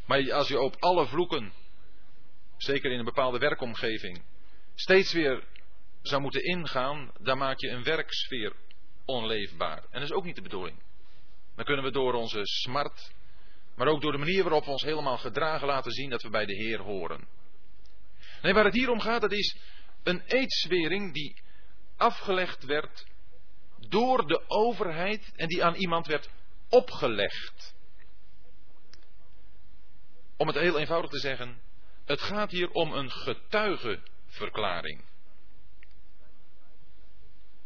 Maar 0.10 0.34
als 0.34 0.48
je 0.48 0.60
op 0.60 0.76
alle 0.80 1.08
vloeken, 1.08 1.54
zeker 2.58 2.92
in 2.92 3.00
een 3.00 3.06
bepaalde 3.06 3.38
werkomgeving, 3.38 4.22
steeds 4.76 5.14
weer 5.14 5.44
zou 6.02 6.22
moeten 6.22 6.44
ingaan, 6.44 7.12
dan 7.20 7.38
maak 7.38 7.60
je 7.60 7.70
een 7.70 7.84
werksfeer 7.84 8.54
onleefbaar. 9.06 9.78
En 9.78 10.00
dat 10.00 10.10
is 10.10 10.12
ook 10.12 10.24
niet 10.24 10.36
de 10.36 10.42
bedoeling. 10.42 10.82
Dan 11.56 11.66
kunnen 11.66 11.84
we 11.84 11.92
door 11.92 12.14
onze 12.14 12.40
smart 12.44 13.12
Maar 13.76 13.88
ook 13.88 14.02
door 14.02 14.12
de 14.12 14.18
manier 14.18 14.44
waarop 14.44 14.66
we 14.66 14.72
ons 14.72 14.84
helemaal 14.84 15.18
gedragen 15.18 15.68
laten 15.68 15.92
zien 15.92 16.10
dat 16.10 16.22
we 16.22 16.30
bij 16.30 16.46
de 16.46 16.56
Heer 16.56 16.80
horen. 16.80 17.28
Nee, 18.42 18.54
waar 18.54 18.66
het 18.66 18.74
hier 18.74 18.90
om 18.90 19.00
gaat, 19.00 19.22
dat 19.22 19.32
is 19.32 19.58
een 20.04 20.22
eedswering 20.26 21.14
die 21.14 21.42
afgelegd 21.98 22.64
werd 22.64 23.06
door 23.88 24.28
de 24.28 24.44
overheid 24.48 25.32
en 25.36 25.48
die 25.48 25.64
aan 25.64 25.76
iemand 25.76 26.08
werd 26.08 26.30
opgelegd. 26.70 27.78
Om 30.40 30.48
het 30.48 30.56
heel 30.56 30.80
eenvoudig 30.80 31.10
te 31.10 31.20
zeggen, 31.20 31.62
het 32.06 32.22
gaat 32.22 32.52
hier 32.52 32.72
om 32.72 32.94
een 32.94 33.12
getuigenverklaring. 33.12 35.04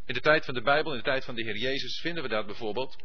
In 0.05 0.13
de 0.13 0.19
tijd 0.19 0.45
van 0.45 0.53
de 0.53 0.61
Bijbel, 0.61 0.91
in 0.91 0.97
de 0.97 1.03
tijd 1.03 1.25
van 1.25 1.35
de 1.35 1.43
Heer 1.43 1.57
Jezus, 1.57 1.99
vinden 1.99 2.23
we 2.23 2.29
dat 2.29 2.45
bijvoorbeeld. 2.45 3.03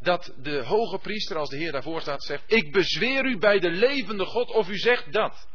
Dat 0.00 0.34
de 0.36 0.64
hoge 0.64 0.98
priester, 0.98 1.36
als 1.36 1.48
de 1.48 1.56
Heer 1.56 1.72
daarvoor 1.72 2.00
staat, 2.00 2.24
zegt: 2.24 2.52
Ik 2.52 2.72
bezweer 2.72 3.24
u 3.24 3.38
bij 3.38 3.58
de 3.58 3.70
levende 3.70 4.24
God 4.24 4.50
of 4.50 4.68
u 4.68 4.76
zegt 4.76 5.12
dat. 5.12 5.48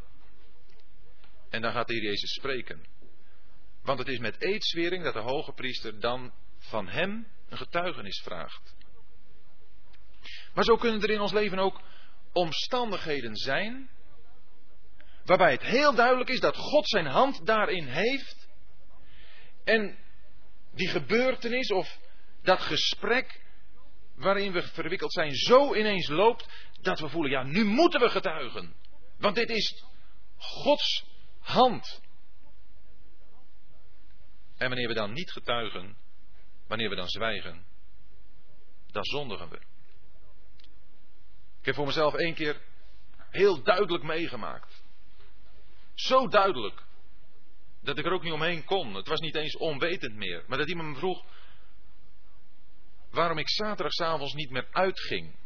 En 1.50 1.62
dan 1.62 1.72
gaat 1.72 1.86
de 1.86 1.94
Heer 1.94 2.02
Jezus 2.02 2.32
spreken. 2.32 2.84
Want 3.82 3.98
het 3.98 4.08
is 4.08 4.18
met 4.18 4.40
eedswering 4.40 5.04
dat 5.04 5.14
de 5.14 5.20
hoge 5.20 5.52
priester 5.52 6.00
dan 6.00 6.32
van 6.58 6.88
hem 6.88 7.26
een 7.48 7.58
getuigenis 7.58 8.20
vraagt. 8.20 8.74
Maar 10.54 10.64
zo 10.64 10.76
kunnen 10.76 11.02
er 11.02 11.10
in 11.10 11.20
ons 11.20 11.32
leven 11.32 11.58
ook 11.58 11.80
omstandigheden 12.32 13.36
zijn. 13.36 13.90
Waarbij 15.24 15.52
het 15.52 15.62
heel 15.62 15.94
duidelijk 15.94 16.30
is 16.30 16.40
dat 16.40 16.56
God 16.56 16.88
zijn 16.88 17.06
hand 17.06 17.46
daarin 17.46 17.86
heeft. 17.86 18.48
En 19.64 19.98
die 20.74 20.88
gebeurtenis 20.88 21.70
of 21.70 21.98
dat 22.42 22.60
gesprek 22.60 23.40
waarin 24.14 24.52
we 24.52 24.62
verwikkeld 24.62 25.12
zijn 25.12 25.34
zo 25.34 25.74
ineens 25.74 26.08
loopt 26.08 26.48
dat 26.80 27.00
we 27.00 27.08
voelen, 27.08 27.30
ja, 27.30 27.42
nu 27.42 27.64
moeten 27.64 28.00
we 28.00 28.08
getuigen. 28.08 28.74
Want 29.18 29.34
dit 29.34 29.50
is 29.50 29.84
Gods 30.36 31.04
hand. 31.40 32.00
En 34.56 34.68
wanneer 34.68 34.88
we 34.88 34.94
dan 34.94 35.12
niet 35.12 35.30
getuigen, 35.30 35.96
wanneer 36.66 36.88
we 36.88 36.96
dan 36.96 37.08
zwijgen, 37.08 37.64
dan 38.86 39.04
zondigen 39.04 39.48
we. 39.48 39.60
Ik 41.60 41.66
heb 41.66 41.74
voor 41.74 41.86
mezelf 41.86 42.14
één 42.14 42.34
keer 42.34 42.60
heel 43.30 43.62
duidelijk 43.62 44.04
meegemaakt. 44.04 44.82
Zo 45.94 46.28
duidelijk 46.28 46.82
dat 47.80 47.98
ik 47.98 48.04
er 48.04 48.12
ook 48.12 48.22
niet 48.22 48.32
omheen 48.32 48.64
kon. 48.64 48.94
Het 48.94 49.08
was 49.08 49.20
niet 49.20 49.34
eens 49.34 49.56
onwetend 49.56 50.14
meer. 50.14 50.44
Maar 50.46 50.58
dat 50.58 50.68
iemand 50.68 50.88
me 50.88 50.94
vroeg 50.94 51.24
waarom 53.10 53.38
ik 53.38 53.50
zaterdagavond 53.50 54.34
niet 54.34 54.50
meer 54.50 54.68
uitging. 54.70 55.38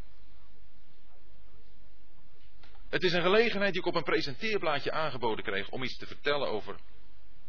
Het 2.89 3.03
is 3.03 3.13
een 3.13 3.21
gelegenheid 3.21 3.71
die 3.71 3.81
ik 3.81 3.87
op 3.87 3.95
een 3.95 4.03
presenteerblaadje 4.03 4.91
aangeboden 4.91 5.43
kreeg 5.43 5.69
om 5.69 5.83
iets 5.83 5.97
te 5.97 6.07
vertellen 6.07 6.47
over 6.47 6.79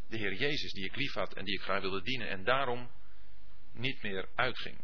de 0.08 0.16
Heer 0.16 0.34
Jezus 0.34 0.72
die 0.72 0.84
ik 0.84 0.96
lief 0.96 1.12
had 1.12 1.34
en 1.34 1.44
die 1.44 1.54
ik 1.54 1.62
graag 1.62 1.80
wilde 1.80 2.02
dienen 2.02 2.28
en 2.28 2.44
daarom 2.44 2.90
niet 3.72 4.02
meer 4.02 4.28
uitging. 4.34 4.78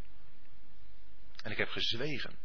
En 1.43 1.51
ik 1.51 1.59
heb 1.59 1.69
gezwegen. 1.69 2.39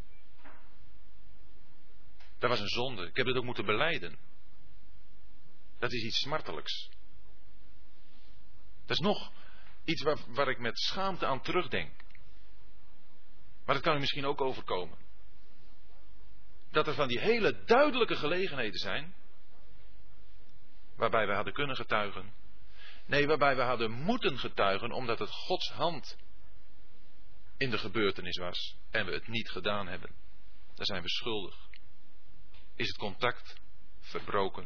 Dat 2.39 2.49
was 2.49 2.59
een 2.59 2.67
zonde. 2.67 3.07
Ik 3.07 3.15
heb 3.15 3.25
het 3.25 3.35
ook 3.35 3.43
moeten 3.43 3.65
beleiden. 3.65 4.17
Dat 5.79 5.91
is 5.91 6.03
iets 6.03 6.19
smartelijks. 6.19 6.89
Dat 8.85 8.97
is 8.97 8.99
nog 8.99 9.31
iets 9.85 10.01
waar, 10.01 10.17
waar 10.27 10.49
ik 10.49 10.59
met 10.59 10.79
schaamte 10.79 11.25
aan 11.25 11.41
terugdenk. 11.41 11.91
Maar 13.65 13.75
dat 13.75 13.83
kan 13.83 13.95
u 13.95 13.99
misschien 13.99 14.25
ook 14.25 14.41
overkomen. 14.41 14.97
Dat 16.71 16.87
er 16.87 16.93
van 16.93 17.07
die 17.07 17.19
hele 17.19 17.63
duidelijke 17.63 18.15
gelegenheden 18.15 18.79
zijn. 18.79 19.15
Waarbij 20.95 21.27
we 21.27 21.33
hadden 21.33 21.53
kunnen 21.53 21.75
getuigen. 21.75 22.33
Nee, 23.05 23.27
waarbij 23.27 23.55
we 23.55 23.61
hadden 23.61 23.91
moeten 23.91 24.39
getuigen 24.39 24.91
omdat 24.91 25.19
het 25.19 25.29
Gods 25.29 25.71
hand 25.71 26.17
in 27.57 27.69
de 27.69 27.77
gebeurtenis 27.77 28.37
was. 28.37 28.77
En 28.91 29.05
we 29.05 29.11
het 29.11 29.27
niet 29.27 29.49
gedaan 29.49 29.87
hebben. 29.87 30.15
Daar 30.75 30.85
zijn 30.85 31.01
we 31.01 31.09
schuldig. 31.09 31.66
Is 32.77 32.87
het 32.87 32.97
contact 32.97 33.55
verbroken. 33.99 34.63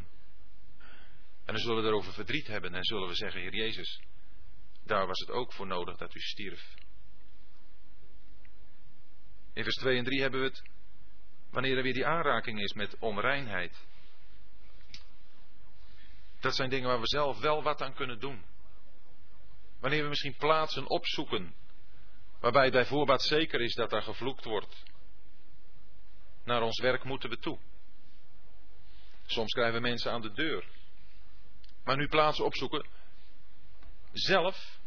En 1.46 1.54
dan 1.54 1.58
zullen 1.58 1.84
we 1.84 1.90
erover 1.90 2.14
verdriet 2.14 2.48
hebben 2.48 2.74
en 2.74 2.84
zullen 2.84 3.08
we 3.08 3.16
zeggen, 3.16 3.42
Heer 3.42 3.56
Jezus, 3.56 4.02
daar 4.84 5.08
was 5.08 5.20
het 5.20 5.30
ook 5.30 5.54
voor 5.54 5.68
nodig 5.68 5.98
dat 5.98 6.16
u 6.16 6.20
stierf. 6.20 6.74
In 9.54 9.64
vers 9.64 9.76
2 9.76 9.98
en 9.98 10.04
3 10.04 10.22
hebben 10.22 10.40
we 10.40 10.46
het 10.46 10.70
wanneer 11.50 11.78
er 11.78 11.84
weer 11.84 11.94
die 11.94 12.06
aanraking 12.06 12.62
is 12.62 12.74
met 12.74 12.98
onreinheid. 13.00 13.86
Dat 16.40 16.56
zijn 16.56 16.70
dingen 16.70 16.88
waar 16.88 17.00
we 17.00 17.08
zelf 17.08 17.40
wel 17.40 17.64
wat 17.64 17.82
aan 17.82 17.94
kunnen 17.94 18.20
doen. 18.20 18.44
Wanneer 19.80 20.04
we 20.04 20.10
misschien 20.10 20.36
plaatsen 20.36 20.90
opzoeken 20.90 21.56
waarbij 22.40 22.72
bij 22.72 22.86
voorbaat 22.86 23.22
zeker 23.22 23.62
is 23.62 23.76
dat 23.76 23.90
daar 23.90 24.02
gevloekt 24.02 24.44
wordt. 24.44 24.84
Naar 26.44 26.62
ons 26.62 26.80
werk 26.80 27.04
moeten 27.04 27.30
we 27.30 27.38
toe. 27.38 27.60
Soms 29.32 29.54
krijgen 29.54 29.74
we 29.74 29.88
mensen 29.88 30.12
aan 30.12 30.22
de 30.22 30.34
deur. 30.34 30.66
Maar 31.84 31.98
nu 31.98 32.08
plaatsen 32.08 32.46
opzoeken 32.46 32.86
zelf, 34.12 34.80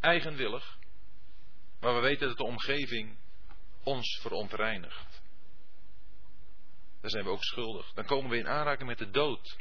eigenwillig, 0.00 0.78
maar 1.80 1.94
we 1.94 2.00
weten 2.00 2.28
dat 2.28 2.36
de 2.36 2.44
omgeving 2.44 3.18
ons 3.82 4.18
verontreinigt. 4.20 5.22
Dan 7.00 7.10
zijn 7.10 7.24
we 7.24 7.30
ook 7.30 7.44
schuldig. 7.44 7.92
Dan 7.92 8.04
komen 8.04 8.30
we 8.30 8.38
in 8.38 8.48
aanraking 8.48 8.88
met 8.88 8.98
de 8.98 9.10
dood. 9.10 9.56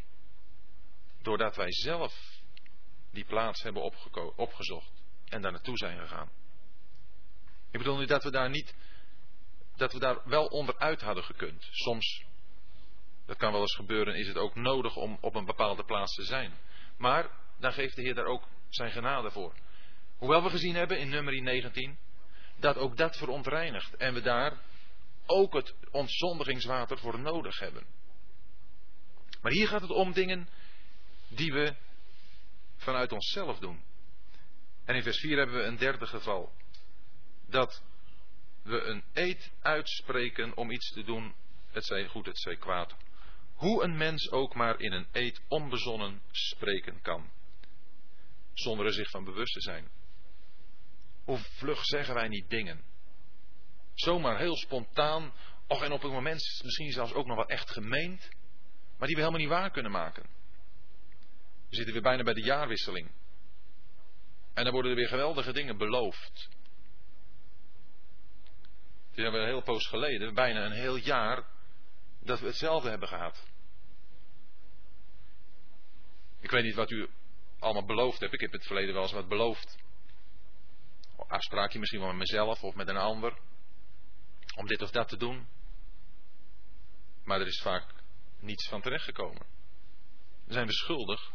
Doordat 1.22 1.56
wij 1.56 1.72
zelf 1.72 2.42
die 3.12 3.26
plaats 3.26 3.62
hebben 3.64 3.92
opgezocht 4.36 4.92
en 5.26 5.42
daar 5.42 5.52
naartoe 5.52 5.78
zijn 5.78 6.00
gegaan. 6.00 6.30
Ik 7.72 7.78
bedoel 7.80 7.98
nu 7.98 8.06
dat 8.06 8.24
we 8.24 8.32
daar 8.32 8.50
niet, 8.50 8.76
dat 9.76 9.94
we 9.94 10.00
daar 10.00 10.30
wel 10.30 10.46
onderuit 10.46 11.02
hadden 11.02 11.24
gekund. 11.24 11.68
Soms, 11.72 12.26
dat 13.28 13.38
kan 13.38 13.52
wel 13.52 13.62
eens 13.62 13.76
gebeuren, 13.76 14.16
is 14.16 14.28
het 14.28 14.38
ook 14.38 14.56
nodig 14.56 14.96
om 14.96 15.18
op 15.22 15.36
een 15.36 15.46
bepaalde 15.46 15.84
plaats 15.84 16.16
te 16.16 16.24
zijn. 16.24 16.54
Maar 16.98 17.30
dan 17.60 17.74
geeft 17.74 17.96
de 17.96 18.02
Heer 18.02 18.16
daar 18.16 18.26
ook 18.26 18.48
zijn 18.70 18.92
genade 18.92 19.32
voor. 19.32 19.54
Hoewel 20.18 20.44
we 20.44 20.50
gezien 20.50 20.76
hebben 20.76 21.00
in 21.00 21.10
nummer 21.10 21.42
19 21.42 21.98
dat 22.60 22.78
ook 22.78 22.98
dat 22.98 23.18
verontreinigt 23.18 23.96
en 23.96 24.14
we 24.14 24.22
daar 24.22 24.58
ook 25.26 25.54
het 25.54 25.76
ontzondigingswater 25.92 26.98
voor 26.98 27.20
nodig 27.20 27.60
hebben. 27.60 27.86
Maar 29.42 29.52
hier 29.52 29.68
gaat 29.68 29.82
het 29.82 29.90
om 29.90 30.14
dingen 30.14 30.50
die 31.28 31.54
we 31.54 31.76
vanuit 32.78 33.12
onszelf 33.12 33.60
doen. 33.60 33.84
En 34.86 34.96
in 34.96 35.04
vers 35.04 35.20
4 35.20 35.38
hebben 35.38 35.56
we 35.56 35.64
een 35.64 35.78
derde 35.78 36.08
geval. 36.08 36.52
Dat 37.48 37.84
we 38.64 38.82
een 38.82 39.04
eed 39.14 39.52
uitspreken 39.62 40.58
om 40.58 40.72
iets 40.72 40.92
te 40.92 41.04
doen, 41.04 41.36
het 41.72 41.86
zij 41.86 42.08
goed, 42.08 42.26
het 42.26 42.40
zij 42.40 42.56
kwaad. 42.56 42.96
Hoe 43.58 43.84
een 43.84 43.98
mens 43.98 44.32
ook 44.32 44.56
maar 44.56 44.80
in 44.80 44.92
een 44.92 45.08
eed 45.12 45.42
onbezonnen 45.48 46.22
spreken 46.32 47.02
kan 47.02 47.30
zonder 48.60 48.86
er 48.86 48.94
zich 48.94 49.10
van 49.10 49.24
bewust 49.24 49.54
te 49.54 49.62
zijn. 49.62 49.90
Hoe 51.24 51.38
vlug 51.38 51.86
zeggen 51.86 52.14
wij 52.14 52.28
niet 52.28 52.50
dingen? 52.50 52.84
Zomaar 53.94 54.38
heel 54.38 54.56
spontaan, 54.56 55.34
och 55.68 55.84
en 55.84 55.92
op 55.92 56.04
een 56.04 56.12
moment 56.12 56.62
misschien 56.64 56.92
zelfs 56.92 57.14
ook 57.14 57.26
nog 57.26 57.36
wel 57.36 57.48
echt 57.48 57.70
gemeend, 57.72 58.30
maar 58.98 59.08
die 59.08 59.16
we 59.16 59.22
helemaal 59.22 59.40
niet 59.40 59.50
waar 59.50 59.72
kunnen 59.72 59.92
maken. 59.92 60.24
We 61.70 61.76
zitten 61.76 61.94
weer 61.94 62.04
bijna 62.04 62.24
bij 62.24 62.34
de 62.34 62.44
jaarwisseling. 62.44 63.12
En 64.54 64.64
dan 64.64 64.74
worden 64.74 64.92
er 64.92 64.98
weer 64.98 65.08
geweldige 65.08 65.54
dingen 65.54 65.78
beloofd. 65.78 66.50
Het 69.10 69.18
is 69.18 69.26
alweer 69.26 69.42
een 69.42 69.48
heel 69.48 69.64
poos 69.64 69.88
geleden, 69.88 70.34
bijna 70.34 70.66
een 70.66 70.72
heel 70.72 70.96
jaar, 70.96 71.46
dat 72.28 72.40
we 72.40 72.46
hetzelfde 72.46 72.90
hebben 72.90 73.08
gehad. 73.08 73.48
Ik 76.40 76.52
weet 76.52 76.64
niet 76.64 76.76
wat 76.76 76.92
u 76.92 77.10
allemaal 77.60 77.86
beloofd 77.86 78.20
heb. 78.20 78.34
Ik 78.34 78.40
heb 78.40 78.52
in 78.52 78.58
het 78.58 78.68
verleden 78.68 78.94
wel 78.94 79.04
eens 79.04 79.12
wat 79.12 79.28
beloofd. 79.28 79.78
Afspraakje 81.28 81.80
misschien 81.80 82.00
wel 82.00 82.10
met 82.10 82.18
mezelf 82.18 82.64
of 82.64 82.76
met 82.76 82.88
een 82.88 82.98
ander. 82.98 83.38
Om 84.56 84.68
dit 84.68 84.82
of 84.82 84.92
dat 84.92 85.08
te 85.08 85.18
doen. 85.18 85.48
Maar 87.24 87.42
er 87.42 87.48
is 87.48 87.62
vaak 87.62 87.86
niets 88.40 88.68
van 88.68 88.82
terechtgekomen. 88.82 89.46
Dan 90.46 90.54
zijn 90.54 90.68
we 90.68 90.74
schuldig. 90.74 91.32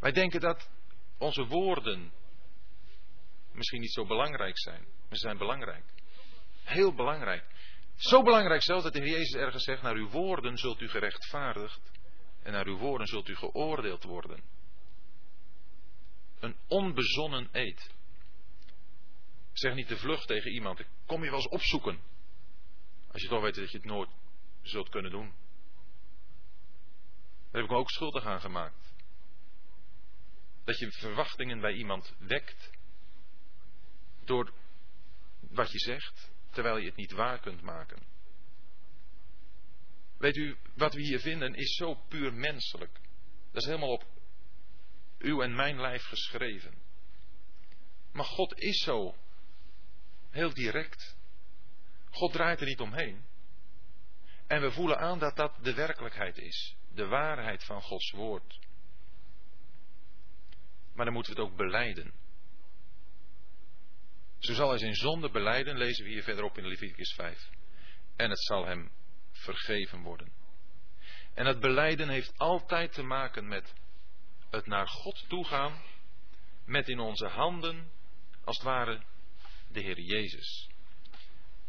Wij 0.00 0.12
denken 0.12 0.40
dat 0.40 0.70
onze 1.18 1.46
woorden 1.46 2.12
misschien 3.52 3.80
niet 3.80 3.92
zo 3.92 4.06
belangrijk 4.06 4.58
zijn. 4.58 4.80
Maar 4.80 5.18
ze 5.18 5.26
zijn 5.26 5.38
belangrijk. 5.38 5.84
Heel 6.64 6.94
belangrijk. 6.94 7.44
Zo 7.98 8.22
belangrijk 8.22 8.62
zelfs 8.62 8.84
dat 8.84 8.92
de 8.92 9.00
Heer 9.00 9.10
Jezus 9.10 9.34
ergens 9.34 9.64
zegt: 9.64 9.82
Naar 9.82 9.94
uw 9.94 10.08
woorden 10.08 10.58
zult 10.58 10.80
u 10.80 10.88
gerechtvaardigd 10.88 11.90
en 12.42 12.52
naar 12.52 12.66
uw 12.66 12.78
woorden 12.78 13.06
zult 13.06 13.28
u 13.28 13.36
geoordeeld 13.36 14.02
worden. 14.02 14.42
Een 16.40 16.56
onbezonnen 16.66 17.48
eed. 17.52 17.90
Zeg 19.52 19.74
niet 19.74 19.86
te 19.86 19.96
vlug 19.96 20.26
tegen 20.26 20.50
iemand. 20.50 20.78
Ik 20.78 20.86
kom 21.06 21.24
je 21.24 21.30
wel 21.30 21.38
eens 21.38 21.48
opzoeken. 21.48 22.00
Als 23.12 23.22
je 23.22 23.28
toch 23.28 23.42
weet 23.42 23.54
dat 23.54 23.70
je 23.70 23.76
het 23.76 23.86
nooit 23.86 24.10
zult 24.62 24.88
kunnen 24.88 25.10
doen. 25.10 25.34
Daar 27.50 27.60
heb 27.60 27.64
ik 27.64 27.70
me 27.70 27.76
ook 27.76 27.90
schuldig 27.90 28.24
aan 28.24 28.40
gemaakt. 28.40 28.94
Dat 30.64 30.78
je 30.78 30.92
verwachtingen 30.92 31.60
bij 31.60 31.72
iemand 31.72 32.14
wekt 32.18 32.70
door 34.24 34.52
wat 35.40 35.70
je 35.72 35.78
zegt, 35.78 36.30
terwijl 36.50 36.76
je 36.76 36.86
het 36.86 36.96
niet 36.96 37.12
waar 37.12 37.40
kunt 37.40 37.62
maken. 37.62 38.02
Weet 40.18 40.36
u, 40.36 40.56
wat 40.74 40.94
we 40.94 41.00
hier 41.00 41.20
vinden 41.20 41.54
is 41.54 41.74
zo 41.74 41.94
puur 41.94 42.32
menselijk. 42.32 43.00
Dat 43.52 43.62
is 43.62 43.68
helemaal 43.68 43.92
op 43.92 44.06
uw 45.18 45.42
en 45.42 45.54
mijn 45.54 45.80
lijf 45.80 46.04
geschreven. 46.04 46.74
Maar 48.12 48.24
God 48.24 48.58
is 48.58 48.82
zo 48.82 49.14
heel 50.30 50.54
direct. 50.54 51.16
God 52.10 52.32
draait 52.32 52.60
er 52.60 52.66
niet 52.66 52.80
omheen. 52.80 53.24
En 54.46 54.60
we 54.60 54.70
voelen 54.70 54.98
aan 54.98 55.18
dat 55.18 55.36
dat 55.36 55.52
de 55.62 55.74
werkelijkheid 55.74 56.38
is. 56.38 56.76
De 56.94 57.06
waarheid 57.06 57.64
van 57.64 57.82
Gods 57.82 58.10
woord. 58.10 58.58
Maar 60.94 61.04
dan 61.04 61.14
moeten 61.14 61.34
we 61.34 61.40
het 61.40 61.50
ook 61.50 61.56
beleiden. 61.56 62.12
Zo 64.38 64.54
zal 64.54 64.68
hij 64.68 64.78
zijn 64.78 64.94
zonde 64.94 65.30
beleiden, 65.30 65.76
lezen 65.76 66.04
we 66.04 66.10
hier 66.10 66.22
verderop 66.22 66.58
in 66.58 66.66
Leviticus 66.66 67.12
5. 67.12 67.48
En 68.16 68.30
het 68.30 68.44
zal 68.44 68.66
hem 68.66 68.90
vergeven 69.32 70.02
worden. 70.02 70.32
En 71.34 71.46
het 71.46 71.60
beleiden 71.60 72.08
heeft 72.08 72.38
altijd 72.38 72.92
te 72.92 73.02
maken 73.02 73.48
met 73.48 73.74
het 74.50 74.66
naar 74.66 74.88
God 74.88 75.24
toegaan, 75.28 75.82
met 76.64 76.88
in 76.88 76.98
onze 76.98 77.26
handen, 77.26 77.90
als 78.44 78.56
het 78.56 78.66
ware, 78.66 79.02
de 79.68 79.80
Heer 79.80 80.00
Jezus. 80.00 80.68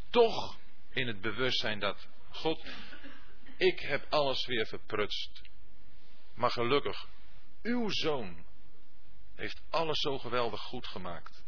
Toch 0.10 0.58
in 0.90 1.08
het 1.08 1.22
bewustzijn 1.22 1.80
dat 1.80 2.08
God, 2.30 2.66
ik 3.58 3.80
heb 3.80 4.06
alles 4.10 4.46
weer 4.46 4.66
verprutst. 4.66 5.42
Maar 6.36 6.52
gelukkig, 6.52 7.08
uw 7.62 7.90
zoon 7.90 8.46
heeft 9.36 9.62
alles 9.70 10.00
zo 10.00 10.18
geweldig 10.18 10.62
goed 10.62 10.88
gemaakt. 10.88 11.44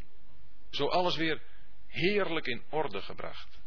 Zo 0.72 0.88
alles 0.88 1.16
weer 1.16 1.42
heerlijk 1.88 2.46
in 2.46 2.64
orde 2.70 3.02
gebracht. 3.02 3.60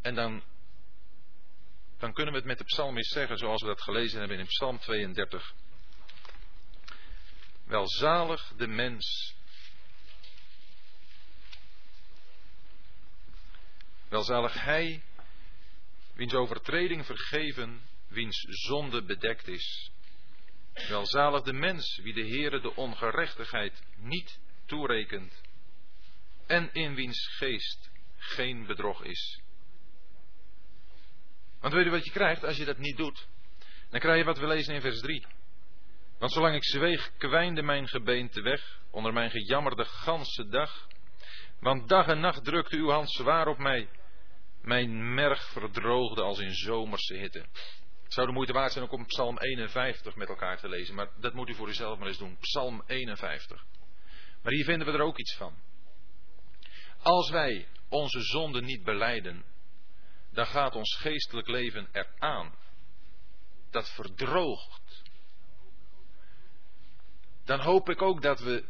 En 0.00 0.14
dan, 0.14 0.42
dan 1.98 2.12
kunnen 2.12 2.32
we 2.32 2.38
het 2.38 2.48
met 2.48 2.58
de 2.58 2.64
psalmist 2.64 3.12
zeggen 3.12 3.38
zoals 3.38 3.60
we 3.60 3.66
dat 3.66 3.82
gelezen 3.82 4.18
hebben 4.18 4.38
in 4.38 4.46
Psalm 4.46 4.78
32. 4.78 5.54
Welzalig 7.64 8.52
de 8.56 8.66
mens. 8.66 9.34
Welzalig 14.08 14.54
hij, 14.54 15.02
wiens 16.14 16.34
overtreding 16.34 17.06
vergeven, 17.06 17.82
wiens 18.08 18.46
zonde 18.48 19.02
bedekt 19.02 19.48
is. 19.48 19.90
Welzalig 20.72 21.42
de 21.42 21.52
mens, 21.52 22.00
wie 22.02 22.14
de 22.14 22.26
Heere 22.28 22.60
de 22.60 22.76
ongerechtigheid 22.76 23.82
niet 23.96 24.40
toerekent 24.66 25.40
en 26.46 26.70
in 26.72 26.94
wiens 26.94 27.26
geest 27.36 27.90
geen 28.16 28.66
bedrog 28.66 29.04
is. 29.04 29.40
Want 31.60 31.74
weet 31.74 31.84
je 31.84 31.90
wat 31.90 32.04
je 32.04 32.10
krijgt 32.10 32.44
als 32.44 32.56
je 32.56 32.64
dat 32.64 32.78
niet 32.78 32.96
doet? 32.96 33.28
Dan 33.90 34.00
krijg 34.00 34.18
je 34.18 34.24
wat 34.24 34.38
we 34.38 34.46
lezen 34.46 34.74
in 34.74 34.80
vers 34.80 35.00
3. 35.00 35.26
Want 36.18 36.32
zolang 36.32 36.54
ik 36.54 36.64
zweeg, 36.64 37.12
kwijnde 37.16 37.62
mijn 37.62 37.88
gebeente 37.88 38.40
weg, 38.40 38.80
onder 38.90 39.12
mijn 39.12 39.30
gejammerde 39.30 39.84
ganse 39.84 40.48
dag. 40.48 40.86
Want 41.60 41.88
dag 41.88 42.06
en 42.06 42.20
nacht 42.20 42.44
drukte 42.44 42.76
uw 42.76 42.90
hand 42.90 43.10
zwaar 43.10 43.46
op 43.46 43.58
mij. 43.58 43.88
Mijn 44.62 45.14
merg 45.14 45.44
verdroogde 45.44 46.22
als 46.22 46.38
in 46.38 46.54
zomerse 46.54 47.14
hitte. 47.14 47.46
Zou 48.12 48.26
de 48.26 48.32
moeite 48.32 48.52
waard 48.52 48.72
zijn 48.72 48.88
om 48.88 49.06
Psalm 49.06 49.38
51 49.38 50.14
met 50.14 50.28
elkaar 50.28 50.58
te 50.58 50.68
lezen, 50.68 50.94
maar 50.94 51.08
dat 51.20 51.34
moet 51.34 51.48
u 51.48 51.54
voor 51.54 51.68
uzelf 51.68 51.98
maar 51.98 52.08
eens 52.08 52.18
doen. 52.18 52.36
Psalm 52.40 52.82
51. 52.86 53.64
Maar 54.42 54.52
hier 54.52 54.64
vinden 54.64 54.86
we 54.86 54.92
er 54.92 55.04
ook 55.04 55.18
iets 55.18 55.36
van. 55.36 55.54
Als 56.98 57.30
wij 57.30 57.68
onze 57.88 58.20
zonden 58.20 58.64
niet 58.64 58.84
beleiden, 58.84 59.44
dan 60.30 60.46
gaat 60.46 60.74
ons 60.74 60.96
geestelijk 60.96 61.48
leven 61.48 61.88
eraan. 61.92 62.54
Dat 63.70 63.90
verdroogt. 63.90 65.02
Dan 67.44 67.60
hoop 67.60 67.88
ik 67.88 68.02
ook 68.02 68.22
dat 68.22 68.40
we 68.40 68.64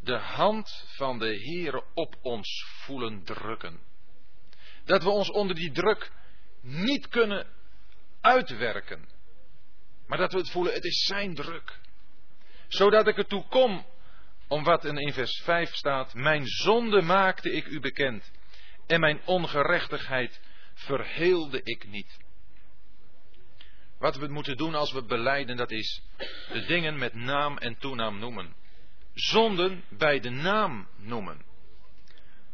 de 0.00 0.18
hand 0.18 0.84
van 0.96 1.18
de 1.18 1.40
Heere 1.40 1.84
op 1.94 2.18
ons 2.22 2.64
voelen 2.84 3.24
drukken. 3.24 3.80
Dat 4.84 5.02
we 5.02 5.10
ons 5.10 5.30
onder 5.30 5.56
die 5.56 5.72
druk 5.72 6.12
niet 6.60 7.08
kunnen 7.08 7.56
uitwerken. 8.20 9.08
Maar 10.06 10.18
dat 10.18 10.32
we 10.32 10.38
het 10.38 10.50
voelen, 10.50 10.72
het 10.72 10.84
is 10.84 11.04
zijn 11.04 11.34
druk. 11.34 11.78
Zodat 12.68 13.06
ik 13.06 13.16
ertoe 13.16 13.44
kom, 13.48 13.86
om 14.48 14.64
wat 14.64 14.84
in 14.84 15.12
vers 15.12 15.40
5 15.44 15.74
staat, 15.74 16.14
mijn 16.14 16.46
zonde 16.46 17.02
maakte 17.02 17.52
ik 17.52 17.66
u 17.66 17.80
bekend. 17.80 18.30
En 18.86 19.00
mijn 19.00 19.20
ongerechtigheid 19.24 20.40
verheelde 20.74 21.60
ik 21.62 21.88
niet. 21.88 22.18
Wat 23.98 24.16
we 24.16 24.28
moeten 24.28 24.56
doen 24.56 24.74
als 24.74 24.92
we 24.92 25.04
beleiden, 25.04 25.56
dat 25.56 25.70
is 25.70 26.02
de 26.52 26.64
dingen 26.66 26.98
met 26.98 27.14
naam 27.14 27.58
en 27.58 27.78
toenaam 27.78 28.18
noemen. 28.18 28.54
Zonden 29.14 29.84
bij 29.88 30.20
de 30.20 30.30
naam 30.30 30.88
noemen. 30.96 31.47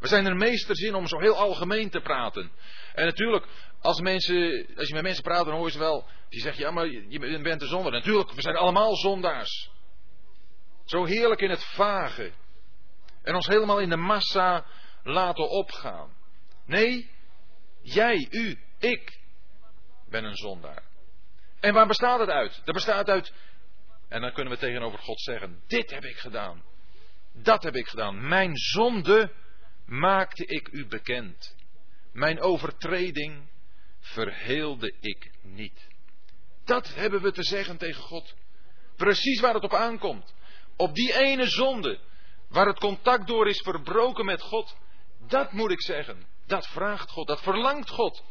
We 0.04 0.10
zijn 0.10 0.26
er 0.26 0.36
meesters 0.36 0.80
in 0.80 0.94
om 0.94 1.06
zo 1.06 1.18
heel 1.18 1.36
algemeen 1.36 1.90
te 1.90 2.00
praten. 2.00 2.50
En 2.94 3.04
natuurlijk, 3.04 3.46
als, 3.80 4.00
mensen, 4.00 4.66
als 4.76 4.88
je 4.88 4.94
met 4.94 5.02
mensen 5.02 5.22
praat, 5.22 5.44
dan 5.44 5.54
hoor 5.54 5.66
je 5.66 5.72
ze 5.72 5.78
wel. 5.78 6.06
Die 6.28 6.40
zeggen, 6.40 6.64
ja, 6.64 6.70
maar 6.70 6.86
je 6.86 7.40
bent 7.42 7.62
een 7.62 7.68
zondaar. 7.68 7.92
Natuurlijk, 7.92 8.32
we 8.32 8.40
zijn 8.40 8.56
allemaal 8.56 8.96
zondaars. 8.96 9.70
Zo 10.84 11.04
heerlijk 11.04 11.40
in 11.40 11.50
het 11.50 11.64
vage. 11.64 12.32
En 13.22 13.34
ons 13.34 13.46
helemaal 13.46 13.80
in 13.80 13.88
de 13.88 13.96
massa 13.96 14.64
laten 15.02 15.48
opgaan. 15.48 16.16
Nee, 16.66 17.10
Jij, 17.84 18.28
u, 18.30 18.58
ik 18.78 19.20
ben 20.08 20.24
een 20.24 20.36
zondaar. 20.36 20.82
En 21.60 21.74
waar 21.74 21.86
bestaat 21.86 22.20
het 22.20 22.30
uit? 22.30 22.60
Dat 22.64 22.74
bestaat 22.74 23.08
uit. 23.08 23.32
En 24.08 24.20
dan 24.20 24.32
kunnen 24.32 24.52
we 24.52 24.58
tegenover 24.58 24.98
God 24.98 25.20
zeggen: 25.20 25.62
Dit 25.66 25.90
heb 25.90 26.04
ik 26.04 26.16
gedaan. 26.16 26.62
Dat 27.32 27.62
heb 27.62 27.74
ik 27.74 27.86
gedaan. 27.86 28.28
Mijn 28.28 28.56
zonde 28.56 29.32
maakte 29.86 30.44
ik 30.44 30.68
u 30.72 30.86
bekend. 30.86 31.54
Mijn 32.12 32.40
overtreding 32.40 33.48
verheelde 34.00 34.94
ik 35.00 35.30
niet. 35.42 35.86
Dat 36.64 36.94
hebben 36.94 37.22
we 37.22 37.32
te 37.32 37.42
zeggen 37.42 37.76
tegen 37.76 38.02
God. 38.02 38.34
Precies 38.96 39.40
waar 39.40 39.54
het 39.54 39.64
op 39.64 39.74
aankomt. 39.74 40.34
Op 40.76 40.94
die 40.94 41.14
ene 41.18 41.46
zonde, 41.46 42.00
waar 42.48 42.66
het 42.66 42.78
contact 42.78 43.26
door 43.26 43.48
is 43.48 43.60
verbroken 43.60 44.24
met 44.24 44.42
God, 44.42 44.76
dat 45.26 45.52
moet 45.52 45.70
ik 45.70 45.82
zeggen. 45.82 46.26
Dat 46.46 46.66
vraagt 46.66 47.10
God, 47.10 47.26
dat 47.26 47.42
verlangt 47.42 47.90
God. 47.90 48.24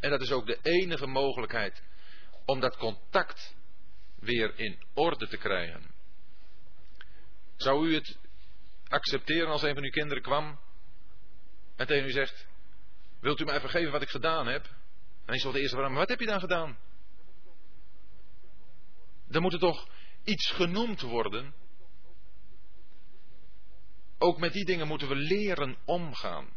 En 0.00 0.10
dat 0.10 0.20
is 0.20 0.32
ook 0.32 0.46
de 0.46 0.58
enige 0.62 1.06
mogelijkheid 1.06 1.82
om 2.44 2.60
dat 2.60 2.76
contact 2.76 3.54
weer 4.18 4.58
in 4.58 4.78
orde 4.94 5.28
te 5.28 5.36
krijgen. 5.36 5.94
Zou 7.56 7.88
u 7.88 7.94
het 7.94 8.18
accepteren 8.88 9.48
als 9.48 9.62
een 9.62 9.74
van 9.74 9.82
uw 9.82 9.90
kinderen 9.90 10.22
kwam 10.22 10.58
en 11.76 11.86
tegen 11.86 12.08
u 12.08 12.10
zegt: 12.10 12.46
Wilt 13.20 13.40
u 13.40 13.44
mij 13.44 13.60
vergeven 13.60 13.92
wat 13.92 14.02
ik 14.02 14.08
gedaan 14.08 14.46
heb? 14.46 14.74
En 15.24 15.34
je 15.34 15.40
zult 15.40 15.54
de 15.54 15.60
eerste 15.60 15.76
vraag: 15.76 15.88
Maar 15.88 15.98
wat 15.98 16.08
heb 16.08 16.20
je 16.20 16.26
dan 16.26 16.40
gedaan? 16.40 16.78
Dan 19.28 19.42
moet 19.42 19.52
er 19.52 19.58
toch 19.58 19.88
iets 20.24 20.50
genoemd 20.50 21.00
worden. 21.00 21.54
Ook 24.18 24.38
met 24.38 24.52
die 24.52 24.64
dingen 24.64 24.86
moeten 24.86 25.08
we 25.08 25.14
leren 25.14 25.76
omgaan. 25.84 26.54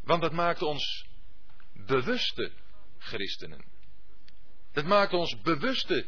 Want 0.00 0.22
dat 0.22 0.32
maakt 0.32 0.62
ons 0.62 1.06
bewuste 1.72 2.52
christenen. 2.98 3.64
Dat 4.72 4.84
maakt 4.84 5.12
ons 5.12 5.40
bewuste 5.40 6.06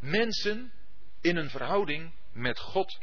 mensen 0.00 0.72
in 1.20 1.36
een 1.36 1.50
verhouding 1.50 2.14
met 2.32 2.58
God. 2.58 2.98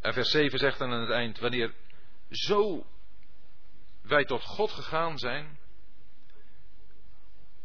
En 0.00 0.12
vers 0.12 0.30
7 0.30 0.58
zegt 0.58 0.78
dan 0.78 0.92
aan 0.92 1.00
het 1.00 1.10
eind: 1.10 1.38
Wanneer 1.38 1.74
zo 2.30 2.86
wij 4.02 4.24
tot 4.24 4.42
God 4.42 4.70
gegaan 4.70 5.18
zijn, 5.18 5.58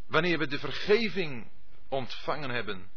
wanneer 0.08 0.38
we 0.38 0.48
de 0.48 0.60
vergeving 0.60 1.52
ontvangen 1.90 2.50
hebben 2.50 2.92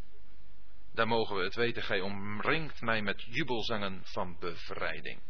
daar 0.97 1.07
mogen 1.07 1.37
we 1.37 1.43
het 1.43 1.55
weten. 1.55 1.83
Gij 1.83 2.01
omringt 2.01 2.81
mij 2.81 3.03
met 3.03 3.23
jubelzangen 3.23 4.01
van 4.05 4.37
bevrijding. 4.41 5.21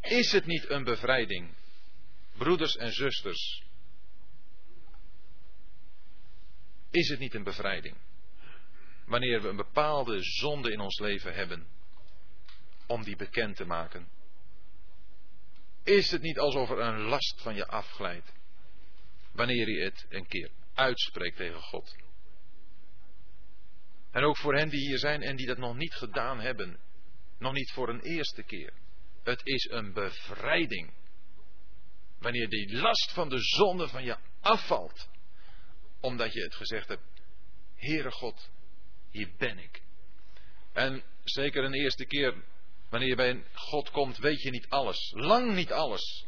Is 0.00 0.32
het 0.32 0.46
niet 0.46 0.70
een 0.70 0.84
bevrijding, 0.84 1.54
broeders 2.36 2.76
en 2.76 2.92
zusters? 2.92 3.62
Is 6.90 7.08
het 7.08 7.18
niet 7.18 7.34
een 7.34 7.42
bevrijding? 7.42 7.96
Wanneer 9.06 9.42
we 9.42 9.48
een 9.48 9.56
bepaalde 9.56 10.22
zonde 10.22 10.72
in 10.72 10.80
ons 10.80 10.98
leven 10.98 11.34
hebben 11.34 11.66
om 12.86 13.02
die 13.02 13.16
bekend 13.16 13.56
te 13.56 13.64
maken? 13.64 14.08
Is 15.82 16.10
het 16.10 16.22
niet 16.22 16.38
alsof 16.38 16.70
er 16.70 16.78
een 16.78 17.00
last 17.00 17.42
van 17.42 17.54
je 17.54 17.66
afglijdt 17.66 18.32
wanneer 19.32 19.68
je 19.68 19.84
het 19.84 20.06
een 20.08 20.26
keer 20.26 20.50
uitspreekt 20.74 21.36
tegen 21.36 21.60
God? 21.60 21.96
En 24.10 24.22
ook 24.22 24.36
voor 24.36 24.54
hen 24.54 24.68
die 24.68 24.88
hier 24.88 24.98
zijn 24.98 25.22
en 25.22 25.36
die 25.36 25.46
dat 25.46 25.58
nog 25.58 25.76
niet 25.76 25.94
gedaan 25.94 26.40
hebben, 26.40 26.80
nog 27.38 27.52
niet 27.52 27.70
voor 27.70 27.88
een 27.88 28.00
eerste 28.00 28.42
keer. 28.42 28.72
Het 29.22 29.40
is 29.44 29.68
een 29.70 29.92
bevrijding. 29.92 30.92
Wanneer 32.18 32.48
die 32.48 32.76
last 32.76 33.12
van 33.12 33.28
de 33.28 33.38
zonde 33.38 33.88
van 33.88 34.04
je 34.04 34.16
afvalt, 34.40 35.08
omdat 36.00 36.32
je 36.32 36.42
het 36.42 36.54
gezegd 36.54 36.88
hebt, 36.88 37.02
Heere 37.74 38.10
God, 38.10 38.50
hier 39.10 39.30
ben 39.38 39.58
ik. 39.58 39.82
En 40.72 41.02
zeker 41.24 41.64
een 41.64 41.74
eerste 41.74 42.04
keer, 42.04 42.44
wanneer 42.94 43.12
je 43.12 43.16
bij 43.16 43.44
God 43.54 43.90
komt, 43.90 44.18
weet 44.18 44.42
je 44.42 44.50
niet 44.50 44.68
alles. 44.68 45.12
Lang 45.14 45.54
niet 45.54 45.72
alles. 45.72 46.26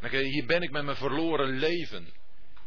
Dan 0.00 0.10
je, 0.10 0.16
hier 0.16 0.46
ben 0.46 0.62
ik 0.62 0.70
met 0.70 0.84
mijn 0.84 0.96
verloren 0.96 1.48
leven. 1.48 2.12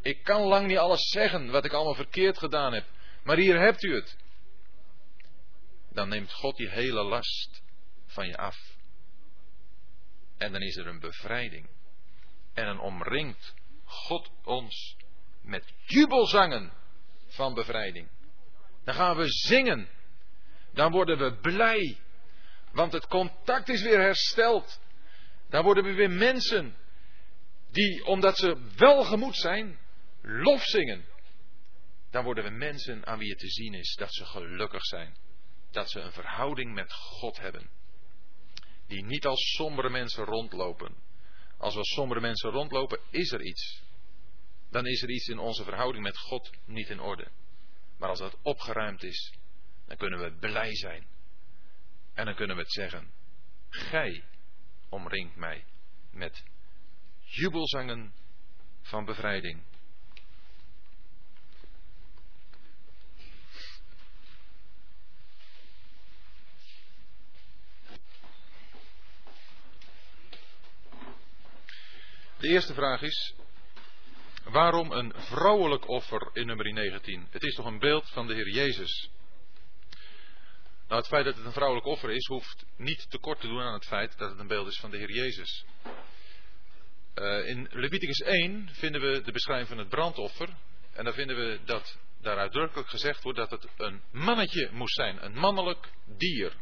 Ik 0.01 0.23
kan 0.23 0.41
lang 0.41 0.67
niet 0.67 0.77
alles 0.77 1.09
zeggen 1.09 1.51
wat 1.51 1.65
ik 1.65 1.71
allemaal 1.73 1.95
verkeerd 1.95 2.37
gedaan 2.37 2.73
heb. 2.73 2.85
Maar 3.23 3.37
hier 3.37 3.59
hebt 3.59 3.83
u 3.83 3.95
het. 3.95 4.17
Dan 5.89 6.09
neemt 6.09 6.33
God 6.33 6.57
die 6.57 6.69
hele 6.69 7.03
last 7.03 7.61
van 8.05 8.27
je 8.27 8.37
af. 8.37 8.57
En 10.37 10.51
dan 10.51 10.61
is 10.61 10.75
er 10.75 10.87
een 10.87 10.99
bevrijding. 10.99 11.69
En 12.53 12.65
dan 12.65 12.79
omringt 12.79 13.53
God 13.83 14.31
ons 14.43 14.95
met 15.41 15.73
jubelzangen 15.85 16.73
van 17.27 17.53
bevrijding. 17.53 18.09
Dan 18.83 18.95
gaan 18.95 19.17
we 19.17 19.25
zingen. 19.27 19.89
Dan 20.73 20.91
worden 20.91 21.17
we 21.17 21.33
blij. 21.33 21.99
Want 22.71 22.93
het 22.93 23.07
contact 23.07 23.69
is 23.69 23.81
weer 23.81 23.99
hersteld. 23.99 24.81
Dan 25.49 25.63
worden 25.63 25.83
we 25.83 25.93
weer 25.93 26.11
mensen 26.11 26.75
die, 27.71 28.05
omdat 28.05 28.37
ze 28.37 28.57
welgemoed 28.75 29.35
zijn, 29.35 29.79
lof 30.21 30.63
zingen. 30.63 31.05
Dan 32.09 32.23
worden 32.23 32.43
we 32.43 32.49
mensen 32.49 33.05
aan 33.05 33.17
wie 33.17 33.29
het 33.29 33.39
te 33.39 33.49
zien 33.49 33.73
is 33.73 33.95
dat 33.95 34.13
ze 34.13 34.25
gelukkig 34.25 34.85
zijn. 34.85 35.15
Dat 35.71 35.89
ze 35.89 35.99
een 35.99 36.11
verhouding 36.11 36.73
met 36.73 36.93
God 36.93 37.37
hebben. 37.37 37.69
Die 38.87 39.03
niet 39.03 39.25
als 39.25 39.55
sombere 39.55 39.89
mensen 39.89 40.25
rondlopen. 40.25 40.95
Als 41.57 41.75
we 41.75 41.85
sombere 41.85 42.19
mensen 42.19 42.49
rondlopen, 42.49 42.99
is 43.09 43.31
er 43.31 43.41
iets. 43.41 43.81
Dan 44.69 44.85
is 44.85 45.01
er 45.01 45.09
iets 45.09 45.27
in 45.27 45.39
onze 45.39 45.63
verhouding 45.63 46.03
met 46.03 46.17
God 46.17 46.51
niet 46.65 46.89
in 46.89 46.99
orde. 46.99 47.27
Maar 47.97 48.09
als 48.09 48.19
dat 48.19 48.37
opgeruimd 48.41 49.03
is, 49.03 49.33
dan 49.87 49.97
kunnen 49.97 50.19
we 50.19 50.37
blij 50.39 50.75
zijn. 50.75 51.07
En 52.13 52.25
dan 52.25 52.35
kunnen 52.35 52.55
we 52.55 52.61
het 52.61 52.71
zeggen. 52.71 53.11
Gij 53.69 54.23
omringt 54.89 55.35
mij 55.35 55.65
met 56.11 56.43
jubelzangen 57.21 58.13
van 58.81 59.05
bevrijding. 59.05 59.63
De 72.37 72.47
eerste 72.47 72.73
vraag 72.73 73.01
is, 73.01 73.35
waarom 74.43 74.91
een 74.91 75.13
vrouwelijk 75.15 75.87
offer 75.87 76.29
in 76.33 76.45
nummer 76.45 76.73
19? 76.73 77.27
Het 77.29 77.43
is 77.43 77.55
toch 77.55 77.65
een 77.65 77.79
beeld 77.79 78.09
van 78.09 78.27
de 78.27 78.33
Heer 78.33 78.49
Jezus? 78.49 79.09
Nou, 80.91 81.03
het 81.03 81.11
feit 81.11 81.25
dat 81.25 81.35
het 81.35 81.45
een 81.45 81.51
vrouwelijk 81.51 81.87
offer 81.87 82.09
is, 82.09 82.27
hoeft 82.27 82.65
niet 82.77 83.09
tekort 83.09 83.39
te 83.39 83.47
doen 83.47 83.61
aan 83.61 83.73
het 83.73 83.85
feit 83.85 84.17
dat 84.17 84.29
het 84.29 84.39
een 84.39 84.47
beeld 84.47 84.67
is 84.67 84.79
van 84.79 84.91
de 84.91 84.97
Heer 84.97 85.11
Jezus. 85.11 85.65
Uh, 87.15 87.47
in 87.47 87.67
Leviticus 87.71 88.19
1 88.19 88.69
vinden 88.71 89.01
we 89.01 89.21
de 89.21 89.31
beschrijving 89.31 89.67
van 89.67 89.77
het 89.77 89.89
brandoffer. 89.89 90.49
En 90.93 91.03
daar 91.03 91.13
vinden 91.13 91.35
we 91.35 91.59
dat 91.65 91.97
daar 92.21 92.37
uitdrukkelijk 92.37 92.89
gezegd 92.89 93.23
wordt 93.23 93.37
dat 93.37 93.49
het 93.49 93.67
een 93.77 94.01
mannetje 94.11 94.69
moest 94.71 94.95
zijn, 94.95 95.23
een 95.25 95.33
mannelijk 95.35 95.91
dier. 96.05 96.53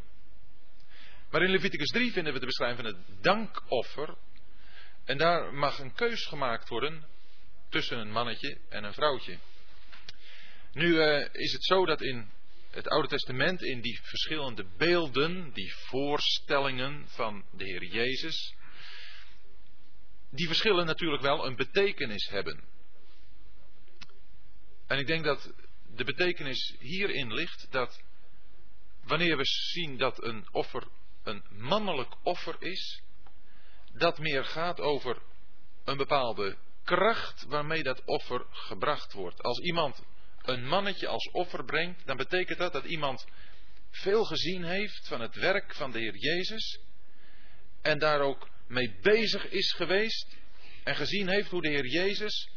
Maar 1.30 1.44
in 1.44 1.52
Leviticus 1.52 1.90
3 1.90 2.12
vinden 2.12 2.34
we 2.34 2.40
de 2.40 2.46
beschrijving 2.46 2.88
van 2.88 2.96
het 2.96 3.24
dankoffer. 3.24 4.18
En 5.06 5.18
daar 5.18 5.54
mag 5.54 5.80
een 5.80 5.94
keus 5.94 6.26
gemaakt 6.26 6.70
worden 6.70 7.06
tussen 7.70 7.98
een 7.98 8.12
mannetje 8.12 8.58
en 8.70 8.84
een 8.84 8.94
vrouwtje. 8.94 9.38
Nu 10.72 10.88
uh, 10.88 11.26
is 11.32 11.52
het 11.52 11.64
zo 11.64 11.86
dat 11.86 12.02
in 12.02 12.38
het 12.70 12.88
Oude 12.88 13.08
Testament, 13.08 13.62
in 13.62 13.82
die 13.82 14.00
verschillende 14.04 14.66
beelden, 14.78 15.54
die 15.54 15.74
voorstellingen 15.74 17.08
van 17.08 17.46
de 17.52 17.64
Heer 17.64 17.84
Jezus, 17.84 18.56
die 20.30 20.48
verschillen 20.48 20.86
natuurlijk 20.86 21.22
wel 21.22 21.46
een 21.46 21.56
betekenis 21.56 22.30
hebben. 22.30 22.64
En 24.88 24.98
ik 24.98 25.08
denk 25.08 25.24
dat 25.24 25.54
de 25.96 26.04
betekenis 26.04 26.76
hierin 26.80 27.34
ligt 27.34 27.72
dat 27.72 28.02
wanneer 29.04 29.38
we 29.38 29.46
zien 29.46 29.98
dat 29.98 30.24
een 30.24 30.48
offer 30.52 30.88
een 31.24 31.44
mannelijk 31.50 32.16
offer 32.24 32.56
is, 32.60 33.02
dat 33.94 34.18
meer 34.18 34.46
gaat 34.46 34.80
over 34.80 35.22
een 35.84 35.98
bepaalde 35.98 36.58
kracht 36.84 37.46
waarmee 37.46 37.84
dat 37.84 38.06
offer 38.06 38.46
gebracht 38.50 39.14
wordt. 39.14 39.44
Als 39.44 39.60
iemand 39.60 40.04
een 40.50 40.68
mannetje 40.68 41.08
als 41.08 41.30
offer 41.32 41.66
brengt, 41.66 42.06
dan 42.06 42.18
betekent 42.18 42.58
dat 42.58 42.74
dat 42.74 42.86
iemand 42.86 43.26
veel 43.90 44.26
gezien 44.26 44.64
heeft 44.64 45.08
van 45.08 45.22
het 45.22 45.36
werk 45.36 45.76
van 45.76 45.92
de 45.92 46.00
Heer 46.00 46.16
Jezus 46.16 46.80
en 47.82 48.00
daar 48.00 48.20
ook 48.20 48.50
mee 48.68 48.96
bezig 49.02 49.50
is 49.50 49.72
geweest 49.72 50.38
en 50.84 50.96
gezien 50.96 51.28
heeft 51.28 51.50
hoe 51.50 51.62
de 51.62 51.70
Heer 51.70 51.86
Jezus 51.86 52.50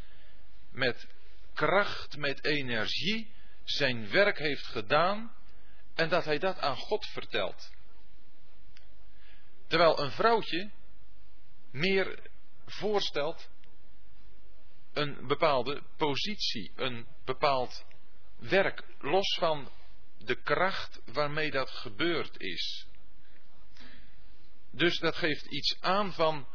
met 0.71 1.07
kracht, 1.55 2.17
met 2.17 2.45
energie 2.45 3.35
zijn 3.65 4.11
werk 4.11 4.39
heeft 4.39 4.67
gedaan 4.67 5.35
en 5.95 6.09
dat 6.09 6.25
hij 6.25 6.39
dat 6.39 6.59
aan 6.59 6.77
God 6.77 7.07
vertelt. 7.07 7.71
Terwijl 9.67 10.01
een 10.01 10.11
vrouwtje 10.11 10.71
meer 11.71 12.31
voorstelt 12.67 13.51
een 14.93 15.27
bepaalde 15.27 15.83
positie, 15.97 16.73
een 16.77 17.07
bepaald 17.25 17.85
werk, 18.39 18.85
los 18.99 19.37
van 19.39 19.71
de 20.19 20.43
kracht 20.43 21.01
waarmee 21.13 21.51
dat 21.51 21.71
gebeurd 21.71 22.41
is. 22.41 22.87
Dus 24.71 24.99
dat 24.99 25.17
geeft 25.17 25.47
iets 25.47 25.77
aan 25.81 26.13
van 26.13 26.49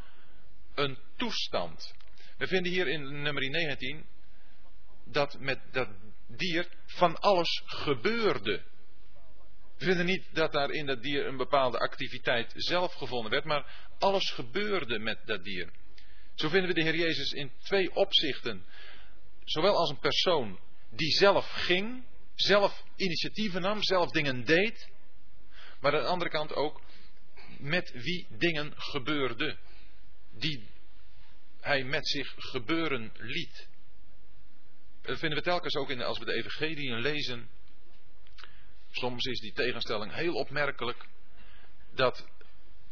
een 0.74 0.98
toestand. 1.16 1.94
We 2.36 2.46
vinden 2.46 2.72
hier 2.72 2.88
in 2.88 3.22
nummer 3.22 3.50
19 3.50 4.06
dat 5.04 5.38
met 5.38 5.60
dat 5.72 5.88
dier 6.26 6.68
van 6.86 7.20
alles 7.20 7.62
gebeurde. 7.64 8.64
We 9.78 9.84
vinden 9.84 10.06
niet 10.06 10.34
dat 10.34 10.52
daar 10.52 10.70
in 10.70 10.86
dat 10.86 11.02
dier 11.02 11.26
een 11.26 11.36
bepaalde 11.36 11.78
activiteit 11.78 12.52
zelf 12.56 12.92
gevonden 12.94 13.30
werd, 13.30 13.44
maar 13.44 13.88
alles 13.98 14.30
gebeurde 14.30 14.98
met 14.98 15.26
dat 15.26 15.44
dier. 15.44 15.72
Zo 16.38 16.48
vinden 16.48 16.68
we 16.68 16.74
de 16.74 16.82
Heer 16.82 16.96
Jezus 16.96 17.32
in 17.32 17.52
twee 17.58 17.94
opzichten. 17.94 18.64
Zowel 19.44 19.76
als 19.76 19.90
een 19.90 19.98
persoon 19.98 20.58
die 20.90 21.10
zelf 21.10 21.46
ging, 21.48 22.04
zelf 22.34 22.84
initiatieven 22.96 23.60
nam, 23.60 23.82
zelf 23.82 24.10
dingen 24.10 24.44
deed. 24.44 24.88
Maar 25.80 25.94
aan 25.94 26.02
de 26.02 26.08
andere 26.08 26.30
kant 26.30 26.54
ook 26.54 26.80
met 27.58 27.90
wie 27.92 28.26
dingen 28.30 28.72
gebeurden. 28.76 29.58
Die 30.30 30.68
hij 31.60 31.84
met 31.84 32.08
zich 32.08 32.34
gebeuren 32.36 33.12
liet. 33.16 33.68
Dat 35.02 35.18
vinden 35.18 35.38
we 35.38 35.44
telkens 35.44 35.74
ook 35.74 35.90
in, 35.90 36.02
als 36.02 36.18
we 36.18 36.24
de 36.24 36.32
Evangelieën 36.32 37.00
lezen. 37.00 37.48
Soms 38.90 39.24
is 39.24 39.40
die 39.40 39.52
tegenstelling 39.52 40.14
heel 40.14 40.34
opmerkelijk. 40.34 41.06
Dat 41.94 42.26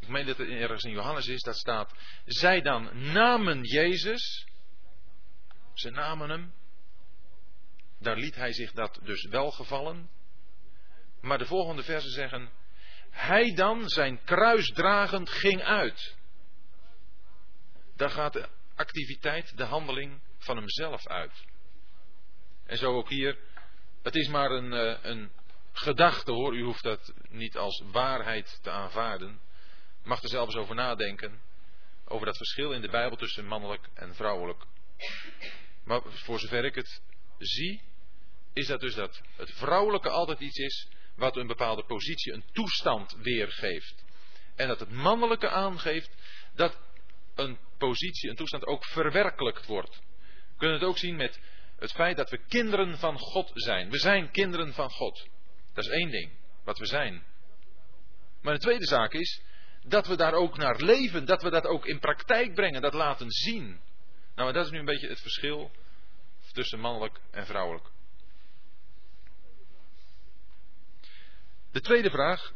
ik 0.06 0.12
meen 0.12 0.26
dat 0.26 0.36
het 0.36 0.48
ergens 0.48 0.84
in 0.84 0.92
Johannes 0.92 1.26
is, 1.26 1.42
dat 1.42 1.56
staat, 1.56 1.94
zij 2.24 2.60
dan 2.60 3.12
namen 3.12 3.62
Jezus, 3.62 4.46
ze 5.74 5.90
namen 5.90 6.30
hem, 6.30 6.54
daar 7.98 8.16
liet 8.16 8.34
hij 8.34 8.52
zich 8.52 8.72
dat 8.72 9.00
dus 9.02 9.26
wel 9.26 9.50
gevallen. 9.50 10.10
Maar 11.20 11.38
de 11.38 11.46
volgende 11.46 11.82
versen 11.82 12.10
zeggen, 12.10 12.50
hij 13.10 13.54
dan 13.54 13.88
zijn 13.88 14.24
kruis 14.24 14.66
dragend 14.66 15.30
ging 15.30 15.62
uit. 15.62 16.16
Daar 17.96 18.10
gaat 18.10 18.32
de 18.32 18.48
activiteit, 18.74 19.56
de 19.56 19.64
handeling 19.64 20.20
van 20.38 20.56
hemzelf 20.56 21.06
uit. 21.06 21.44
En 22.66 22.76
zo 22.76 22.94
ook 22.94 23.08
hier, 23.08 23.38
het 24.02 24.14
is 24.14 24.28
maar 24.28 24.50
een, 24.50 24.72
eh, 24.72 25.04
een 25.04 25.32
gedachte 25.72 26.32
hoor, 26.32 26.56
u 26.56 26.62
hoeft 26.62 26.82
dat 26.82 27.12
niet 27.28 27.56
als 27.56 27.82
waarheid 27.92 28.58
te 28.62 28.70
aanvaarden 28.70 29.40
mag 30.06 30.22
er 30.22 30.28
zelfs 30.28 30.54
over 30.54 30.74
nadenken. 30.74 31.40
Over 32.04 32.26
dat 32.26 32.36
verschil 32.36 32.72
in 32.72 32.80
de 32.80 32.88
Bijbel 32.88 33.16
tussen 33.16 33.46
mannelijk 33.46 33.88
en 33.94 34.14
vrouwelijk. 34.14 34.64
Maar 35.84 36.00
voor 36.04 36.38
zover 36.38 36.64
ik 36.64 36.74
het 36.74 37.02
zie, 37.38 37.82
is 38.52 38.66
dat 38.66 38.80
dus 38.80 38.94
dat 38.94 39.20
het 39.36 39.50
vrouwelijke 39.50 40.08
altijd 40.10 40.40
iets 40.40 40.58
is 40.58 40.88
wat 41.16 41.36
een 41.36 41.46
bepaalde 41.46 41.84
positie, 41.84 42.32
een 42.32 42.44
toestand 42.52 43.16
weergeeft. 43.22 44.04
En 44.54 44.68
dat 44.68 44.80
het 44.80 44.90
mannelijke 44.90 45.48
aangeeft 45.48 46.10
dat 46.54 46.78
een 47.34 47.58
positie, 47.78 48.30
een 48.30 48.36
toestand 48.36 48.66
ook 48.66 48.84
verwerkelijkt 48.84 49.66
wordt. 49.66 50.00
We 50.24 50.56
kunnen 50.56 50.78
het 50.78 50.88
ook 50.88 50.98
zien 50.98 51.16
met 51.16 51.40
het 51.78 51.92
feit 51.92 52.16
dat 52.16 52.30
we 52.30 52.44
kinderen 52.48 52.98
van 52.98 53.18
God 53.18 53.50
zijn. 53.54 53.90
We 53.90 53.98
zijn 53.98 54.30
kinderen 54.30 54.72
van 54.72 54.90
God. 54.90 55.28
Dat 55.74 55.84
is 55.84 55.90
één 55.90 56.10
ding, 56.10 56.32
wat 56.64 56.78
we 56.78 56.86
zijn. 56.86 57.24
Maar 58.42 58.54
de 58.54 58.60
tweede 58.60 58.86
zaak 58.86 59.12
is 59.12 59.42
dat 59.88 60.06
we 60.06 60.16
daar 60.16 60.32
ook 60.32 60.56
naar 60.56 60.80
leven, 60.80 61.24
dat 61.24 61.42
we 61.42 61.50
dat 61.50 61.66
ook 61.66 61.86
in 61.86 61.98
praktijk 61.98 62.54
brengen, 62.54 62.82
dat 62.82 62.94
laten 62.94 63.30
zien. 63.30 63.80
Nou, 64.34 64.52
dat 64.52 64.64
is 64.64 64.70
nu 64.70 64.78
een 64.78 64.84
beetje 64.84 65.08
het 65.08 65.20
verschil 65.20 65.70
tussen 66.52 66.80
mannelijk 66.80 67.20
en 67.30 67.46
vrouwelijk. 67.46 67.86
De 71.72 71.80
tweede 71.80 72.10
vraag. 72.10 72.52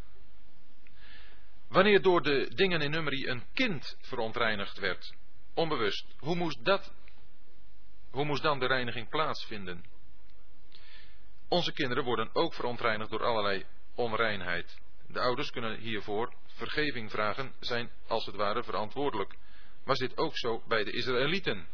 Wanneer 1.69 2.03
door 2.03 2.23
de 2.23 2.51
dingen 2.55 2.81
in 2.81 2.91
nummerie 2.91 3.29
een 3.29 3.45
kind 3.53 3.97
verontreinigd 4.01 4.79
werd, 4.79 5.15
onbewust, 5.55 6.07
hoe 6.19 6.37
moest, 6.37 6.65
dat, 6.65 6.93
hoe 8.11 8.25
moest 8.25 8.43
dan 8.43 8.59
de 8.59 8.67
reiniging 8.67 9.09
plaatsvinden? 9.09 9.85
Onze 11.49 11.73
kinderen 11.73 12.05
worden 12.05 12.31
ook 12.33 12.55
verontreinigd 12.55 13.11
door 13.11 13.25
allerlei 13.25 13.67
onreinheid. 13.95 14.79
De 15.07 15.21
ouders 15.21 15.51
kunnen 15.51 15.79
hiervoor 15.79 16.35
vergeving 16.61 17.11
vragen, 17.11 17.53
zijn 17.61 17.91
als 18.07 18.27
het 18.27 18.35
ware 18.35 18.63
verantwoordelijk. 18.63 19.35
Was 19.85 19.99
dit 19.99 20.17
ook 20.17 20.37
zo 20.39 20.63
bij 20.69 20.85
de 20.85 20.91
Israëlieten? 20.91 21.67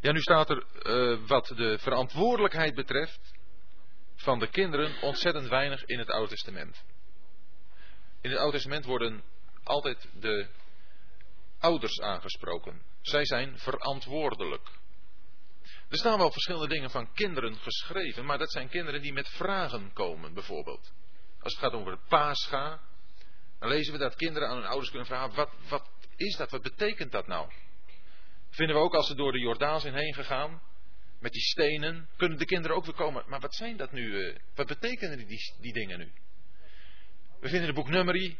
Ja, 0.00 0.12
nu 0.12 0.20
staat 0.20 0.50
er 0.50 0.64
uh, 0.82 1.26
wat 1.26 1.46
de 1.46 1.78
verantwoordelijkheid 1.78 2.74
betreft 2.74 3.34
van 4.14 4.38
de 4.38 4.46
kinderen 4.46 5.02
ontzettend 5.02 5.48
weinig 5.48 5.84
in 5.84 5.98
het 5.98 6.10
Oude 6.10 6.28
Testament. 6.28 6.84
In 8.20 8.30
het 8.30 8.38
Oude 8.38 8.52
Testament 8.52 8.84
worden 8.84 9.22
altijd 9.62 10.08
de 10.20 10.48
ouders 11.58 12.00
aangesproken. 12.00 12.82
Zij 13.00 13.24
zijn 13.24 13.58
verantwoordelijk. 13.58 14.68
Er 15.88 15.98
staan 15.98 16.18
wel 16.18 16.32
verschillende 16.32 16.68
dingen 16.68 16.90
van 16.90 17.12
kinderen 17.12 17.56
geschreven, 17.56 18.24
maar 18.24 18.38
dat 18.38 18.50
zijn 18.50 18.68
kinderen 18.68 19.02
die 19.02 19.12
met 19.12 19.28
vragen 19.28 19.92
komen, 19.92 20.34
bijvoorbeeld. 20.34 20.92
Als 21.42 21.52
het 21.52 21.62
gaat 21.62 21.72
over 21.72 21.92
het 21.92 22.08
paascha, 22.08 22.80
dan 23.58 23.68
lezen 23.68 23.92
we 23.92 23.98
dat 23.98 24.14
kinderen 24.14 24.48
aan 24.48 24.56
hun 24.56 24.66
ouders 24.66 24.88
kunnen 24.88 25.06
vragen: 25.06 25.34
wat, 25.34 25.50
wat 25.68 25.90
is 26.16 26.36
dat? 26.36 26.50
Wat 26.50 26.62
betekent 26.62 27.12
dat 27.12 27.26
nou? 27.26 27.50
Vinden 28.50 28.76
we 28.76 28.82
ook 28.82 28.94
als 28.94 29.06
ze 29.06 29.14
door 29.14 29.32
de 29.32 29.38
Jordaan 29.38 29.80
zijn 29.80 29.94
heen 29.94 30.14
gegaan, 30.14 30.62
met 31.20 31.32
die 31.32 31.42
stenen, 31.42 32.08
kunnen 32.16 32.38
de 32.38 32.44
kinderen 32.44 32.76
ook 32.76 32.84
weer 32.84 32.94
komen. 32.94 33.24
Maar 33.26 33.40
wat 33.40 33.54
zijn 33.54 33.76
dat 33.76 33.92
nu? 33.92 34.26
Eh, 34.26 34.38
wat 34.54 34.66
betekenen 34.66 35.26
die, 35.26 35.54
die 35.60 35.72
dingen 35.72 35.98
nu? 35.98 36.12
We 37.40 37.48
vinden 37.48 37.60
in 37.60 37.66
het 37.66 37.74
boek 37.74 37.88
Nummerie 37.88 38.38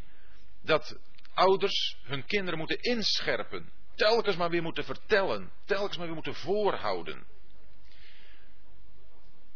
dat 0.62 0.98
ouders 1.34 1.96
hun 2.02 2.24
kinderen 2.24 2.58
moeten 2.58 2.80
inscherpen. 2.80 3.72
Telkens 3.94 4.36
maar 4.36 4.50
weer 4.50 4.62
moeten 4.62 4.84
vertellen. 4.84 5.52
Telkens 5.64 5.96
maar 5.96 6.06
weer 6.06 6.14
moeten 6.14 6.34
voorhouden. 6.34 7.26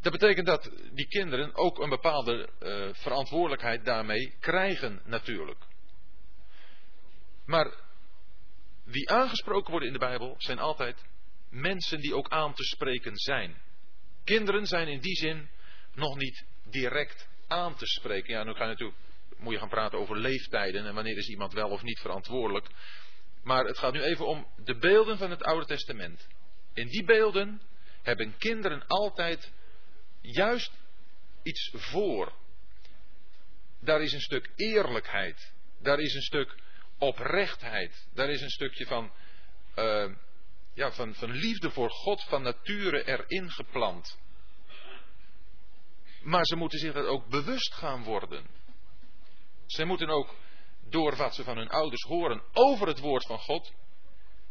Dat 0.07 0.19
betekent 0.19 0.47
dat 0.47 0.71
die 0.93 1.07
kinderen 1.07 1.55
ook 1.55 1.79
een 1.79 1.89
bepaalde 1.89 2.49
uh, 2.61 2.89
verantwoordelijkheid 2.93 3.85
daarmee 3.85 4.35
krijgen 4.41 5.01
natuurlijk. 5.05 5.65
Maar 7.47 7.75
wie 8.85 9.11
aangesproken 9.11 9.71
worden 9.71 9.89
in 9.89 9.95
de 9.95 10.07
Bijbel 10.07 10.35
zijn 10.39 10.59
altijd 10.59 11.05
mensen 11.51 12.01
die 12.01 12.15
ook 12.15 12.29
aan 12.29 12.55
te 12.55 12.65
spreken 12.65 13.17
zijn. 13.17 13.57
Kinderen 14.25 14.67
zijn 14.67 14.89
in 14.89 15.01
die 15.01 15.17
zin 15.17 15.49
nog 15.95 16.17
niet 16.17 16.45
direct 16.71 17.29
aan 17.47 17.77
te 17.77 17.87
spreken. 17.87 18.35
Ja, 18.35 18.45
nu 18.45 18.55
ga 18.55 18.63
je 18.63 18.71
natuurlijk, 18.71 18.99
moet 19.37 19.53
je 19.53 19.59
gaan 19.59 19.69
praten 19.69 19.99
over 19.99 20.19
leeftijden 20.19 20.87
en 20.87 20.95
wanneer 20.95 21.17
is 21.17 21.29
iemand 21.29 21.53
wel 21.53 21.69
of 21.69 21.83
niet 21.83 21.99
verantwoordelijk. 21.99 22.67
Maar 23.43 23.65
het 23.65 23.79
gaat 23.79 23.93
nu 23.93 24.03
even 24.03 24.27
om 24.27 24.47
de 24.65 24.79
beelden 24.79 25.19
van 25.19 25.31
het 25.31 25.43
Oude 25.43 25.67
Testament. 25.67 26.27
In 26.75 26.87
die 26.87 27.05
beelden 27.05 27.61
hebben 28.03 28.37
kinderen 28.39 28.87
altijd 28.87 29.55
juist 30.27 30.73
iets 31.43 31.71
voor. 31.75 32.33
Daar 33.81 34.03
is 34.03 34.13
een 34.13 34.21
stuk 34.21 34.51
eerlijkheid. 34.57 35.53
Daar 35.79 36.01
is 36.01 36.15
een 36.15 36.23
stuk 36.23 36.55
oprechtheid. 36.99 38.09
Daar 38.15 38.31
is 38.31 38.41
een 38.41 38.51
stukje 38.51 38.87
van, 38.87 39.13
uh, 39.77 40.13
ja, 40.75 40.93
van, 40.93 41.15
van 41.15 41.31
liefde 41.31 41.71
voor 41.71 41.91
God 41.91 42.23
van 42.23 42.43
nature 42.43 43.05
erin 43.05 43.51
geplant. 43.51 44.19
Maar 46.23 46.45
ze 46.45 46.57
moeten 46.57 46.79
zich 46.79 46.93
dat 46.93 47.07
ook 47.07 47.29
bewust 47.29 47.75
gaan 47.75 48.03
worden. 48.03 48.47
Ze 49.67 49.85
moeten 49.85 50.09
ook 50.09 50.35
door 50.89 51.17
wat 51.17 51.35
ze 51.35 51.45
van 51.45 51.57
hun 51.57 51.69
ouders 51.69 52.03
horen 52.03 52.43
over 52.53 52.87
het 52.87 52.99
woord 52.99 53.27
van 53.27 53.39
God, 53.39 53.73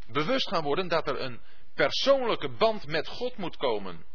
bewust 0.08 0.48
gaan 0.48 0.64
worden 0.64 0.88
dat 0.88 1.08
er 1.08 1.22
een 1.22 1.42
persoonlijke 1.74 2.50
band 2.50 2.88
met 2.88 3.08
God 3.08 3.38
moet 3.38 3.58
komen. 3.58 4.06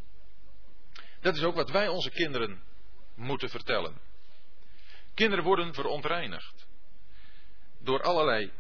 Dat 1.21 1.37
is 1.37 1.43
ook 1.43 1.55
wat 1.55 1.71
wij 1.71 1.89
onze 1.89 2.11
kinderen 2.11 2.63
moeten 3.15 3.49
vertellen. 3.49 4.01
Kinderen 5.15 5.45
worden 5.45 5.75
verontreinigd 5.75 6.67
door 7.79 8.03
allerlei. 8.03 8.53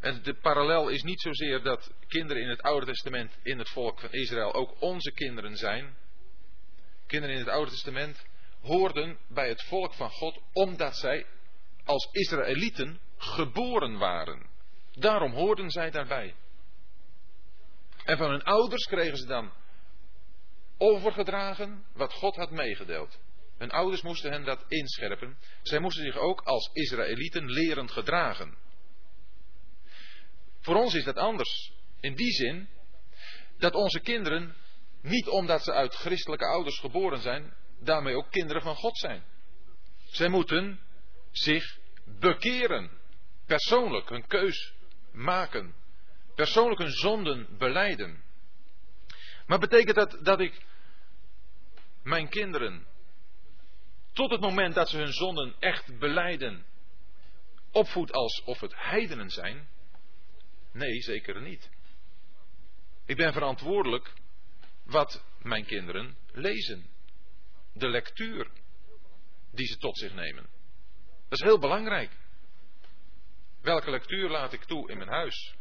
En 0.00 0.22
de 0.22 0.34
parallel 0.34 0.88
is 0.88 1.02
niet 1.02 1.20
zozeer 1.20 1.62
dat 1.62 1.92
kinderen 2.08 2.42
in 2.42 2.48
het 2.48 2.62
Oude 2.62 2.86
Testament 2.86 3.38
in 3.42 3.58
het 3.58 3.68
volk 3.68 4.00
van 4.00 4.12
Israël 4.12 4.54
ook 4.54 4.80
onze 4.80 5.12
kinderen 5.12 5.56
zijn. 5.56 5.96
Kinderen 7.06 7.34
in 7.34 7.40
het 7.40 7.50
Oude 7.50 7.70
Testament 7.70 8.26
hoorden 8.60 9.18
bij 9.28 9.48
het 9.48 9.62
volk 9.62 9.94
van 9.94 10.10
God 10.10 10.40
omdat 10.52 10.96
zij 10.96 11.26
als 11.84 12.08
Israëlieten 12.12 13.00
geboren 13.16 13.98
waren. 13.98 14.46
Daarom 14.92 15.32
hoorden 15.32 15.70
zij 15.70 15.90
daarbij. 15.90 16.34
En 18.04 18.16
van 18.16 18.30
hun 18.30 18.42
ouders 18.42 18.84
kregen 18.86 19.16
ze 19.16 19.26
dan 19.26 19.52
overgedragen 20.80 21.84
wat 21.92 22.12
God 22.12 22.36
had 22.36 22.50
meegedeeld. 22.50 23.18
Hun 23.58 23.70
ouders 23.70 24.02
moesten 24.02 24.32
hen 24.32 24.44
dat 24.44 24.64
inscherpen. 24.68 25.38
Zij 25.62 25.78
moesten 25.78 26.04
zich 26.04 26.16
ook 26.16 26.40
als 26.40 26.70
Israëlieten 26.72 27.50
leren 27.50 27.90
gedragen. 27.90 28.56
Voor 30.60 30.74
ons 30.76 30.94
is 30.94 31.04
dat 31.04 31.16
anders. 31.16 31.72
In 32.00 32.14
die 32.14 32.32
zin 32.32 32.68
dat 33.58 33.74
onze 33.74 34.00
kinderen, 34.00 34.56
niet 35.02 35.28
omdat 35.28 35.64
ze 35.64 35.72
uit 35.72 35.94
christelijke 35.94 36.46
ouders 36.46 36.78
geboren 36.78 37.20
zijn, 37.20 37.54
daarmee 37.80 38.14
ook 38.16 38.30
kinderen 38.30 38.62
van 38.62 38.76
God 38.76 38.98
zijn. 38.98 39.22
Zij 40.10 40.28
moeten 40.28 40.80
zich 41.30 41.78
bekeren. 42.04 42.90
Persoonlijk 43.46 44.08
hun 44.08 44.26
keus 44.26 44.74
maken. 45.12 45.74
Persoonlijk 46.34 46.80
hun 46.80 46.92
zonden 46.92 47.56
beleiden. 47.58 48.22
Maar 49.46 49.58
betekent 49.58 49.96
dat 49.96 50.18
dat 50.22 50.40
ik 50.40 50.68
mijn 52.02 52.28
kinderen 52.28 52.86
tot 54.12 54.30
het 54.30 54.40
moment 54.40 54.74
dat 54.74 54.88
ze 54.88 54.96
hun 54.96 55.12
zonden 55.12 55.54
echt 55.58 55.98
beleiden, 55.98 56.66
opvoed 57.72 58.12
alsof 58.12 58.60
het 58.60 58.74
heidenen 58.76 59.30
zijn? 59.30 59.68
Nee, 60.72 61.02
zeker 61.02 61.40
niet. 61.40 61.70
Ik 63.06 63.16
ben 63.16 63.32
verantwoordelijk 63.32 64.12
wat 64.84 65.24
mijn 65.42 65.64
kinderen 65.64 66.16
lezen. 66.32 66.86
De 67.72 67.88
lectuur 67.88 68.50
die 69.52 69.66
ze 69.66 69.76
tot 69.76 69.98
zich 69.98 70.14
nemen. 70.14 70.48
Dat 71.28 71.38
is 71.38 71.44
heel 71.44 71.58
belangrijk. 71.58 72.10
Welke 73.60 73.90
lectuur 73.90 74.28
laat 74.28 74.52
ik 74.52 74.64
toe 74.64 74.90
in 74.90 74.96
mijn 74.96 75.10
huis? 75.10 75.54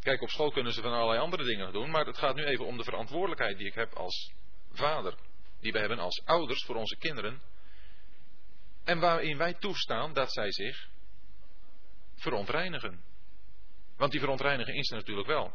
Kijk, 0.00 0.22
op 0.22 0.28
school 0.28 0.50
kunnen 0.50 0.72
ze 0.72 0.82
van 0.82 0.92
allerlei 0.92 1.20
andere 1.20 1.44
dingen 1.44 1.72
doen, 1.72 1.90
maar 1.90 2.06
het 2.06 2.18
gaat 2.18 2.34
nu 2.34 2.44
even 2.44 2.66
om 2.66 2.76
de 2.76 2.84
verantwoordelijkheid 2.84 3.58
die 3.58 3.66
ik 3.66 3.74
heb 3.74 3.92
als 3.92 4.32
vader 4.76 5.14
die 5.60 5.72
we 5.72 5.78
hebben 5.78 5.98
als 5.98 6.22
ouders 6.24 6.64
voor 6.64 6.74
onze 6.74 6.96
kinderen. 6.96 7.42
En 8.84 8.98
waarin 8.98 9.36
wij 9.36 9.54
toestaan 9.54 10.12
dat 10.12 10.32
zij 10.32 10.52
zich 10.52 10.88
verontreinigen. 12.14 13.04
Want 13.96 14.10
die 14.10 14.20
verontreiniging 14.20 14.78
is 14.78 14.90
er 14.90 14.96
natuurlijk 14.96 15.28
wel. 15.28 15.52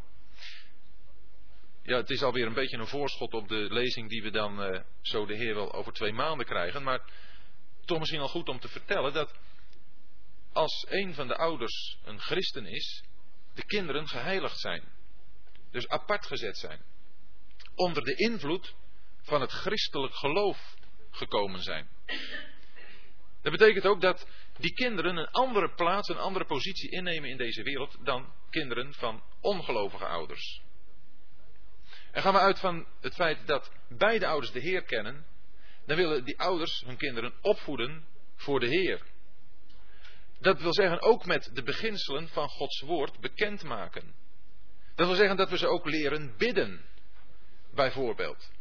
Ja, 1.81 1.98
het 1.98 2.10
is 2.10 2.23
alweer 2.23 2.45
een 2.45 2.53
beetje 2.53 2.77
een 2.77 2.88
voorschot 2.88 3.34
op 3.34 3.48
de 3.48 3.68
lezing 3.69 4.10
die 4.10 4.22
we 4.22 4.30
dan 4.30 4.73
uh, 4.73 4.81
zo 5.02 5.26
de 5.26 5.35
Heer 5.35 5.56
wel 5.56 5.73
over 5.73 5.94
twee 5.94 6.14
maanden 6.14 6.45
krijgen. 6.45 6.84
Maar 6.84 7.02
toch 7.85 7.99
misschien 7.99 8.19
al 8.19 8.27
goed 8.27 8.49
om 8.49 8.60
te 8.60 8.68
vertellen 8.68 9.14
dat 9.14 9.39
als 10.53 10.85
een 10.89 11.14
van 11.14 11.27
de 11.27 11.35
ouders 11.35 11.98
een 12.03 12.19
christen 12.19 12.65
is, 12.65 13.03
de 13.53 13.65
kinderen 13.65 14.07
geheiligd 14.07 14.60
zijn. 14.60 14.84
Dus 15.72 15.88
apart 15.88 16.26
gezet 16.26 16.57
zijn. 16.57 16.81
Onder 17.76 18.03
de 18.03 18.15
invloed 18.15 18.76
van 19.28 19.41
het 19.41 19.52
christelijk 19.52 20.14
geloof 20.14 20.76
gekomen 21.12 21.62
zijn. 21.62 21.88
Dat 23.41 23.52
betekent 23.52 23.86
ook 23.86 24.02
dat 24.02 24.28
die 24.58 24.74
kinderen 24.74 25.18
een 25.18 25.32
andere 25.32 25.74
plaats, 25.74 26.10
een 26.10 26.18
andere 26.18 26.45
positie 26.45 26.90
innemen 26.90 27.30
in 27.30 27.38
deze 27.38 27.64
wereld 27.64 28.06
dan 28.06 28.34
kinderen 28.49 28.94
van 28.94 29.24
ongelovige 29.41 30.06
ouders. 30.06 30.62
En 32.12 32.22
gaan 32.22 32.34
we 32.34 32.40
uit 32.40 32.60
van 32.60 32.88
het 33.02 33.14
feit 33.14 33.48
dat 33.48 33.72
beide 33.90 34.28
ouders 34.28 34.52
de 34.52 34.60
Heer 34.60 34.84
kennen, 34.84 35.26
dan 35.86 35.98
willen 35.98 36.26
die 36.26 36.40
ouders 36.40 36.84
hun 36.86 36.98
kinderen 36.98 37.34
opvoeden 37.41 38.06
voor 38.36 38.60
de 38.60 38.68
Heer. 38.68 39.02
Dat 40.40 40.62
wil 40.62 40.74
zeggen 40.74 41.02
ook 41.02 41.26
met 41.26 41.49
de 41.54 41.64
beginselen 41.64 42.28
van 42.28 42.49
Gods 42.49 42.82
woord 42.82 43.20
bekendmaken. 43.20 44.16
Dat 44.95 45.08
wil 45.08 45.16
zeggen 45.16 45.38
dat 45.38 45.49
we 45.49 45.58
ze 45.58 45.68
ook 45.68 45.86
leren 45.86 46.38
bidden, 46.38 46.86
bijvoorbeeld. 47.74 48.52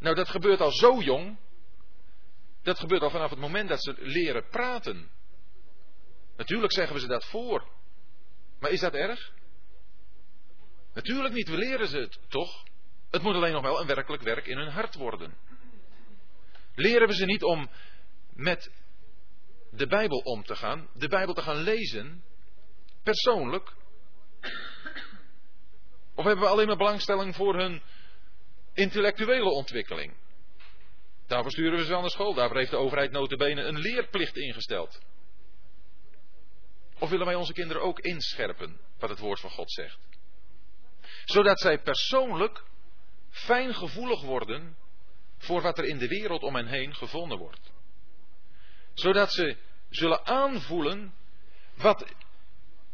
Nou, 0.00 0.14
dat 0.14 0.28
gebeurt 0.28 0.60
al 0.60 0.72
zo 0.72 1.00
jong. 1.00 1.38
Dat 2.62 2.78
gebeurt 2.78 3.02
al 3.02 3.10
vanaf 3.10 3.30
het 3.30 3.38
moment 3.38 3.68
dat 3.68 3.82
ze 3.82 3.94
leren 3.98 4.48
praten. 4.48 5.10
Natuurlijk 6.36 6.72
zeggen 6.72 6.94
we 6.94 7.00
ze 7.00 7.06
dat 7.06 7.24
voor. 7.24 7.68
Maar 8.60 8.70
is 8.70 8.80
dat 8.80 8.94
erg? 8.94 9.32
Natuurlijk 10.94 11.34
niet, 11.34 11.48
we 11.48 11.56
leren 11.56 11.88
ze 11.88 11.98
het 11.98 12.18
toch? 12.28 12.64
Het 13.10 13.22
moet 13.22 13.34
alleen 13.34 13.52
nog 13.52 13.62
wel 13.62 13.80
een 13.80 13.86
werkelijk 13.86 14.22
werk 14.22 14.46
in 14.46 14.58
hun 14.58 14.70
hart 14.70 14.94
worden. 14.94 15.36
Leren 16.74 17.08
we 17.08 17.14
ze 17.14 17.24
niet 17.24 17.42
om 17.42 17.70
met 18.32 18.72
de 19.70 19.86
Bijbel 19.86 20.18
om 20.18 20.44
te 20.44 20.56
gaan, 20.56 20.88
de 20.94 21.08
Bijbel 21.08 21.34
te 21.34 21.42
gaan 21.42 21.56
lezen, 21.56 22.24
persoonlijk? 23.02 23.74
Of 26.14 26.24
hebben 26.24 26.44
we 26.44 26.50
alleen 26.50 26.66
maar 26.66 26.76
belangstelling 26.76 27.36
voor 27.36 27.56
hun 27.56 27.82
intellectuele 28.74 29.50
ontwikkeling? 29.50 30.16
Daarvoor 31.26 31.50
sturen 31.50 31.78
we 31.78 31.84
ze 31.84 31.96
aan 31.96 32.02
de 32.02 32.10
school, 32.10 32.34
daarvoor 32.34 32.58
heeft 32.58 32.70
de 32.70 32.76
overheid 32.76 33.10
notabene 33.10 33.62
een 33.62 33.78
leerplicht 33.78 34.36
ingesteld. 34.36 35.00
Of 36.98 37.10
willen 37.10 37.26
wij 37.26 37.34
onze 37.34 37.52
kinderen 37.52 37.82
ook 37.82 38.00
inscherpen 38.00 38.80
wat 38.98 39.10
het 39.10 39.18
woord 39.18 39.40
van 39.40 39.50
God 39.50 39.72
zegt? 39.72 39.98
Zodat 41.24 41.60
zij 41.60 41.78
persoonlijk 41.78 42.64
fijngevoelig 43.30 44.22
worden 44.22 44.76
voor 45.38 45.62
wat 45.62 45.78
er 45.78 45.84
in 45.84 45.98
de 45.98 46.08
wereld 46.08 46.42
om 46.42 46.54
hen 46.54 46.66
heen 46.66 46.94
gevonden 46.94 47.38
wordt. 47.38 47.72
Zodat 48.94 49.32
ze 49.32 49.56
zullen 49.88 50.26
aanvoelen 50.26 51.14
wat 51.74 52.14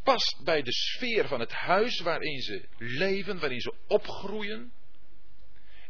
past 0.02 0.40
bij 0.44 0.62
de 0.62 0.72
sfeer 0.72 1.28
van 1.28 1.40
het 1.40 1.52
huis 1.52 2.00
waarin 2.00 2.40
ze 2.40 2.68
leven, 2.78 3.38
waarin 3.38 3.60
ze 3.60 3.74
opgroeien. 3.86 4.72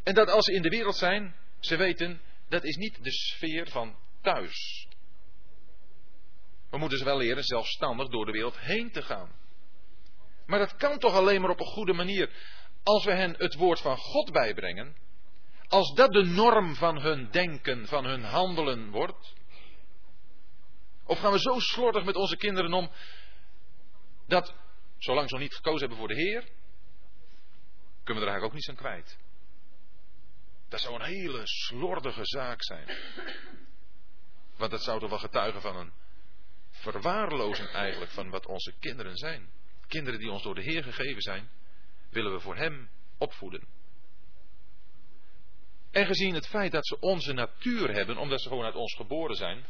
En 0.07 0.15
dat 0.15 0.31
als 0.31 0.45
ze 0.45 0.53
in 0.53 0.63
de 0.63 0.69
wereld 0.69 0.97
zijn, 0.97 1.37
ze 1.61 1.77
weten, 1.77 2.21
dat 2.49 2.65
is 2.65 2.77
niet 2.77 3.05
de 3.05 3.13
sfeer 3.13 3.69
van 3.69 3.97
thuis. 4.23 4.89
We 6.71 6.79
moeten 6.79 6.99
ze 6.99 7.05
wel 7.05 7.17
leren 7.17 7.43
zelfstandig 7.43 8.09
door 8.09 8.27
de 8.27 8.33
wereld 8.33 8.59
heen 8.59 8.91
te 8.91 9.03
gaan. 9.03 9.33
Maar 10.47 10.59
dat 10.59 10.77
kan 10.77 10.99
toch 10.99 11.15
alleen 11.15 11.41
maar 11.41 11.51
op 11.51 11.61
een 11.61 11.67
goede 11.67 11.93
manier 11.93 12.31
als 12.83 13.05
we 13.05 13.13
hen 13.13 13.35
het 13.39 13.55
woord 13.55 13.81
van 13.81 13.97
God 13.97 14.33
bijbrengen. 14.33 14.97
Als 15.69 15.95
dat 15.95 16.13
de 16.13 16.25
norm 16.25 16.75
van 16.75 17.01
hun 17.01 17.31
denken, 17.31 17.87
van 17.87 18.05
hun 18.05 18.23
handelen 18.23 18.91
wordt. 18.91 19.35
Of 21.05 21.19
gaan 21.19 21.33
we 21.33 21.41
zo 21.41 21.59
slordig 21.59 22.05
met 22.05 22.17
onze 22.17 22.37
kinderen 22.37 22.73
om 22.73 22.91
dat, 24.27 24.55
zolang 24.99 25.29
ze 25.29 25.35
nog 25.35 25.43
niet 25.43 25.55
gekozen 25.55 25.81
hebben 25.81 25.99
voor 25.99 26.09
de 26.09 26.23
Heer, 26.23 26.49
kunnen 28.05 28.23
we 28.23 28.29
er 28.29 28.35
eigenlijk 28.35 28.45
ook 28.45 28.53
niets 28.53 28.69
aan 28.69 28.75
kwijt. 28.75 29.25
Dat 30.69 30.81
zou 30.81 30.95
een 30.95 31.07
hele 31.07 31.41
slordige 31.45 32.25
zaak 32.25 32.65
zijn. 32.65 32.89
Want 34.57 34.71
dat 34.71 34.83
zou 34.83 35.01
toch 35.01 35.11
wel 35.11 35.19
getuigen 35.19 35.61
van 35.61 35.77
een 35.77 35.93
verwaarlozing 36.71 37.69
eigenlijk 37.69 38.11
van 38.11 38.31
wat 38.31 38.47
onze 38.47 38.73
kinderen 38.79 39.17
zijn. 39.17 39.51
Kinderen 39.87 40.21
die 40.21 40.31
ons 40.31 40.43
door 40.43 40.55
de 40.55 40.63
Heer 40.63 40.83
gegeven 40.83 41.23
zijn, 41.23 41.51
willen 42.11 42.33
we 42.33 42.41
voor 42.41 42.57
Hem 42.57 42.91
opvoeden. 43.19 43.67
En 45.91 46.07
gezien 46.07 46.35
het 46.35 46.47
feit 46.47 46.73
dat 46.73 46.87
ze 46.87 47.01
onze 47.01 47.33
natuur 47.33 47.93
hebben, 47.93 48.17
omdat 48.17 48.41
ze 48.41 48.49
gewoon 48.49 48.65
uit 48.65 48.75
ons 48.75 48.95
geboren 48.95 49.37
zijn, 49.37 49.67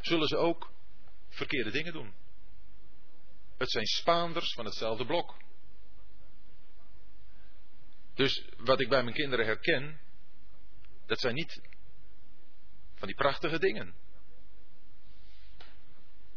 zullen 0.00 0.28
ze 0.28 0.36
ook 0.36 0.72
verkeerde 1.28 1.70
dingen 1.70 1.92
doen. 1.92 2.14
Het 3.58 3.70
zijn 3.70 3.86
spaanders 3.86 4.52
van 4.52 4.64
hetzelfde 4.64 5.06
blok. 5.06 5.36
Dus 8.14 8.44
wat 8.56 8.80
ik 8.80 8.88
bij 8.88 9.02
mijn 9.02 9.14
kinderen 9.14 9.46
herken, 9.46 10.00
dat 11.06 11.20
zijn 11.20 11.34
niet 11.34 11.60
van 12.94 13.08
die 13.08 13.16
prachtige 13.16 13.58
dingen. 13.58 13.94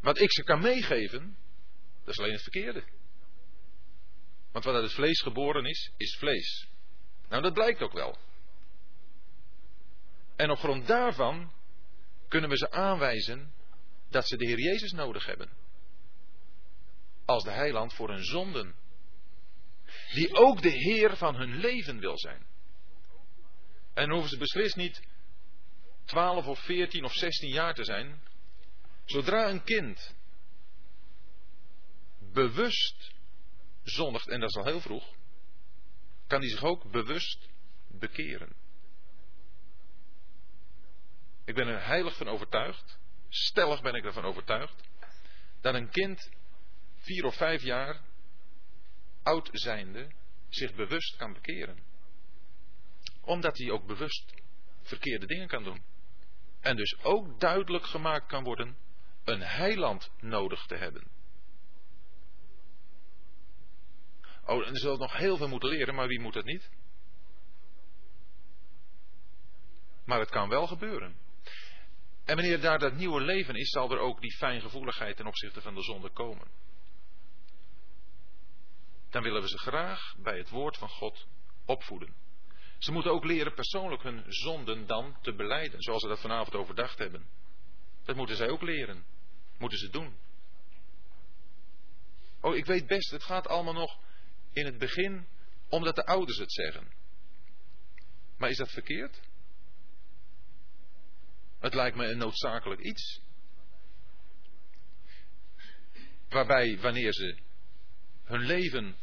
Wat 0.02 0.20
ik 0.20 0.32
ze 0.32 0.44
kan 0.44 0.62
meegeven, 0.62 1.38
dat 2.04 2.14
is 2.14 2.20
alleen 2.20 2.34
het 2.34 2.41
verkeerde. 2.41 2.84
Want 4.52 4.66
wat 4.66 4.74
uit 4.74 4.84
het 4.84 4.94
vlees 4.94 5.22
geboren 5.22 5.66
is, 5.66 5.91
is 5.98 6.16
vlees. 6.16 6.68
Nou, 7.30 7.41
dat 7.41 7.54
blijkt 7.54 7.82
ook 7.82 7.94
wel. 7.94 8.18
En 10.36 10.52
op 10.52 10.58
grond 10.58 10.88
daarvan 10.88 11.54
kunnen 12.28 12.50
we 12.50 12.58
ze 12.58 12.72
aanwijzen 12.72 13.54
dat 14.10 14.28
ze 14.28 14.38
de 14.38 14.45
Heer 14.45 14.60
Jezus 14.60 14.91
nodig 14.91 15.26
hebben. 15.26 15.50
Als 17.26 17.44
de 17.44 17.52
heiland 17.52 17.94
voor 17.94 18.10
hun 18.10 18.24
zonden. 18.24 18.76
Die 20.14 20.34
ook 20.34 20.61
de 20.61 20.69
Heer 20.69 21.18
van 21.18 21.35
hun 21.35 21.57
leven 21.57 21.99
wil 21.99 22.18
zijn. 22.18 22.45
En 23.94 24.10
hoeven 24.10 24.30
ze 24.30 24.38
beslist 24.38 24.76
niet 24.76 25.02
12 26.06 26.45
of 26.45 26.60
14 26.60 27.03
of 27.03 27.14
16 27.14 27.49
jaar 27.49 27.73
te 27.73 27.84
zijn. 27.84 28.22
Zodra 29.06 29.49
een 29.49 29.64
kind 29.64 30.15
bewust 32.34 33.11
zondigt, 33.84 34.30
en 34.30 34.40
dat 34.40 34.49
is 34.49 34.56
al 34.56 34.65
heel 34.65 34.81
vroeg, 34.81 35.15
kan 36.27 36.40
hij 36.40 36.49
zich 36.49 36.64
ook 36.64 36.91
bewust 36.91 37.49
bekeren. 37.88 38.56
Ik 41.45 41.56
ben 41.56 41.68
er 41.68 41.85
heilig 41.85 42.18
van 42.18 42.27
overtuigd, 42.27 42.98
stellig 43.30 43.81
ben 43.81 43.94
ik 43.94 44.06
ervan 44.06 44.23
overtuigd, 44.23 44.84
dat 45.61 45.73
een 45.76 45.90
kind 45.90 46.31
vier 46.95 47.26
of 47.26 47.35
vijf 47.35 47.61
jaar 47.61 48.02
oud 49.24 49.50
zijnde 49.52 50.12
zich 50.50 50.76
bewust 50.76 51.16
kan 51.16 51.34
bekeren. 51.34 51.84
Omdat 53.22 53.58
hij 53.58 53.72
ook 53.72 53.86
bewust 53.86 54.34
verkeerde 54.82 55.26
dingen 55.26 55.48
kan 55.48 55.64
doen. 55.64 55.84
En 56.60 56.76
dus 56.76 57.04
ook 57.04 57.40
duidelijk 57.40 57.86
gemaakt 57.86 58.28
kan 58.28 58.44
worden 58.44 58.78
een 59.24 59.41
heiland 59.41 60.12
nodig 60.20 60.66
te 60.66 60.76
hebben. 60.76 61.12
Oh, 64.45 64.68
en 64.68 64.76
zullen 64.76 65.00
nog 65.00 65.18
heel 65.18 65.38
veel 65.38 65.48
moeten 65.48 65.70
leren, 65.70 65.95
maar 65.95 66.08
wie 66.08 66.20
moet 66.20 66.34
het 66.34 66.45
niet? 66.45 66.70
Maar 70.06 70.20
het 70.20 70.30
kan 70.30 70.50
wel 70.50 70.68
gebeuren. 70.68 71.16
En 72.26 72.36
wanneer 72.36 72.62
daar 72.62 72.80
dat 72.80 72.94
nieuwe 72.94 73.22
leven 73.22 73.56
is, 73.56 73.70
zal 73.70 73.91
er 73.91 74.00
ook 74.00 74.22
die 74.22 74.36
fijngevoeligheid 74.36 75.16
ten 75.16 75.28
opzichte 75.28 75.62
van 75.62 75.76
de 75.76 75.82
zonde 75.82 76.10
komen. 76.10 76.48
Dan 79.14 79.23
willen 79.23 79.41
we 79.41 79.48
ze 79.48 79.57
graag 79.57 80.15
bij 80.18 80.38
het 80.38 80.49
woord 80.49 80.77
van 80.77 80.90
God 80.90 81.27
opvoeden. 81.65 82.15
Ze 82.77 82.91
moeten 82.91 83.11
ook 83.11 83.23
leren 83.23 83.53
persoonlijk 83.53 84.03
hun 84.03 84.23
zonden 84.27 84.88
dan 84.88 85.18
te 85.22 85.34
beleiden, 85.34 85.81
zoals 85.81 86.03
we 86.03 86.10
dat 86.10 86.19
vanavond 86.19 86.56
overdacht 86.56 86.98
hebben. 86.98 87.26
Dat 88.03 88.15
moeten 88.15 88.35
zij 88.35 88.49
ook 88.49 88.61
leren. 88.61 89.06
Moeten 89.57 89.77
ze 89.77 89.90
doen. 89.90 90.18
Oh, 92.41 92.56
ik 92.56 92.65
weet 92.65 92.88
best, 92.88 93.11
het 93.11 93.23
gaat 93.23 93.48
allemaal 93.48 93.73
nog 93.73 93.99
in 94.53 94.65
het 94.65 94.77
begin 94.77 95.27
omdat 95.69 95.95
de 95.95 96.06
ouders 96.06 96.38
het 96.38 96.53
zeggen. 96.53 96.91
Maar 98.38 98.49
is 98.49 98.57
dat 98.57 98.72
verkeerd? 98.72 99.22
Het 101.60 101.73
lijkt 101.73 101.98
me 101.98 102.06
een 102.06 102.18
noodzakelijk 102.18 102.81
iets. 102.81 103.22
Waarbij 106.30 106.80
wanneer 106.80 107.14
ze 107.14 107.38
hun 108.23 108.41
leven 108.41 109.02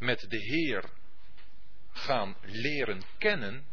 met 0.00 0.26
de 0.28 0.38
Heer 0.38 0.90
gaan 1.92 2.36
leren 2.42 3.02
kennen, 3.18 3.66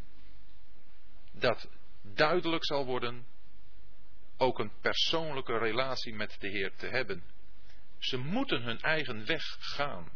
dat 1.32 1.70
duidelijk 2.02 2.66
zal 2.66 2.86
worden 2.86 3.26
ook 4.38 4.60
een 4.60 4.72
persoonlijke 4.82 5.58
relatie 5.58 6.14
met 6.14 6.38
de 6.40 6.48
Heer 6.48 6.76
te 6.76 6.88
hebben. 6.88 7.24
Ze 7.98 8.18
moeten 8.18 8.62
hun 8.62 8.80
eigen 8.80 9.26
weg 9.26 9.44
gaan. 9.60 10.10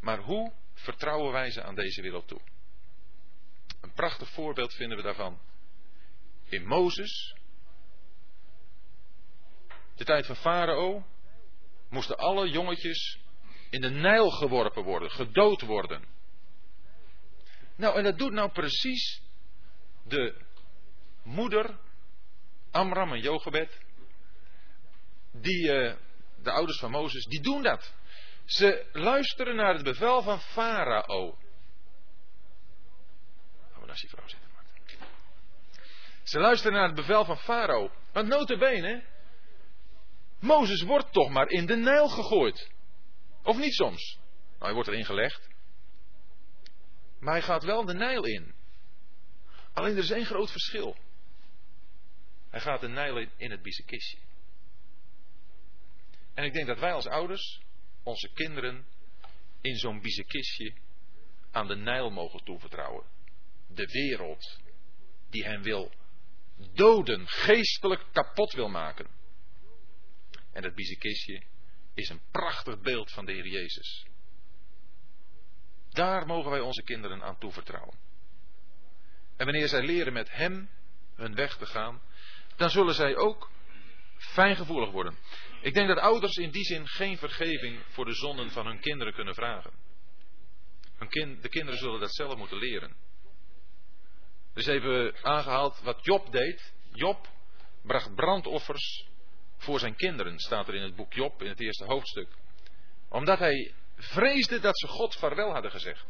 Maar 0.00 0.18
hoe 0.18 0.52
vertrouwen 0.74 1.32
wij 1.32 1.50
ze 1.50 1.62
aan 1.62 1.74
deze 1.74 2.02
wereld 2.02 2.28
toe? 2.28 2.40
Een 3.80 3.92
prachtig 3.92 4.30
voorbeeld 4.30 4.74
vinden 4.74 4.96
we 4.96 5.02
daarvan 5.02 5.40
in 6.44 6.66
Mozes. 6.66 7.36
De 9.94 10.04
tijd 10.04 10.26
van 10.26 10.36
Farao 10.36 11.06
moesten 11.88 12.16
alle 12.16 12.48
jongetjes 12.48 13.19
in 13.70 13.80
de 13.80 13.90
Nijl 13.90 14.30
geworpen 14.30 14.82
worden, 14.82 15.10
gedood 15.10 15.60
worden. 15.60 16.04
Nou, 17.76 17.96
en 17.96 18.04
dat 18.04 18.18
doet 18.18 18.32
nou 18.32 18.50
precies 18.50 19.22
de 20.02 20.34
moeder, 21.22 21.78
Amram 22.70 23.12
en 23.12 23.20
Jochebed, 23.20 23.80
die, 25.32 25.62
uh, 25.62 25.94
de 26.42 26.50
ouders 26.50 26.78
van 26.78 26.90
Mozes, 26.90 27.24
die 27.24 27.40
doen 27.40 27.62
dat. 27.62 27.94
Ze 28.44 28.86
luisteren 28.92 29.56
naar 29.56 29.74
het 29.74 29.82
bevel 29.82 30.22
van 30.22 30.40
Farao. 30.40 31.38
Gaan 33.72 33.80
we 33.80 33.86
naast 33.86 34.00
die 34.00 34.10
vrouw 34.10 34.28
zitten, 34.28 34.48
Ze 36.22 36.38
luisteren 36.38 36.72
naar 36.72 36.86
het 36.86 36.94
bevel 36.94 37.24
van 37.24 37.38
Farao. 37.38 37.90
Want 38.12 38.28
notabene, 38.28 39.04
Mozes 40.40 40.82
wordt 40.82 41.12
toch 41.12 41.30
maar 41.30 41.48
in 41.48 41.66
de 41.66 41.76
Nijl 41.76 42.08
gegooid. 42.08 42.70
Of 43.50 43.58
niet 43.58 43.74
soms? 43.74 44.18
Nou, 44.50 44.64
hij 44.64 44.72
wordt 44.72 44.88
erin 44.88 45.04
gelegd. 45.04 45.48
Maar 47.18 47.32
hij 47.32 47.42
gaat 47.42 47.64
wel 47.64 47.84
de 47.84 47.94
Nijl 47.94 48.24
in. 48.24 48.54
Alleen 49.72 49.96
er 49.96 50.02
is 50.02 50.10
één 50.10 50.24
groot 50.24 50.50
verschil. 50.50 50.96
Hij 52.50 52.60
gaat 52.60 52.80
de 52.80 52.88
Nijl 52.88 53.18
in, 53.18 53.30
in 53.36 53.50
het 53.50 53.62
biezenkistje. 53.62 54.18
En 56.34 56.44
ik 56.44 56.52
denk 56.52 56.66
dat 56.66 56.78
wij 56.78 56.92
als 56.92 57.06
ouders 57.06 57.60
onze 58.02 58.32
kinderen 58.32 58.86
in 59.60 59.76
zo'n 59.76 60.00
biezenkistje 60.00 60.74
aan 61.50 61.66
de 61.66 61.76
Nijl 61.76 62.10
mogen 62.10 62.44
toevertrouwen. 62.44 63.04
De 63.66 63.86
wereld 63.86 64.60
die 65.30 65.44
hen 65.44 65.62
wil 65.62 65.92
doden, 66.72 67.28
geestelijk 67.28 68.06
kapot 68.12 68.52
wil 68.52 68.68
maken. 68.68 69.06
En 70.52 70.62
dat 70.62 70.74
biezenkistje 70.74 71.42
is 72.00 72.08
een 72.08 72.22
prachtig 72.30 72.80
beeld 72.80 73.10
van 73.10 73.24
de 73.24 73.32
Heer 73.32 73.46
Jezus. 73.46 74.06
Daar 75.90 76.26
mogen 76.26 76.50
wij 76.50 76.60
onze 76.60 76.82
kinderen 76.82 77.22
aan 77.22 77.38
toevertrouwen. 77.38 77.98
En 79.36 79.44
wanneer 79.46 79.68
zij 79.68 79.82
leren 79.82 80.12
met 80.12 80.30
Hem 80.30 80.70
hun 81.14 81.34
weg 81.34 81.56
te 81.56 81.66
gaan, 81.66 82.02
dan 82.56 82.70
zullen 82.70 82.94
zij 82.94 83.16
ook 83.16 83.50
fijngevoelig 84.16 84.90
worden. 84.90 85.18
Ik 85.62 85.74
denk 85.74 85.88
dat 85.88 85.98
ouders 85.98 86.36
in 86.36 86.50
die 86.50 86.64
zin 86.64 86.88
geen 86.88 87.18
vergeving 87.18 87.82
voor 87.88 88.04
de 88.04 88.14
zonden 88.14 88.50
van 88.50 88.66
hun 88.66 88.80
kinderen 88.80 89.14
kunnen 89.14 89.34
vragen. 89.34 89.72
Kind, 91.08 91.42
de 91.42 91.48
kinderen 91.48 91.78
zullen 91.78 92.00
dat 92.00 92.14
zelf 92.14 92.36
moeten 92.36 92.58
leren. 92.58 92.96
Dus 94.54 94.66
even 94.66 95.14
aangehaald 95.22 95.80
wat 95.80 96.04
Job 96.04 96.32
deed. 96.32 96.72
Job 96.92 97.28
bracht 97.82 98.14
brandoffers 98.14 99.08
voor 99.60 99.78
zijn 99.78 99.96
kinderen, 99.96 100.38
staat 100.38 100.68
er 100.68 100.74
in 100.74 100.82
het 100.82 100.96
boek 100.96 101.12
Job 101.12 101.42
in 101.42 101.48
het 101.48 101.60
eerste 101.60 101.84
hoofdstuk. 101.84 102.28
Omdat 103.08 103.38
hij 103.38 103.74
vreesde 103.96 104.60
dat 104.60 104.78
ze 104.78 104.86
God 104.86 105.14
vaarwel 105.14 105.52
hadden 105.52 105.70
gezegd. 105.70 106.04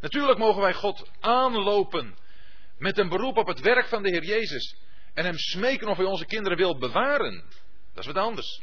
Natuurlijk 0.00 0.38
mogen 0.38 0.62
wij 0.62 0.74
God 0.74 1.10
aanlopen 1.20 2.16
met 2.78 2.98
een 2.98 3.08
beroep 3.08 3.36
op 3.36 3.46
het 3.46 3.60
werk 3.60 3.86
van 3.86 4.02
de 4.02 4.08
Heer 4.08 4.24
Jezus 4.24 4.76
en 5.14 5.24
hem 5.24 5.38
smeken 5.38 5.88
of 5.88 5.96
hij 5.96 6.06
onze 6.06 6.26
kinderen 6.26 6.58
wil 6.58 6.78
bewaren. 6.78 7.44
Dat 7.92 8.06
is 8.06 8.12
wat 8.12 8.24
anders. 8.24 8.62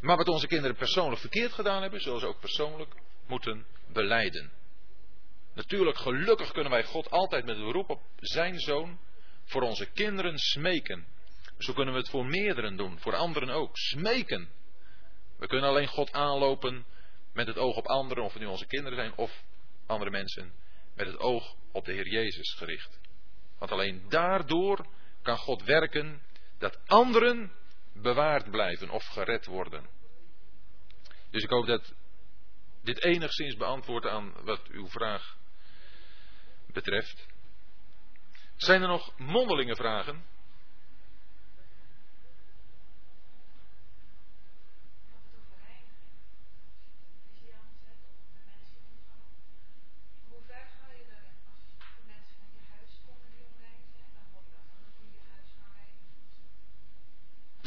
Maar 0.00 0.16
wat 0.16 0.28
onze 0.28 0.46
kinderen 0.46 0.76
persoonlijk 0.76 1.20
verkeerd 1.20 1.52
gedaan 1.52 1.82
hebben, 1.82 2.00
zullen 2.00 2.20
ze 2.20 2.26
ook 2.26 2.40
persoonlijk 2.40 2.94
moeten 3.26 3.66
beleiden. 3.92 4.52
Natuurlijk, 5.54 5.96
gelukkig 5.96 6.52
kunnen 6.52 6.72
wij 6.72 6.84
God 6.84 7.10
altijd 7.10 7.44
met 7.44 7.56
het 7.56 7.64
beroep 7.64 7.90
op 7.90 8.02
zijn 8.16 8.60
zoon 8.60 8.98
voor 9.44 9.62
onze 9.62 9.86
kinderen 9.86 10.38
smeken. 10.38 11.06
Zo 11.60 11.72
kunnen 11.72 11.94
we 11.94 12.00
het 12.00 12.10
voor 12.10 12.26
meerderen 12.26 12.76
doen, 12.76 12.98
voor 12.98 13.16
anderen 13.16 13.50
ook. 13.50 13.76
Smeken. 13.76 14.48
We 15.38 15.46
kunnen 15.46 15.68
alleen 15.68 15.86
God 15.86 16.12
aanlopen 16.12 16.86
met 17.32 17.46
het 17.46 17.58
oog 17.58 17.76
op 17.76 17.86
anderen, 17.86 18.24
of 18.24 18.32
het 18.32 18.42
nu 18.42 18.48
onze 18.48 18.66
kinderen 18.66 18.98
zijn 18.98 19.16
of 19.16 19.42
andere 19.86 20.10
mensen, 20.10 20.52
met 20.94 21.06
het 21.06 21.18
oog 21.18 21.56
op 21.72 21.84
de 21.84 21.92
Heer 21.92 22.08
Jezus 22.08 22.54
gericht. 22.54 23.00
Want 23.58 23.70
alleen 23.70 24.04
daardoor 24.08 24.86
kan 25.22 25.36
God 25.36 25.62
werken 25.62 26.22
dat 26.58 26.78
anderen 26.86 27.52
bewaard 27.92 28.50
blijven 28.50 28.90
of 28.90 29.04
gered 29.04 29.46
worden. 29.46 29.88
Dus 31.30 31.42
ik 31.42 31.50
hoop 31.50 31.66
dat 31.66 31.94
dit 32.82 33.04
enigszins 33.04 33.56
beantwoordt 33.56 34.06
aan 34.06 34.32
wat 34.44 34.68
uw 34.68 34.88
vraag 34.88 35.36
betreft. 36.66 37.26
Zijn 38.56 38.82
er 38.82 38.88
nog 38.88 39.18
mondelinge 39.18 39.76
vragen? 39.76 40.24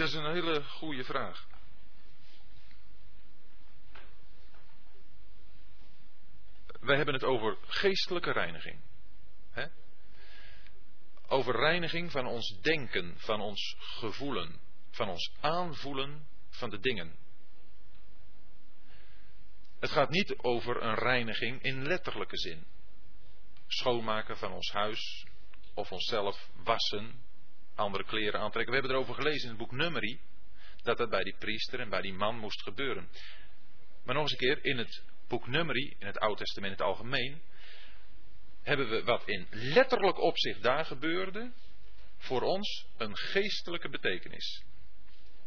Dat 0.03 0.11
is 0.11 0.17
een 0.17 0.33
hele 0.33 0.63
goede 0.63 1.03
vraag. 1.03 1.47
Wij 6.79 6.95
hebben 6.95 7.13
het 7.13 7.23
over 7.23 7.57
geestelijke 7.61 8.31
reiniging. 8.31 8.81
Hè? 9.51 9.65
Over 11.27 11.55
reiniging 11.55 12.11
van 12.11 12.25
ons 12.25 12.59
denken, 12.61 13.13
van 13.17 13.41
ons 13.41 13.75
gevoelen, 13.79 14.59
van 14.91 15.09
ons 15.09 15.31
aanvoelen 15.39 16.27
van 16.49 16.69
de 16.69 16.79
dingen. 16.79 17.15
Het 19.79 19.91
gaat 19.91 20.09
niet 20.09 20.37
over 20.37 20.83
een 20.83 20.95
reiniging 20.95 21.61
in 21.61 21.87
letterlijke 21.87 22.37
zin. 22.37 22.65
Schoonmaken 23.67 24.37
van 24.37 24.51
ons 24.51 24.71
huis 24.71 25.25
of 25.73 25.91
onszelf 25.91 26.49
wassen, 26.63 27.22
andere 27.75 28.03
kleren 28.03 28.39
aantrekken. 28.39 28.73
We 28.73 28.79
hebben 28.79 28.97
erover 28.97 29.15
gelezen 29.15 29.43
in 29.43 29.49
het 29.49 29.57
boek 29.57 29.71
Numeri 29.71 30.19
dat 30.83 30.97
dat 30.97 31.09
bij 31.09 31.23
die 31.23 31.35
priester 31.39 31.79
en 31.79 31.89
bij 31.89 32.01
die 32.01 32.13
man 32.13 32.37
moest 32.37 32.61
gebeuren. 32.61 33.09
Maar 34.03 34.15
nog 34.15 34.23
eens 34.23 34.31
een 34.31 34.37
keer, 34.37 34.65
in 34.65 34.77
het 34.77 35.03
boek 35.27 35.47
Numeri, 35.47 35.95
in 35.99 36.07
het 36.07 36.19
Oude 36.19 36.43
Testament 36.43 36.73
in 36.73 36.77
het 36.77 36.87
algemeen, 36.87 37.41
hebben 38.61 38.89
we 38.89 39.03
wat 39.03 39.27
in 39.27 39.47
letterlijk 39.49 40.17
opzicht 40.19 40.63
daar 40.63 40.85
gebeurde, 40.85 41.51
voor 42.17 42.41
ons 42.41 42.87
een 42.97 43.17
geestelijke 43.17 43.89
betekenis. 43.89 44.63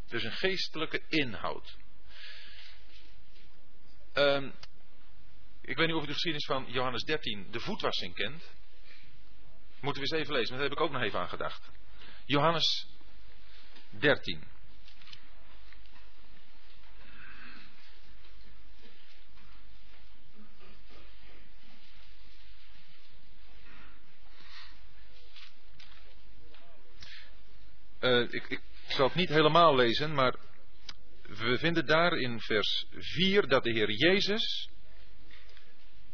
Dus 0.08 0.24
een 0.24 0.32
geestelijke 0.32 1.02
inhoud. 1.08 1.76
Um, 4.14 4.54
ik 5.60 5.76
weet 5.76 5.86
niet 5.86 5.96
of 5.96 6.02
u 6.02 6.06
de 6.06 6.12
geschiedenis 6.12 6.46
van 6.46 6.64
Johannes 6.68 7.02
13, 7.02 7.46
de 7.50 7.60
voetwassing 7.60 8.14
kent. 8.14 8.50
Moeten 9.80 10.02
we 10.02 10.08
eens 10.08 10.20
even 10.22 10.34
lezen, 10.34 10.48
want 10.48 10.60
daar 10.60 10.70
heb 10.70 10.78
ik 10.78 10.84
ook 10.84 10.92
nog 10.92 11.02
even 11.02 11.20
aan 11.20 11.28
gedacht. 11.28 11.70
Johannes 12.26 12.86
13. 13.90 14.42
Uh, 28.00 28.32
ik, 28.32 28.48
ik 28.48 28.60
zal 28.88 29.06
het 29.06 29.14
niet 29.14 29.28
helemaal 29.28 29.74
lezen, 29.74 30.14
maar 30.14 30.34
we 31.22 31.58
vinden 31.58 31.86
daar 31.86 32.12
in 32.12 32.40
vers 32.40 32.86
4 32.90 33.46
dat 33.48 33.64
de 33.64 33.72
Heer 33.72 33.90
Jezus 33.90 34.70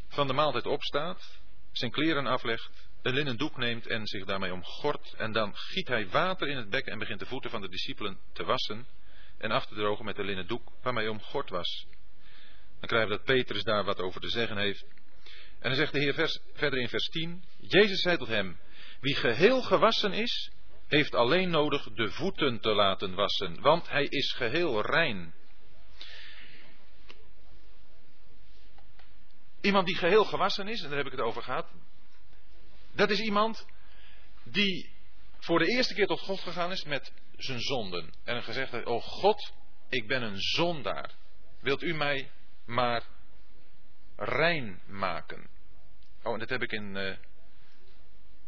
van 0.09 0.27
de 0.27 0.33
maaltijd 0.33 0.67
opstaat, 0.67 1.41
zijn 1.73 1.91
kleren 1.91 2.27
aflegt 2.27 2.91
een 3.03 3.15
linnen 3.15 3.37
doek 3.37 3.57
neemt 3.57 3.87
en 3.87 4.07
zich 4.07 4.25
daarmee 4.25 4.53
omgort. 4.53 5.15
En 5.17 5.33
dan 5.33 5.57
giet 5.57 5.89
hij 5.89 6.09
water 6.09 6.49
in 6.49 6.57
het 6.57 6.71
bekken 6.71 6.93
en 6.93 6.99
begint 6.99 7.19
de 7.19 7.27
voeten 7.27 7.51
van 7.51 7.61
de 7.61 7.69
discipelen 7.69 8.19
te 8.33 8.45
wassen. 8.45 8.87
En 9.39 9.51
af 9.51 9.67
te 9.67 9.75
drogen 9.75 10.05
met 10.05 10.17
de 10.17 10.25
linnen 10.25 10.47
doek 10.47 10.73
waarmee 10.83 11.05
hij 11.05 11.13
omgord 11.13 11.51
was. 11.51 11.87
Dan 12.81 12.89
krijgen 12.89 13.11
we 13.11 13.17
dat 13.17 13.25
Petrus 13.25 13.63
daar 13.63 13.85
wat 13.85 14.01
over 14.01 14.21
te 14.21 14.29
zeggen 14.29 14.57
heeft. 14.57 14.85
En 15.59 15.69
dan 15.69 15.75
zegt 15.75 15.93
de 15.93 15.99
Heer 15.99 16.15
vers, 16.15 16.41
verder 16.53 16.81
in 16.81 16.89
vers 16.89 17.09
10. 17.09 17.45
Jezus 17.59 18.01
zei 18.01 18.17
tot 18.17 18.29
hem. 18.29 18.59
Wie 19.01 19.15
geheel 19.15 19.63
gewassen 19.63 20.13
is, 20.13 20.51
heeft 20.87 21.15
alleen 21.15 21.51
nodig 21.51 21.93
de 21.95 22.11
voeten 22.11 22.61
te 22.61 22.75
laten 22.75 23.15
wassen. 23.15 23.61
Want 23.61 23.89
hij 23.89 24.05
is 24.05 24.33
geheel 24.33 24.81
rein. 24.83 25.35
Iemand 29.61 29.87
die 29.87 29.97
geheel 29.97 30.25
gewassen 30.25 30.69
is, 30.69 30.83
en 30.83 30.89
daar 30.89 30.99
heb 30.99 31.07
ik 31.07 31.13
het 31.13 31.21
over 31.21 31.43
gehad, 31.43 31.73
dat 32.95 33.11
is 33.11 33.21
iemand 33.21 33.67
die 34.45 34.91
voor 35.39 35.59
de 35.59 35.67
eerste 35.67 35.95
keer 35.95 36.07
tot 36.07 36.21
God 36.21 36.41
gegaan 36.41 36.71
is 36.71 36.85
met 36.85 37.13
zijn 37.37 37.61
zonden. 37.61 38.13
En 38.25 38.43
gezegd 38.43 38.73
heeft, 38.73 38.87
oh 38.87 39.03
God, 39.03 39.53
ik 39.89 40.07
ben 40.07 40.23
een 40.23 40.41
zondaar. 40.41 41.15
Wilt 41.61 41.83
u 41.83 41.95
mij 41.95 42.31
maar 42.67 43.03
rein 44.17 44.83
maken? 44.87 45.51
Oh, 46.23 46.33
en 46.33 46.39
dat 46.39 46.49
heb 46.49 46.63
ik 46.63 46.73
in 46.73 46.97
uh, 46.97 47.17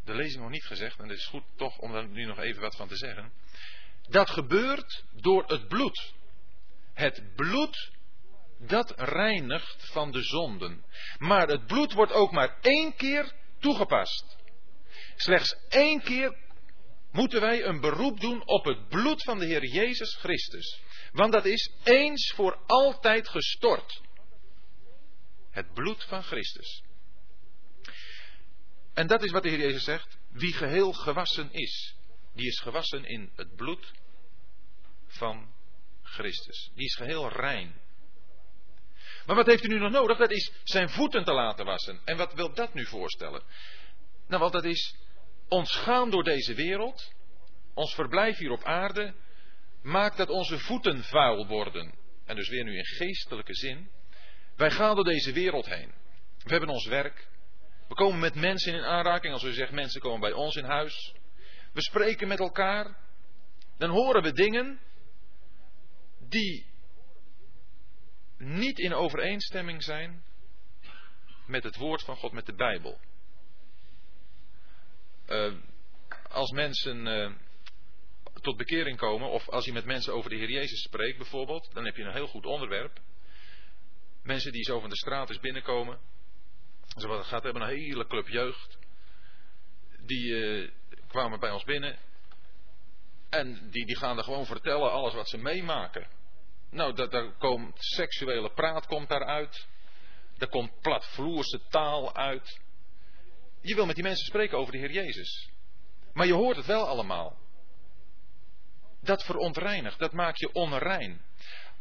de 0.05 0.15
lezing 0.15 0.43
nog 0.43 0.51
niet 0.51 0.65
gezegd. 0.65 0.99
En 0.99 1.09
het 1.09 1.19
is 1.19 1.27
goed 1.27 1.45
toch 1.57 1.79
om 1.79 1.93
daar 1.93 2.09
nu 2.09 2.25
nog 2.25 2.39
even 2.39 2.61
wat 2.61 2.77
van 2.77 2.89
te 2.89 2.97
zeggen. 2.97 3.33
Dat 4.09 4.31
gebeurt 4.31 5.05
door 5.13 5.45
het 5.47 5.69
bloed. 5.69 6.15
Het 6.93 7.35
bloed 7.35 7.93
dat 8.59 8.93
reinigt 8.97 9.91
van 9.93 10.11
de 10.11 10.23
zonden. 10.23 10.85
Maar 11.19 11.49
het 11.49 11.67
bloed 11.67 11.93
wordt 11.93 12.13
ook 12.13 12.33
maar 12.33 12.59
één 12.61 12.97
keer 12.97 13.33
toegepast. 13.65 14.37
Slechts 15.17 15.57
één 15.69 16.03
keer 16.03 16.37
moeten 17.11 17.41
wij 17.41 17.65
een 17.65 17.81
beroep 17.81 18.21
doen 18.21 18.47
op 18.47 18.65
het 18.65 18.89
bloed 18.89 19.23
van 19.23 19.39
de 19.39 19.47
Heer 19.47 19.65
Jezus 19.65 20.15
Christus. 20.15 20.81
Want 21.13 21.33
dat 21.33 21.45
is 21.45 21.73
eens 21.85 22.33
voor 22.35 22.63
altijd 22.67 23.29
gestort. 23.29 24.01
Het 25.51 25.73
bloed 25.73 26.05
van 26.05 26.23
Christus. 26.23 26.83
En 28.95 29.07
dat 29.07 29.25
is 29.25 29.31
wat 29.31 29.43
de 29.43 29.49
Heer 29.49 29.59
Jezus 29.59 29.85
zegt. 29.85 30.19
Wie 30.31 30.53
geheel 30.53 30.93
gewassen 30.93 31.53
is, 31.53 31.97
die 32.35 32.47
is 32.47 32.61
gewassen 32.61 33.05
in 33.05 33.33
het 33.37 33.55
bloed 33.55 33.93
van 35.07 35.55
Christus. 36.03 36.71
Die 36.75 36.85
is 36.85 36.95
geheel 36.95 37.29
rein. 37.29 37.84
Maar 39.27 39.37
wat 39.37 39.47
heeft 39.47 39.65
u 39.65 39.69
nu 39.69 39.79
nog 39.79 39.91
nodig? 39.91 40.19
Dat 40.19 40.31
is 40.31 40.53
zijn 40.65 40.89
voeten 40.89 41.25
te 41.25 41.33
laten 41.33 41.65
wassen. 41.65 42.01
En 42.05 42.17
wat 42.17 42.35
wil 42.35 42.55
dat 42.55 42.75
nu 42.75 42.87
voorstellen? 42.87 43.43
Nou, 44.29 44.41
want 44.41 44.53
dat 44.53 44.65
is 44.65 44.97
ons 45.49 45.77
gaan 45.77 46.11
door 46.11 46.25
deze 46.25 46.55
wereld, 46.55 47.13
ons 47.75 47.95
verblijf 47.95 48.37
hier 48.37 48.51
op 48.51 48.65
aarde, 48.65 49.15
maakt 49.83 50.17
dat 50.17 50.29
onze 50.29 50.59
voeten 50.59 51.03
vuil 51.03 51.47
worden. 51.47 51.95
En 52.25 52.37
dus 52.37 52.49
weer 52.49 52.65
nu 52.65 52.77
in 52.77 52.85
geestelijke 52.85 53.55
zin. 53.55 53.91
Wij 54.57 54.71
gaan 54.71 54.95
door 54.95 55.05
deze 55.05 55.33
wereld 55.33 55.67
heen. 55.67 55.93
We 56.43 56.51
hebben 56.51 56.69
ons 56.69 56.87
werk. 56.87 57.29
We 57.89 57.95
komen 57.95 58.21
met 58.21 58.35
mensen 58.35 58.75
in 58.75 58.85
aanraking. 58.85 59.33
Als 59.33 59.43
u 59.43 59.53
zegt, 59.53 59.73
mensen 59.73 60.01
komen 60.01 60.21
bij 60.21 60.33
ons 60.33 60.57
in 60.57 60.65
huis. 60.65 61.15
We 61.73 61.83
spreken 61.83 62.29
met 62.29 62.39
elkaar. 62.39 62.97
Dan 63.79 63.91
horen 63.91 64.23
we 64.23 64.33
dingen 64.33 64.81
die 66.29 66.74
niet 68.39 68.79
in 68.79 68.95
overeenstemming 68.95 69.83
zijn 69.83 70.25
met 71.47 71.65
het 71.65 71.77
woord 71.77 72.03
van 72.03 72.17
God, 72.17 72.33
met 72.33 72.47
de 72.47 72.55
Bijbel. 72.55 73.01
Uh, 75.29 75.55
als 76.29 76.51
mensen 76.51 77.07
uh, 77.07 77.33
tot 78.41 78.57
bekering 78.57 78.99
komen, 78.99 79.31
of 79.31 79.49
als 79.49 79.65
je 79.65 79.73
met 79.73 79.85
mensen 79.85 80.15
over 80.15 80.31
de 80.31 80.37
Heer 80.37 80.51
Jezus 80.51 80.83
spreekt 80.83 81.17
bijvoorbeeld, 81.17 81.71
dan 81.73 81.85
heb 81.85 81.97
je 81.97 82.03
een 82.03 82.13
heel 82.13 82.27
goed 82.27 82.47
onderwerp. 82.47 83.01
Mensen 84.23 84.53
die 84.53 84.65
zo 84.65 84.81
van 84.81 84.91
de 84.91 84.97
straat 84.97 85.29
eens 85.29 85.41
binnenkomen. 85.41 85.99
Ze 86.97 87.23
gaat 87.23 87.43
hebben 87.43 87.63
een 87.63 87.69
hele 87.69 88.07
club 88.07 88.29
jeugd. 88.29 88.79
Die 90.01 90.27
uh, 90.27 90.71
kwamen 91.09 91.41
bij 91.41 91.51
ons 91.51 91.65
binnen. 91.65 91.99
En 93.31 93.71
die, 93.71 93.87
die 93.87 93.97
gaan 93.97 94.19
er 94.19 94.25
gewoon 94.25 94.47
vertellen 94.47 94.93
alles 94.93 95.15
wat 95.15 95.29
ze 95.29 95.39
meemaken. 95.39 96.07
Nou, 96.75 96.95
dat, 96.95 97.11
daar 97.11 97.33
komt 97.39 97.77
seksuele 97.79 98.51
praat 98.51 98.87
komt 98.87 99.09
daaruit. 99.09 99.67
Er 100.39 100.49
komt 100.49 100.81
platvloerse 100.81 101.61
taal 101.69 102.15
uit. 102.15 102.61
Je 103.61 103.75
wil 103.75 103.87
met 103.87 103.95
die 103.95 104.05
mensen 104.05 104.27
spreken 104.27 104.59
over 104.59 104.73
de 104.73 104.79
Heer 104.79 104.91
Jezus. 104.91 105.51
Maar 106.13 106.27
je 106.27 106.33
hoort 106.33 106.57
het 106.57 106.67
wel 106.67 106.87
allemaal. 106.87 107.39
Dat 109.01 109.25
verontreinigt, 109.25 109.99
dat 109.99 110.13
maakt 110.13 110.39
je 110.39 110.53
onrein. 110.53 111.25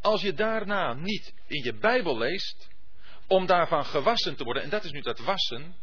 Als 0.02 0.22
je 0.22 0.34
daarna 0.34 0.94
niet 0.94 1.34
in 1.48 1.64
je 1.64 1.74
Bijbel 1.74 2.18
leest, 2.18 2.70
om 3.28 3.46
daarvan 3.46 3.86
gewassen 3.86 4.36
te 4.36 4.44
worden, 4.44 4.64
en 4.64 4.70
dat 4.70 4.84
is 4.84 4.92
nu 4.92 5.02
dat 5.02 5.20
wassen, 5.20 5.76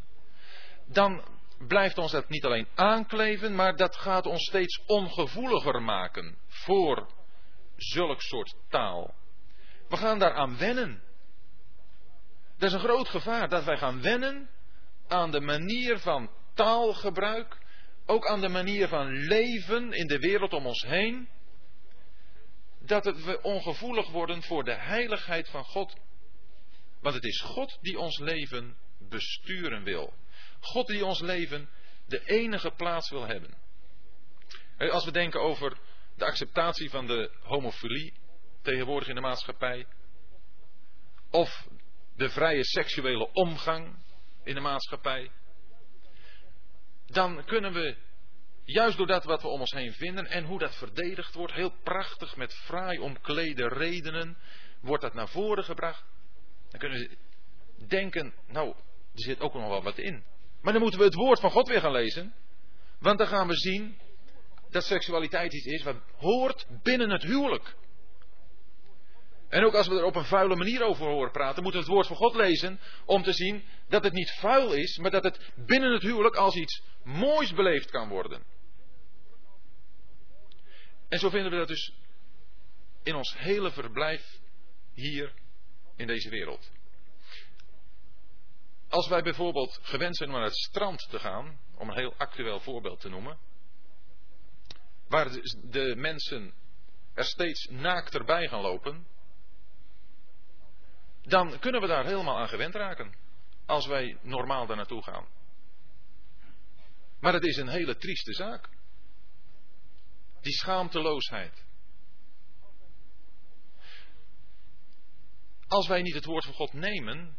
dan 0.87 1.25
blijft 1.59 1.99
ons 1.99 2.13
dat 2.13 2.29
niet 2.29 2.45
alleen 2.45 2.69
aankleven, 2.75 3.55
maar 3.55 3.77
dat 3.77 3.97
gaat 3.97 4.27
ons 4.27 4.45
steeds 4.45 4.83
ongevoeliger 4.87 5.83
maken 5.83 6.39
voor 6.47 7.19
zulk 7.83 8.23
soort 8.23 8.55
taal. 8.69 9.15
We 9.89 9.97
gaan 9.97 10.19
daaraan 10.19 10.59
wennen. 10.59 11.03
Dat 12.59 12.69
is 12.69 12.75
een 12.75 12.81
groot 12.81 13.09
gevaar 13.09 13.49
dat 13.49 13.65
wij 13.65 13.77
gaan 13.77 14.03
wennen 14.03 14.51
aan 15.09 15.31
de 15.31 15.41
manier 15.41 15.99
van 15.99 16.31
taalgebruik, 16.55 17.59
ook 18.07 18.27
aan 18.27 18.41
de 18.41 18.49
manier 18.49 18.89
van 18.89 19.09
leven 19.09 19.93
in 19.93 20.07
de 20.07 20.19
wereld 20.19 20.53
om 20.53 20.67
ons 20.67 20.83
heen, 20.83 21.29
dat 22.81 23.05
we 23.05 23.43
ongevoelig 23.43 24.11
worden 24.11 24.43
voor 24.43 24.65
de 24.65 24.75
heiligheid 24.75 25.49
van 25.49 25.65
God. 25.65 25.97
Want 27.01 27.15
het 27.15 27.25
is 27.25 27.41
God 27.41 27.79
die 27.81 27.99
ons 27.99 28.19
leven 28.19 28.77
besturen 28.99 29.85
wil. 29.85 30.15
God 30.61 30.87
die 30.87 31.05
ons 31.05 31.21
leven 31.21 31.69
de 32.07 32.25
enige 32.25 32.71
plaats 32.71 33.11
wil 33.11 33.27
hebben. 33.27 33.55
Als 34.79 35.05
we 35.05 35.13
denken 35.13 35.41
over 35.41 35.79
de 36.21 36.27
acceptatie 36.27 36.91
van 36.91 37.07
de 37.07 37.31
homofilie 37.43 38.13
tegenwoordig 38.63 39.09
in 39.09 39.15
de 39.15 39.21
maatschappij, 39.21 39.87
of 41.31 41.69
de 42.17 42.31
vrije 42.31 42.65
seksuele 42.65 43.33
omgang 43.33 43.99
in 44.45 44.55
de 44.55 44.61
maatschappij, 44.61 45.31
dan 47.07 47.45
kunnen 47.45 47.73
we, 47.73 47.97
juist 48.65 48.97
door 48.97 49.07
dat 49.07 49.25
wat 49.25 49.43
we 49.43 49.49
om 49.49 49.61
ons 49.61 49.73
heen 49.73 49.93
vinden 49.93 50.27
en 50.27 50.45
hoe 50.45 50.59
dat 50.59 50.77
verdedigd 50.77 51.35
wordt, 51.35 51.53
heel 51.53 51.75
prachtig 51.83 52.37
met 52.37 52.55
fraai 52.55 52.99
omklede 52.99 53.69
redenen, 53.69 54.37
wordt 54.81 55.03
dat 55.03 55.15
naar 55.15 55.29
voren 55.29 55.65
gebracht. 55.65 56.05
Dan 56.71 56.81
kunnen 56.81 56.99
we 56.99 57.17
denken, 57.87 58.35
nou, 58.47 58.69
er 59.15 59.23
zit 59.23 59.41
ook 59.41 59.55
nog 59.55 59.69
wel 59.69 59.83
wat 59.83 59.99
in. 59.99 60.25
Maar 60.61 60.73
dan 60.73 60.83
moeten 60.83 61.01
we 61.01 61.07
het 61.07 61.15
woord 61.15 61.41
van 61.41 61.51
God 61.51 61.69
weer 61.69 61.81
gaan 61.81 61.93
lezen. 61.93 62.35
Want 62.99 63.19
dan 63.19 63.27
gaan 63.27 63.49
we 63.49 63.57
zien 63.57 63.99
dat 64.71 64.85
seksualiteit 64.85 65.53
iets 65.53 65.67
is 65.67 65.83
wat 65.83 65.97
hoort 66.17 66.67
binnen 66.83 67.11
het 67.11 67.23
huwelijk. 67.23 67.75
En 69.49 69.65
ook 69.65 69.75
als 69.75 69.89
we 69.89 69.99
er 69.99 70.05
op 70.05 70.17
een 70.17 70.25
vuile 70.25 70.57
manier 70.57 70.83
over 70.83 71.07
horen 71.07 71.31
praten, 71.31 71.63
moeten 71.63 71.81
we 71.81 71.87
het 71.87 71.95
woord 71.95 72.07
van 72.07 72.17
God 72.17 72.35
lezen 72.35 72.81
om 73.05 73.23
te 73.23 73.33
zien 73.33 73.65
dat 73.89 74.05
het 74.05 74.13
niet 74.13 74.31
vuil 74.31 74.73
is, 74.73 74.99
maar 74.99 75.11
dat 75.11 75.23
het 75.23 75.53
binnen 75.57 75.93
het 75.93 76.03
huwelijk 76.03 76.37
als 76.37 76.55
iets 76.55 76.83
moois 77.03 77.53
beleefd 77.53 77.91
kan 77.91 78.09
worden. 78.09 78.43
En 81.09 81.19
zo 81.19 81.31
vinden 81.31 81.51
we 81.51 81.57
dat 81.57 81.69
dus 81.69 81.93
in 83.03 83.15
ons 83.15 83.39
hele 83.39 83.71
verblijf 83.71 84.41
hier 84.95 85.35
in 85.97 86.07
deze 86.07 86.31
wereld. 86.31 86.71
Als 88.89 89.09
wij 89.09 89.23
bijvoorbeeld 89.23 89.79
gewend 89.83 90.17
zijn 90.17 90.29
om 90.29 90.35
naar 90.35 90.45
het 90.45 90.57
strand 90.57 91.09
te 91.11 91.19
gaan, 91.19 91.61
om 91.75 91.89
een 91.89 91.99
heel 91.99 92.15
actueel 92.17 92.61
voorbeeld 92.61 93.01
te 93.01 93.09
noemen, 93.09 93.39
waar 95.11 95.31
de 95.63 95.95
mensen 95.97 96.55
er 97.15 97.25
steeds 97.25 97.69
naakter 97.71 98.25
bij 98.25 98.49
gaan 98.49 98.61
lopen, 98.61 99.07
dan 101.23 101.59
kunnen 101.59 101.81
we 101.81 101.87
daar 101.87 102.05
helemaal 102.05 102.39
aan 102.39 102.49
gewend 102.49 102.75
raken. 102.75 103.15
Als 103.67 103.87
wij 103.87 104.19
normaal 104.23 104.67
daar 104.67 104.77
naartoe 104.77 105.03
gaan. 105.03 105.27
Maar 107.21 107.33
het 107.33 107.45
is 107.45 107.57
een 107.57 107.69
hele 107.69 107.97
trieste 107.97 108.33
zaak. 108.33 108.69
Die 110.41 110.53
schaamteloosheid. 110.53 111.65
Als 115.67 115.89
wij 115.89 116.03
niet 116.03 116.15
het 116.15 116.25
woord 116.25 116.45
van 116.45 116.55
God 116.55 116.73
nemen, 116.73 117.37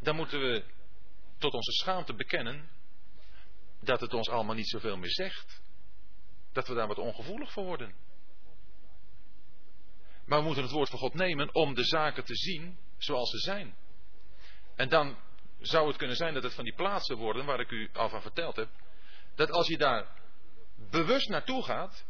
dan 0.00 0.16
moeten 0.16 0.40
we 0.40 0.64
tot 1.38 1.52
onze 1.52 1.72
schaamte 1.72 2.14
bekennen 2.14 2.70
dat 3.80 4.00
het 4.00 4.14
ons 4.14 4.28
allemaal 4.28 4.54
niet 4.54 4.68
zoveel 4.68 4.96
meer 4.96 5.12
zegt. 5.12 5.62
Dat 6.54 6.68
we 6.68 6.74
daar 6.74 6.86
wat 6.86 6.98
ongevoelig 6.98 7.52
voor 7.52 7.64
worden. 7.64 7.94
Maar 10.26 10.38
we 10.38 10.44
moeten 10.44 10.62
het 10.62 10.72
woord 10.72 10.90
van 10.90 10.98
God 10.98 11.14
nemen 11.14 11.54
om 11.54 11.74
de 11.74 11.84
zaken 11.84 12.24
te 12.24 12.34
zien 12.34 12.78
zoals 12.98 13.30
ze 13.30 13.38
zijn. 13.38 13.76
En 14.76 14.88
dan 14.88 15.16
zou 15.58 15.88
het 15.88 15.96
kunnen 15.96 16.16
zijn 16.16 16.34
dat 16.34 16.42
het 16.42 16.54
van 16.54 16.64
die 16.64 16.74
plaatsen 16.74 17.16
worden 17.16 17.44
waar 17.44 17.60
ik 17.60 17.70
u 17.70 17.90
al 17.92 18.08
van 18.08 18.22
verteld 18.22 18.56
heb. 18.56 18.68
Dat 19.34 19.50
als 19.50 19.66
je 19.66 19.78
daar 19.78 20.22
bewust 20.90 21.28
naartoe 21.28 21.62
gaat, 21.62 22.04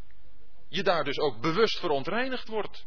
je 0.69 0.83
daar 0.83 1.05
dus 1.05 1.19
ook 1.19 1.41
bewust 1.41 1.79
verontreinigd 1.79 2.49
wordt. 2.49 2.87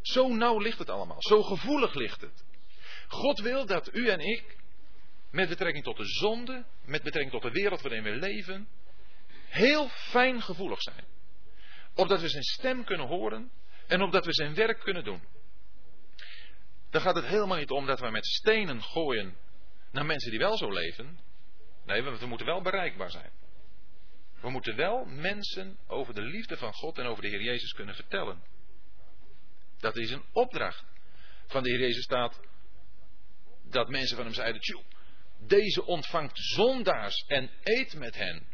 Zo 0.00 0.28
nauw 0.28 0.58
ligt 0.58 0.78
het 0.78 0.90
allemaal, 0.90 1.22
zo 1.22 1.42
gevoelig 1.42 1.94
ligt 1.94 2.20
het. 2.20 2.44
God 3.08 3.40
wil 3.40 3.66
dat 3.66 3.94
u 3.94 4.08
en 4.08 4.20
ik, 4.20 4.63
met 5.34 5.48
betrekking 5.48 5.84
tot 5.84 5.96
de 5.96 6.06
zonde, 6.06 6.64
met 6.84 7.02
betrekking 7.02 7.32
tot 7.32 7.42
de 7.42 7.60
wereld 7.60 7.82
waarin 7.82 8.02
we 8.02 8.10
leven, 8.10 8.68
heel 9.48 9.88
fijn 9.88 10.42
gevoelig 10.42 10.82
zijn. 10.82 11.04
Opdat 11.94 12.20
we 12.20 12.28
zijn 12.28 12.42
stem 12.42 12.84
kunnen 12.84 13.06
horen 13.06 13.50
en 13.86 14.02
opdat 14.02 14.24
we 14.24 14.32
zijn 14.32 14.54
werk 14.54 14.80
kunnen 14.80 15.04
doen. 15.04 15.22
Dan 16.90 17.00
gaat 17.00 17.14
het 17.14 17.24
helemaal 17.24 17.58
niet 17.58 17.70
om 17.70 17.86
dat 17.86 18.00
we 18.00 18.10
met 18.10 18.26
stenen 18.26 18.82
gooien 18.82 19.36
naar 19.92 20.06
mensen 20.06 20.30
die 20.30 20.38
wel 20.38 20.56
zo 20.56 20.70
leven. 20.70 21.18
Nee, 21.84 22.02
we 22.02 22.26
moeten 22.26 22.46
wel 22.46 22.62
bereikbaar 22.62 23.10
zijn. 23.10 23.30
We 24.40 24.50
moeten 24.50 24.76
wel 24.76 25.04
mensen 25.04 25.78
over 25.86 26.14
de 26.14 26.22
liefde 26.22 26.56
van 26.56 26.72
God 26.72 26.98
en 26.98 27.06
over 27.06 27.22
de 27.22 27.28
Heer 27.28 27.42
Jezus 27.42 27.72
kunnen 27.72 27.94
vertellen. 27.94 28.42
Dat 29.78 29.96
is 29.96 30.10
een 30.10 30.24
opdracht. 30.32 30.84
Van 31.46 31.62
de 31.62 31.70
Heer 31.70 31.80
Jezus 31.80 32.02
staat 32.02 32.40
dat 33.62 33.88
mensen 33.88 34.16
van 34.16 34.24
hem 34.24 34.34
zeiden: 34.34 34.60
Tjoe, 34.60 34.82
deze 35.46 35.84
ontvangt 35.84 36.38
zondaars 36.38 37.24
en 37.26 37.50
eet 37.62 37.94
met 37.94 38.16
hen. 38.16 38.46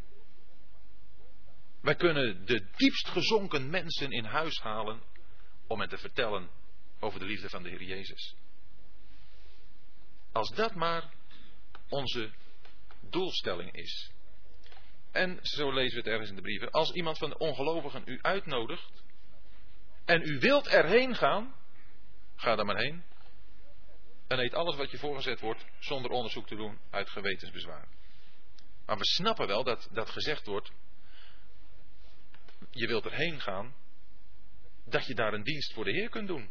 Wij 1.80 1.94
kunnen 1.94 2.46
de 2.46 2.68
diepst 2.76 3.08
gezonken 3.08 3.70
mensen 3.70 4.10
in 4.10 4.24
huis 4.24 4.60
halen 4.60 5.02
om 5.66 5.80
hen 5.80 5.88
te 5.88 5.98
vertellen 5.98 6.50
over 7.00 7.18
de 7.18 7.26
liefde 7.26 7.48
van 7.48 7.62
de 7.62 7.68
Heer 7.68 7.82
Jezus. 7.82 8.34
Als 10.32 10.50
dat 10.50 10.74
maar 10.74 11.12
onze 11.88 12.30
doelstelling 13.00 13.72
is. 13.72 14.10
En 15.12 15.38
zo 15.42 15.72
lezen 15.72 15.94
we 15.94 16.02
het 16.02 16.12
ergens 16.12 16.28
in 16.28 16.36
de 16.36 16.42
brieven. 16.42 16.70
Als 16.70 16.92
iemand 16.92 17.18
van 17.18 17.30
de 17.30 17.38
ongelovigen 17.38 18.02
u 18.06 18.18
uitnodigt 18.22 19.02
en 20.04 20.22
u 20.22 20.38
wilt 20.38 20.66
erheen 20.66 21.14
gaan, 21.14 21.54
ga 22.36 22.56
dan 22.56 22.66
maar 22.66 22.78
heen. 22.78 23.04
En 24.30 24.38
eet 24.38 24.54
alles 24.54 24.76
wat 24.76 24.90
je 24.90 24.98
voorgezet 24.98 25.40
wordt 25.40 25.64
zonder 25.78 26.10
onderzoek 26.10 26.46
te 26.46 26.56
doen 26.56 26.78
uit 26.90 27.10
gewetensbezwaar. 27.10 27.88
Maar 28.86 28.96
we 28.96 29.04
snappen 29.04 29.46
wel 29.46 29.64
dat 29.64 29.88
dat 29.92 30.10
gezegd 30.10 30.46
wordt. 30.46 30.72
Je 32.70 32.86
wilt 32.86 33.04
erheen 33.04 33.40
gaan, 33.40 33.74
dat 34.84 35.06
je 35.06 35.14
daar 35.14 35.32
een 35.32 35.42
dienst 35.42 35.72
voor 35.72 35.84
de 35.84 35.92
Heer 35.92 36.08
kunt 36.08 36.28
doen. 36.28 36.50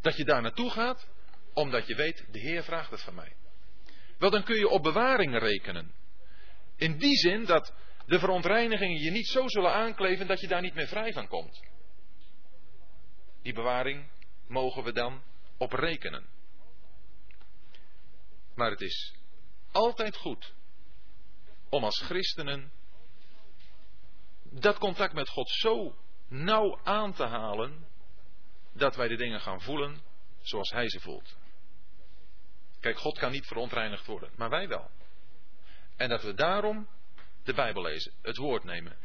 Dat 0.00 0.16
je 0.16 0.24
daar 0.24 0.42
naartoe 0.42 0.70
gaat, 0.70 1.08
omdat 1.52 1.86
je 1.86 1.94
weet, 1.94 2.26
de 2.30 2.38
Heer 2.38 2.62
vraagt 2.62 2.90
het 2.90 3.02
van 3.02 3.14
mij. 3.14 3.36
Wel, 4.18 4.30
dan 4.30 4.44
kun 4.44 4.56
je 4.56 4.68
op 4.68 4.82
bewaring 4.82 5.38
rekenen. 5.38 5.94
In 6.76 6.98
die 6.98 7.16
zin 7.16 7.44
dat 7.44 7.74
de 8.06 8.18
verontreinigingen 8.18 9.02
je 9.02 9.10
niet 9.10 9.28
zo 9.28 9.48
zullen 9.48 9.72
aankleven 9.72 10.26
dat 10.26 10.40
je 10.40 10.48
daar 10.48 10.62
niet 10.62 10.74
meer 10.74 10.88
vrij 10.88 11.12
van 11.12 11.28
komt. 11.28 11.62
Die 13.42 13.54
bewaring 13.54 14.08
mogen 14.46 14.84
we 14.84 14.92
dan 14.92 15.22
op 15.58 15.72
rekenen. 15.72 16.35
Maar 18.56 18.70
het 18.70 18.80
is 18.80 19.14
altijd 19.72 20.16
goed 20.16 20.54
om 21.68 21.84
als 21.84 22.00
christenen 22.00 22.72
dat 24.42 24.78
contact 24.78 25.12
met 25.12 25.28
God 25.28 25.50
zo 25.50 25.96
nauw 26.28 26.80
aan 26.82 27.12
te 27.12 27.24
halen 27.24 27.86
dat 28.72 28.96
wij 28.96 29.08
de 29.08 29.16
dingen 29.16 29.40
gaan 29.40 29.60
voelen 29.60 30.02
zoals 30.42 30.70
Hij 30.70 30.88
ze 30.88 31.00
voelt. 31.00 31.36
Kijk, 32.80 32.98
God 32.98 33.18
kan 33.18 33.32
niet 33.32 33.46
verontreinigd 33.46 34.06
worden, 34.06 34.30
maar 34.36 34.50
wij 34.50 34.68
wel. 34.68 34.90
En 35.96 36.08
dat 36.08 36.22
we 36.22 36.34
daarom 36.34 36.88
de 37.42 37.54
Bijbel 37.54 37.82
lezen, 37.82 38.12
het 38.22 38.36
woord 38.36 38.64
nemen. 38.64 38.96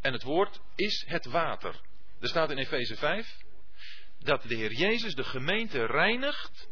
En 0.00 0.12
het 0.12 0.22
woord 0.22 0.60
is 0.74 1.04
het 1.08 1.24
water. 1.24 1.80
Er 2.20 2.28
staat 2.28 2.50
in 2.50 2.58
Efeze 2.58 2.96
5 2.96 3.36
dat 4.18 4.42
de 4.42 4.54
Heer 4.54 4.72
Jezus 4.72 5.14
de 5.14 5.24
gemeente 5.24 5.86
reinigt. 5.86 6.68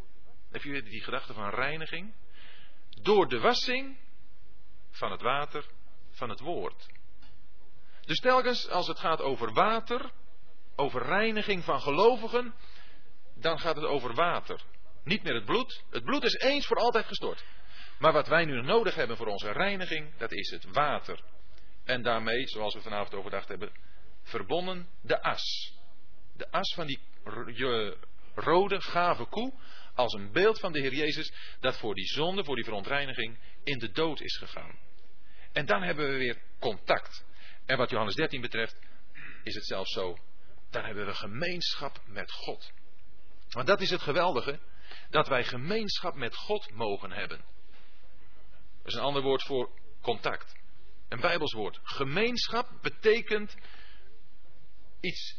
Heb 0.50 0.62
je 0.62 0.82
die 0.82 1.02
gedachte 1.02 1.32
van 1.32 1.48
reiniging? 1.50 2.14
Door 3.02 3.28
de 3.28 3.40
wassing 3.40 3.98
van 4.90 5.10
het 5.10 5.22
water 5.22 5.64
van 6.10 6.28
het 6.28 6.40
woord. 6.40 6.86
Dus 8.00 8.18
telkens 8.18 8.68
als 8.68 8.86
het 8.86 8.98
gaat 8.98 9.20
over 9.20 9.52
water, 9.52 10.10
over 10.76 11.02
reiniging 11.02 11.64
van 11.64 11.80
gelovigen, 11.80 12.54
dan 13.34 13.58
gaat 13.58 13.76
het 13.76 13.84
over 13.84 14.14
water. 14.14 14.60
Niet 15.04 15.22
meer 15.22 15.34
het 15.34 15.44
bloed. 15.44 15.82
Het 15.90 16.04
bloed 16.04 16.24
is 16.24 16.34
eens 16.34 16.66
voor 16.66 16.76
altijd 16.76 17.06
gestort. 17.06 17.44
Maar 17.98 18.12
wat 18.12 18.28
wij 18.28 18.44
nu 18.44 18.62
nodig 18.62 18.94
hebben 18.94 19.16
voor 19.16 19.26
onze 19.26 19.52
reiniging, 19.52 20.16
dat 20.18 20.32
is 20.32 20.50
het 20.50 20.64
water. 20.72 21.20
En 21.84 22.02
daarmee, 22.02 22.46
zoals 22.46 22.74
we 22.74 22.80
vanavond 22.80 23.14
overdacht 23.14 23.48
hebben, 23.48 23.72
verbonden 24.22 24.88
de 25.02 25.22
as. 25.22 25.74
De 26.36 26.50
as 26.50 26.74
van 26.74 26.86
die 26.86 27.00
rode, 28.34 28.80
gave 28.80 29.24
koe, 29.24 29.52
als 29.94 30.12
een 30.12 30.32
beeld 30.32 30.60
van 30.60 30.72
de 30.72 30.80
Heer 30.80 30.94
Jezus, 30.94 31.32
dat 31.60 31.78
voor 31.78 31.94
die 31.94 32.06
zonde, 32.06 32.44
voor 32.44 32.54
die 32.54 32.64
verontreiniging, 32.64 33.38
in 33.64 33.78
de 33.78 33.90
dood 33.90 34.20
is 34.20 34.36
gegaan. 34.36 34.78
En 35.52 35.66
dan 35.66 35.82
hebben 35.82 36.10
we 36.10 36.16
weer 36.16 36.42
contact. 36.58 37.24
En 37.66 37.76
wat 37.76 37.90
Johannes 37.90 38.14
13 38.14 38.40
betreft, 38.40 38.78
is 39.42 39.54
het 39.54 39.66
zelfs 39.66 39.92
zo, 39.92 40.18
dan 40.70 40.84
hebben 40.84 41.06
we 41.06 41.14
gemeenschap 41.14 42.00
met 42.06 42.32
God. 42.32 42.72
Want 43.48 43.66
dat 43.66 43.80
is 43.80 43.90
het 43.90 44.02
geweldige, 44.02 44.60
dat 45.10 45.28
wij 45.28 45.44
gemeenschap 45.44 46.14
met 46.14 46.34
God 46.34 46.70
mogen 46.70 47.12
hebben. 47.12 47.38
Dat 48.78 48.86
is 48.86 48.94
een 48.94 49.00
ander 49.00 49.22
woord 49.22 49.42
voor 49.42 49.70
contact. 50.00 50.58
Een 51.08 51.20
Bijbels 51.20 51.52
woord. 51.52 51.78
Gemeenschap 51.82 52.78
betekent 52.82 53.56
iets, 55.00 55.36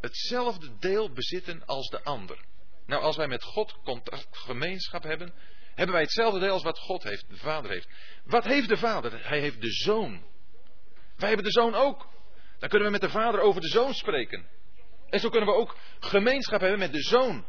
hetzelfde 0.00 0.78
deel 0.78 1.12
bezitten 1.12 1.66
als 1.66 1.88
de 1.88 2.02
ander. 2.02 2.44
Nou, 2.86 3.02
als 3.02 3.16
wij 3.16 3.26
met 3.26 3.42
God 3.42 3.78
contact, 3.84 4.38
gemeenschap 4.38 5.02
hebben, 5.02 5.34
hebben 5.74 5.94
wij 5.94 6.02
hetzelfde 6.02 6.40
deel 6.40 6.52
als 6.52 6.62
wat 6.62 6.78
God 6.78 7.02
heeft, 7.02 7.28
de 7.28 7.36
Vader 7.36 7.70
heeft. 7.70 7.88
Wat 8.24 8.44
heeft 8.44 8.68
de 8.68 8.76
Vader? 8.76 9.28
Hij 9.28 9.40
heeft 9.40 9.60
de 9.60 9.72
Zoon. 9.72 10.24
Wij 11.16 11.28
hebben 11.28 11.46
de 11.46 11.60
Zoon 11.60 11.74
ook. 11.74 12.12
Dan 12.58 12.68
kunnen 12.68 12.86
we 12.86 12.92
met 12.92 13.00
de 13.00 13.10
Vader 13.10 13.40
over 13.40 13.60
de 13.60 13.68
Zoon 13.68 13.94
spreken. 13.94 14.46
En 15.10 15.20
zo 15.20 15.28
kunnen 15.28 15.48
we 15.48 15.54
ook 15.54 15.76
gemeenschap 16.00 16.60
hebben 16.60 16.78
met 16.78 16.92
de 16.92 17.02
Zoon. 17.02 17.46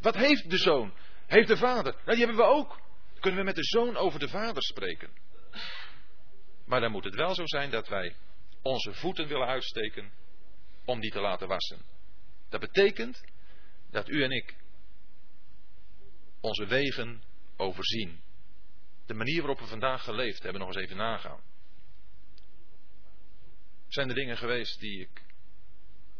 Wat 0.00 0.14
heeft 0.14 0.50
de 0.50 0.58
Zoon? 0.58 0.94
Heeft 1.26 1.48
de 1.48 1.56
Vader? 1.56 1.92
Nou, 1.92 2.16
die 2.16 2.26
hebben 2.26 2.36
we 2.36 2.52
ook. 2.52 2.68
Dan 3.12 3.20
kunnen 3.20 3.40
we 3.40 3.46
met 3.46 3.54
de 3.54 3.64
Zoon 3.64 3.96
over 3.96 4.18
de 4.18 4.28
Vader 4.28 4.62
spreken. 4.62 5.10
Maar 6.66 6.80
dan 6.80 6.90
moet 6.90 7.04
het 7.04 7.14
wel 7.14 7.34
zo 7.34 7.46
zijn 7.46 7.70
dat 7.70 7.88
wij 7.88 8.16
onze 8.62 8.92
voeten 8.92 9.28
willen 9.28 9.46
uitsteken 9.46 10.12
om 10.84 11.00
die 11.00 11.10
te 11.10 11.20
laten 11.20 11.48
wassen. 11.48 11.84
Dat 12.48 12.60
betekent 12.60 13.24
dat 13.90 14.08
u 14.08 14.22
en 14.22 14.30
ik 14.30 14.56
onze 16.40 16.66
wegen 16.66 17.22
overzien. 17.56 18.20
De 19.06 19.14
manier 19.14 19.38
waarop 19.38 19.58
we 19.58 19.66
vandaag 19.66 20.04
geleefd 20.04 20.42
hebben, 20.42 20.60
nog 20.60 20.74
eens 20.74 20.84
even 20.84 20.96
nagaan. 20.96 21.40
Zijn 23.88 24.08
er 24.08 24.14
dingen 24.14 24.36
geweest 24.36 24.80
die 24.80 25.00
ik 25.00 25.22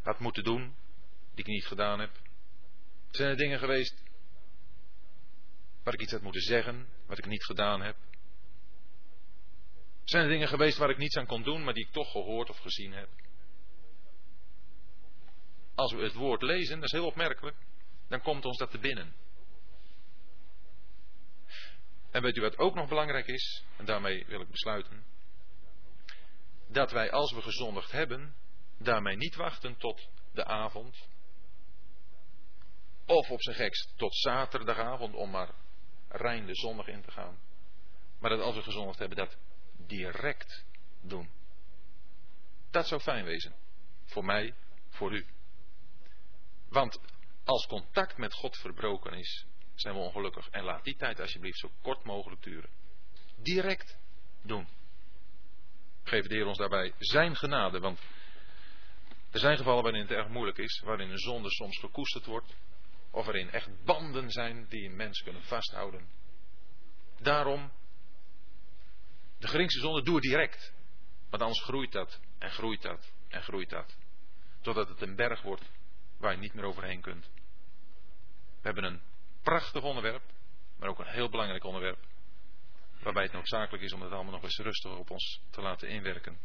had 0.02 0.18
moeten 0.18 0.44
doen, 0.44 0.74
die 1.34 1.44
ik 1.44 1.46
niet 1.46 1.66
gedaan 1.66 2.00
heb? 2.00 2.10
Zijn 3.10 3.30
er 3.30 3.36
dingen 3.36 3.58
geweest 3.58 4.02
waar 5.82 5.94
ik 5.94 6.00
iets 6.00 6.12
had 6.12 6.22
moeten 6.22 6.42
zeggen, 6.42 6.88
wat 7.06 7.18
ik 7.18 7.26
niet 7.26 7.44
gedaan 7.44 7.80
heb? 7.80 7.96
Zijn 10.04 10.22
er 10.22 10.28
dingen 10.28 10.48
geweest 10.48 10.78
waar 10.78 10.90
ik 10.90 10.98
niets 10.98 11.16
aan 11.16 11.26
kon 11.26 11.42
doen, 11.42 11.64
maar 11.64 11.74
die 11.74 11.86
ik 11.86 11.92
toch 11.92 12.10
gehoord 12.10 12.50
of 12.50 12.58
gezien 12.58 12.92
heb? 12.92 13.08
Als 15.74 15.92
we 15.92 16.02
het 16.02 16.14
woord 16.14 16.42
lezen, 16.42 16.74
dat 16.74 16.84
is 16.84 16.92
heel 16.92 17.06
opmerkelijk, 17.06 17.56
dan 18.08 18.22
komt 18.22 18.44
ons 18.44 18.58
dat 18.58 18.70
te 18.70 18.78
binnen. 18.78 19.14
En 22.10 22.22
weet 22.22 22.36
u 22.36 22.40
wat 22.40 22.58
ook 22.58 22.74
nog 22.74 22.88
belangrijk 22.88 23.26
is? 23.26 23.64
En 23.76 23.84
daarmee 23.84 24.26
wil 24.26 24.40
ik 24.40 24.50
besluiten. 24.50 25.04
Dat 26.68 26.90
wij 26.90 27.10
als 27.10 27.32
we 27.32 27.42
gezondigd 27.42 27.92
hebben, 27.92 28.34
daarmee 28.78 29.16
niet 29.16 29.34
wachten 29.34 29.76
tot 29.76 30.08
de 30.32 30.44
avond. 30.44 31.08
Of 33.06 33.30
op 33.30 33.42
zijn 33.42 33.56
gekst 33.56 33.92
tot 33.96 34.16
zaterdagavond 34.16 35.14
om 35.14 35.30
maar 35.30 35.54
rein 36.08 36.46
de 36.46 36.54
zondag 36.54 36.86
in 36.86 37.02
te 37.02 37.10
gaan. 37.10 37.38
Maar 38.18 38.30
dat 38.30 38.40
als 38.40 38.54
we 38.56 38.62
gezondigd 38.62 38.98
hebben, 38.98 39.16
dat 39.16 39.36
direct 39.76 40.64
doen. 41.00 41.30
Dat 42.70 42.86
zou 42.86 43.00
fijn 43.00 43.24
wezen. 43.24 43.54
Voor 44.04 44.24
mij, 44.24 44.54
voor 44.88 45.12
u. 45.12 45.26
Want 46.68 47.00
als 47.44 47.66
contact 47.66 48.16
met 48.16 48.34
God 48.34 48.56
verbroken 48.56 49.12
is, 49.12 49.46
zijn 49.80 49.94
we 49.94 50.00
ongelukkig. 50.00 50.48
En 50.48 50.64
laat 50.64 50.84
die 50.84 50.96
tijd 50.96 51.20
alsjeblieft 51.20 51.58
zo 51.58 51.70
kort 51.82 52.04
mogelijk 52.04 52.42
duren. 52.42 52.70
Direct 53.36 53.98
doen. 54.42 54.68
Geef 56.02 56.26
de 56.26 56.34
Heer 56.34 56.46
ons 56.46 56.58
daarbij 56.58 56.92
zijn 56.98 57.36
genade. 57.36 57.80
Want 57.80 58.00
er 59.30 59.38
zijn 59.38 59.56
gevallen 59.56 59.82
waarin 59.82 60.00
het 60.00 60.10
erg 60.10 60.28
moeilijk 60.28 60.58
is. 60.58 60.80
Waarin 60.84 61.10
een 61.10 61.18
zonde 61.18 61.50
soms 61.50 61.78
gekoesterd 61.78 62.26
wordt. 62.26 62.54
Of 63.10 63.24
waarin 63.24 63.50
echt 63.50 63.84
banden 63.84 64.30
zijn 64.30 64.66
die 64.68 64.88
een 64.88 64.96
mens 64.96 65.22
kunnen 65.22 65.42
vasthouden. 65.42 66.08
Daarom, 67.20 67.72
de 69.38 69.48
geringste 69.48 69.80
zonde 69.80 70.02
doe 70.02 70.14
het 70.14 70.24
direct. 70.24 70.74
Want 71.30 71.42
anders 71.42 71.62
groeit 71.62 71.92
dat 71.92 72.20
en 72.38 72.50
groeit 72.50 72.82
dat 72.82 73.12
en 73.28 73.42
groeit 73.42 73.70
dat. 73.70 73.96
Totdat 74.60 74.88
het 74.88 75.00
een 75.00 75.16
berg 75.16 75.42
wordt 75.42 75.70
waar 76.18 76.32
je 76.32 76.38
niet 76.38 76.54
meer 76.54 76.64
overheen 76.64 77.00
kunt. 77.00 77.30
We 78.60 78.72
hebben 78.72 78.84
een 78.84 79.00
prachtig 79.46 79.82
onderwerp, 79.82 80.22
maar 80.76 80.88
ook 80.88 80.98
een 80.98 81.06
heel 81.06 81.28
belangrijk 81.28 81.64
onderwerp. 81.64 81.98
Waarbij 83.00 83.22
het 83.22 83.32
noodzakelijk 83.32 83.84
is 83.84 83.92
om 83.92 84.02
het 84.02 84.12
allemaal 84.12 84.32
nog 84.32 84.42
eens 84.42 84.58
rustig 84.58 84.96
op 84.96 85.10
ons 85.10 85.40
te 85.50 85.60
laten 85.60 85.88
inwerken. 85.88 86.38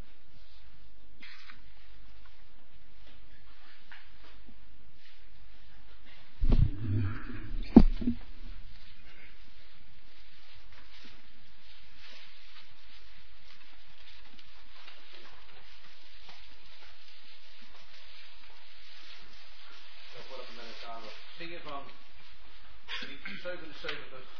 over 23.45 23.65
the 23.65 23.87
same 23.87 23.97
of 23.97 24.11
those 24.11 24.30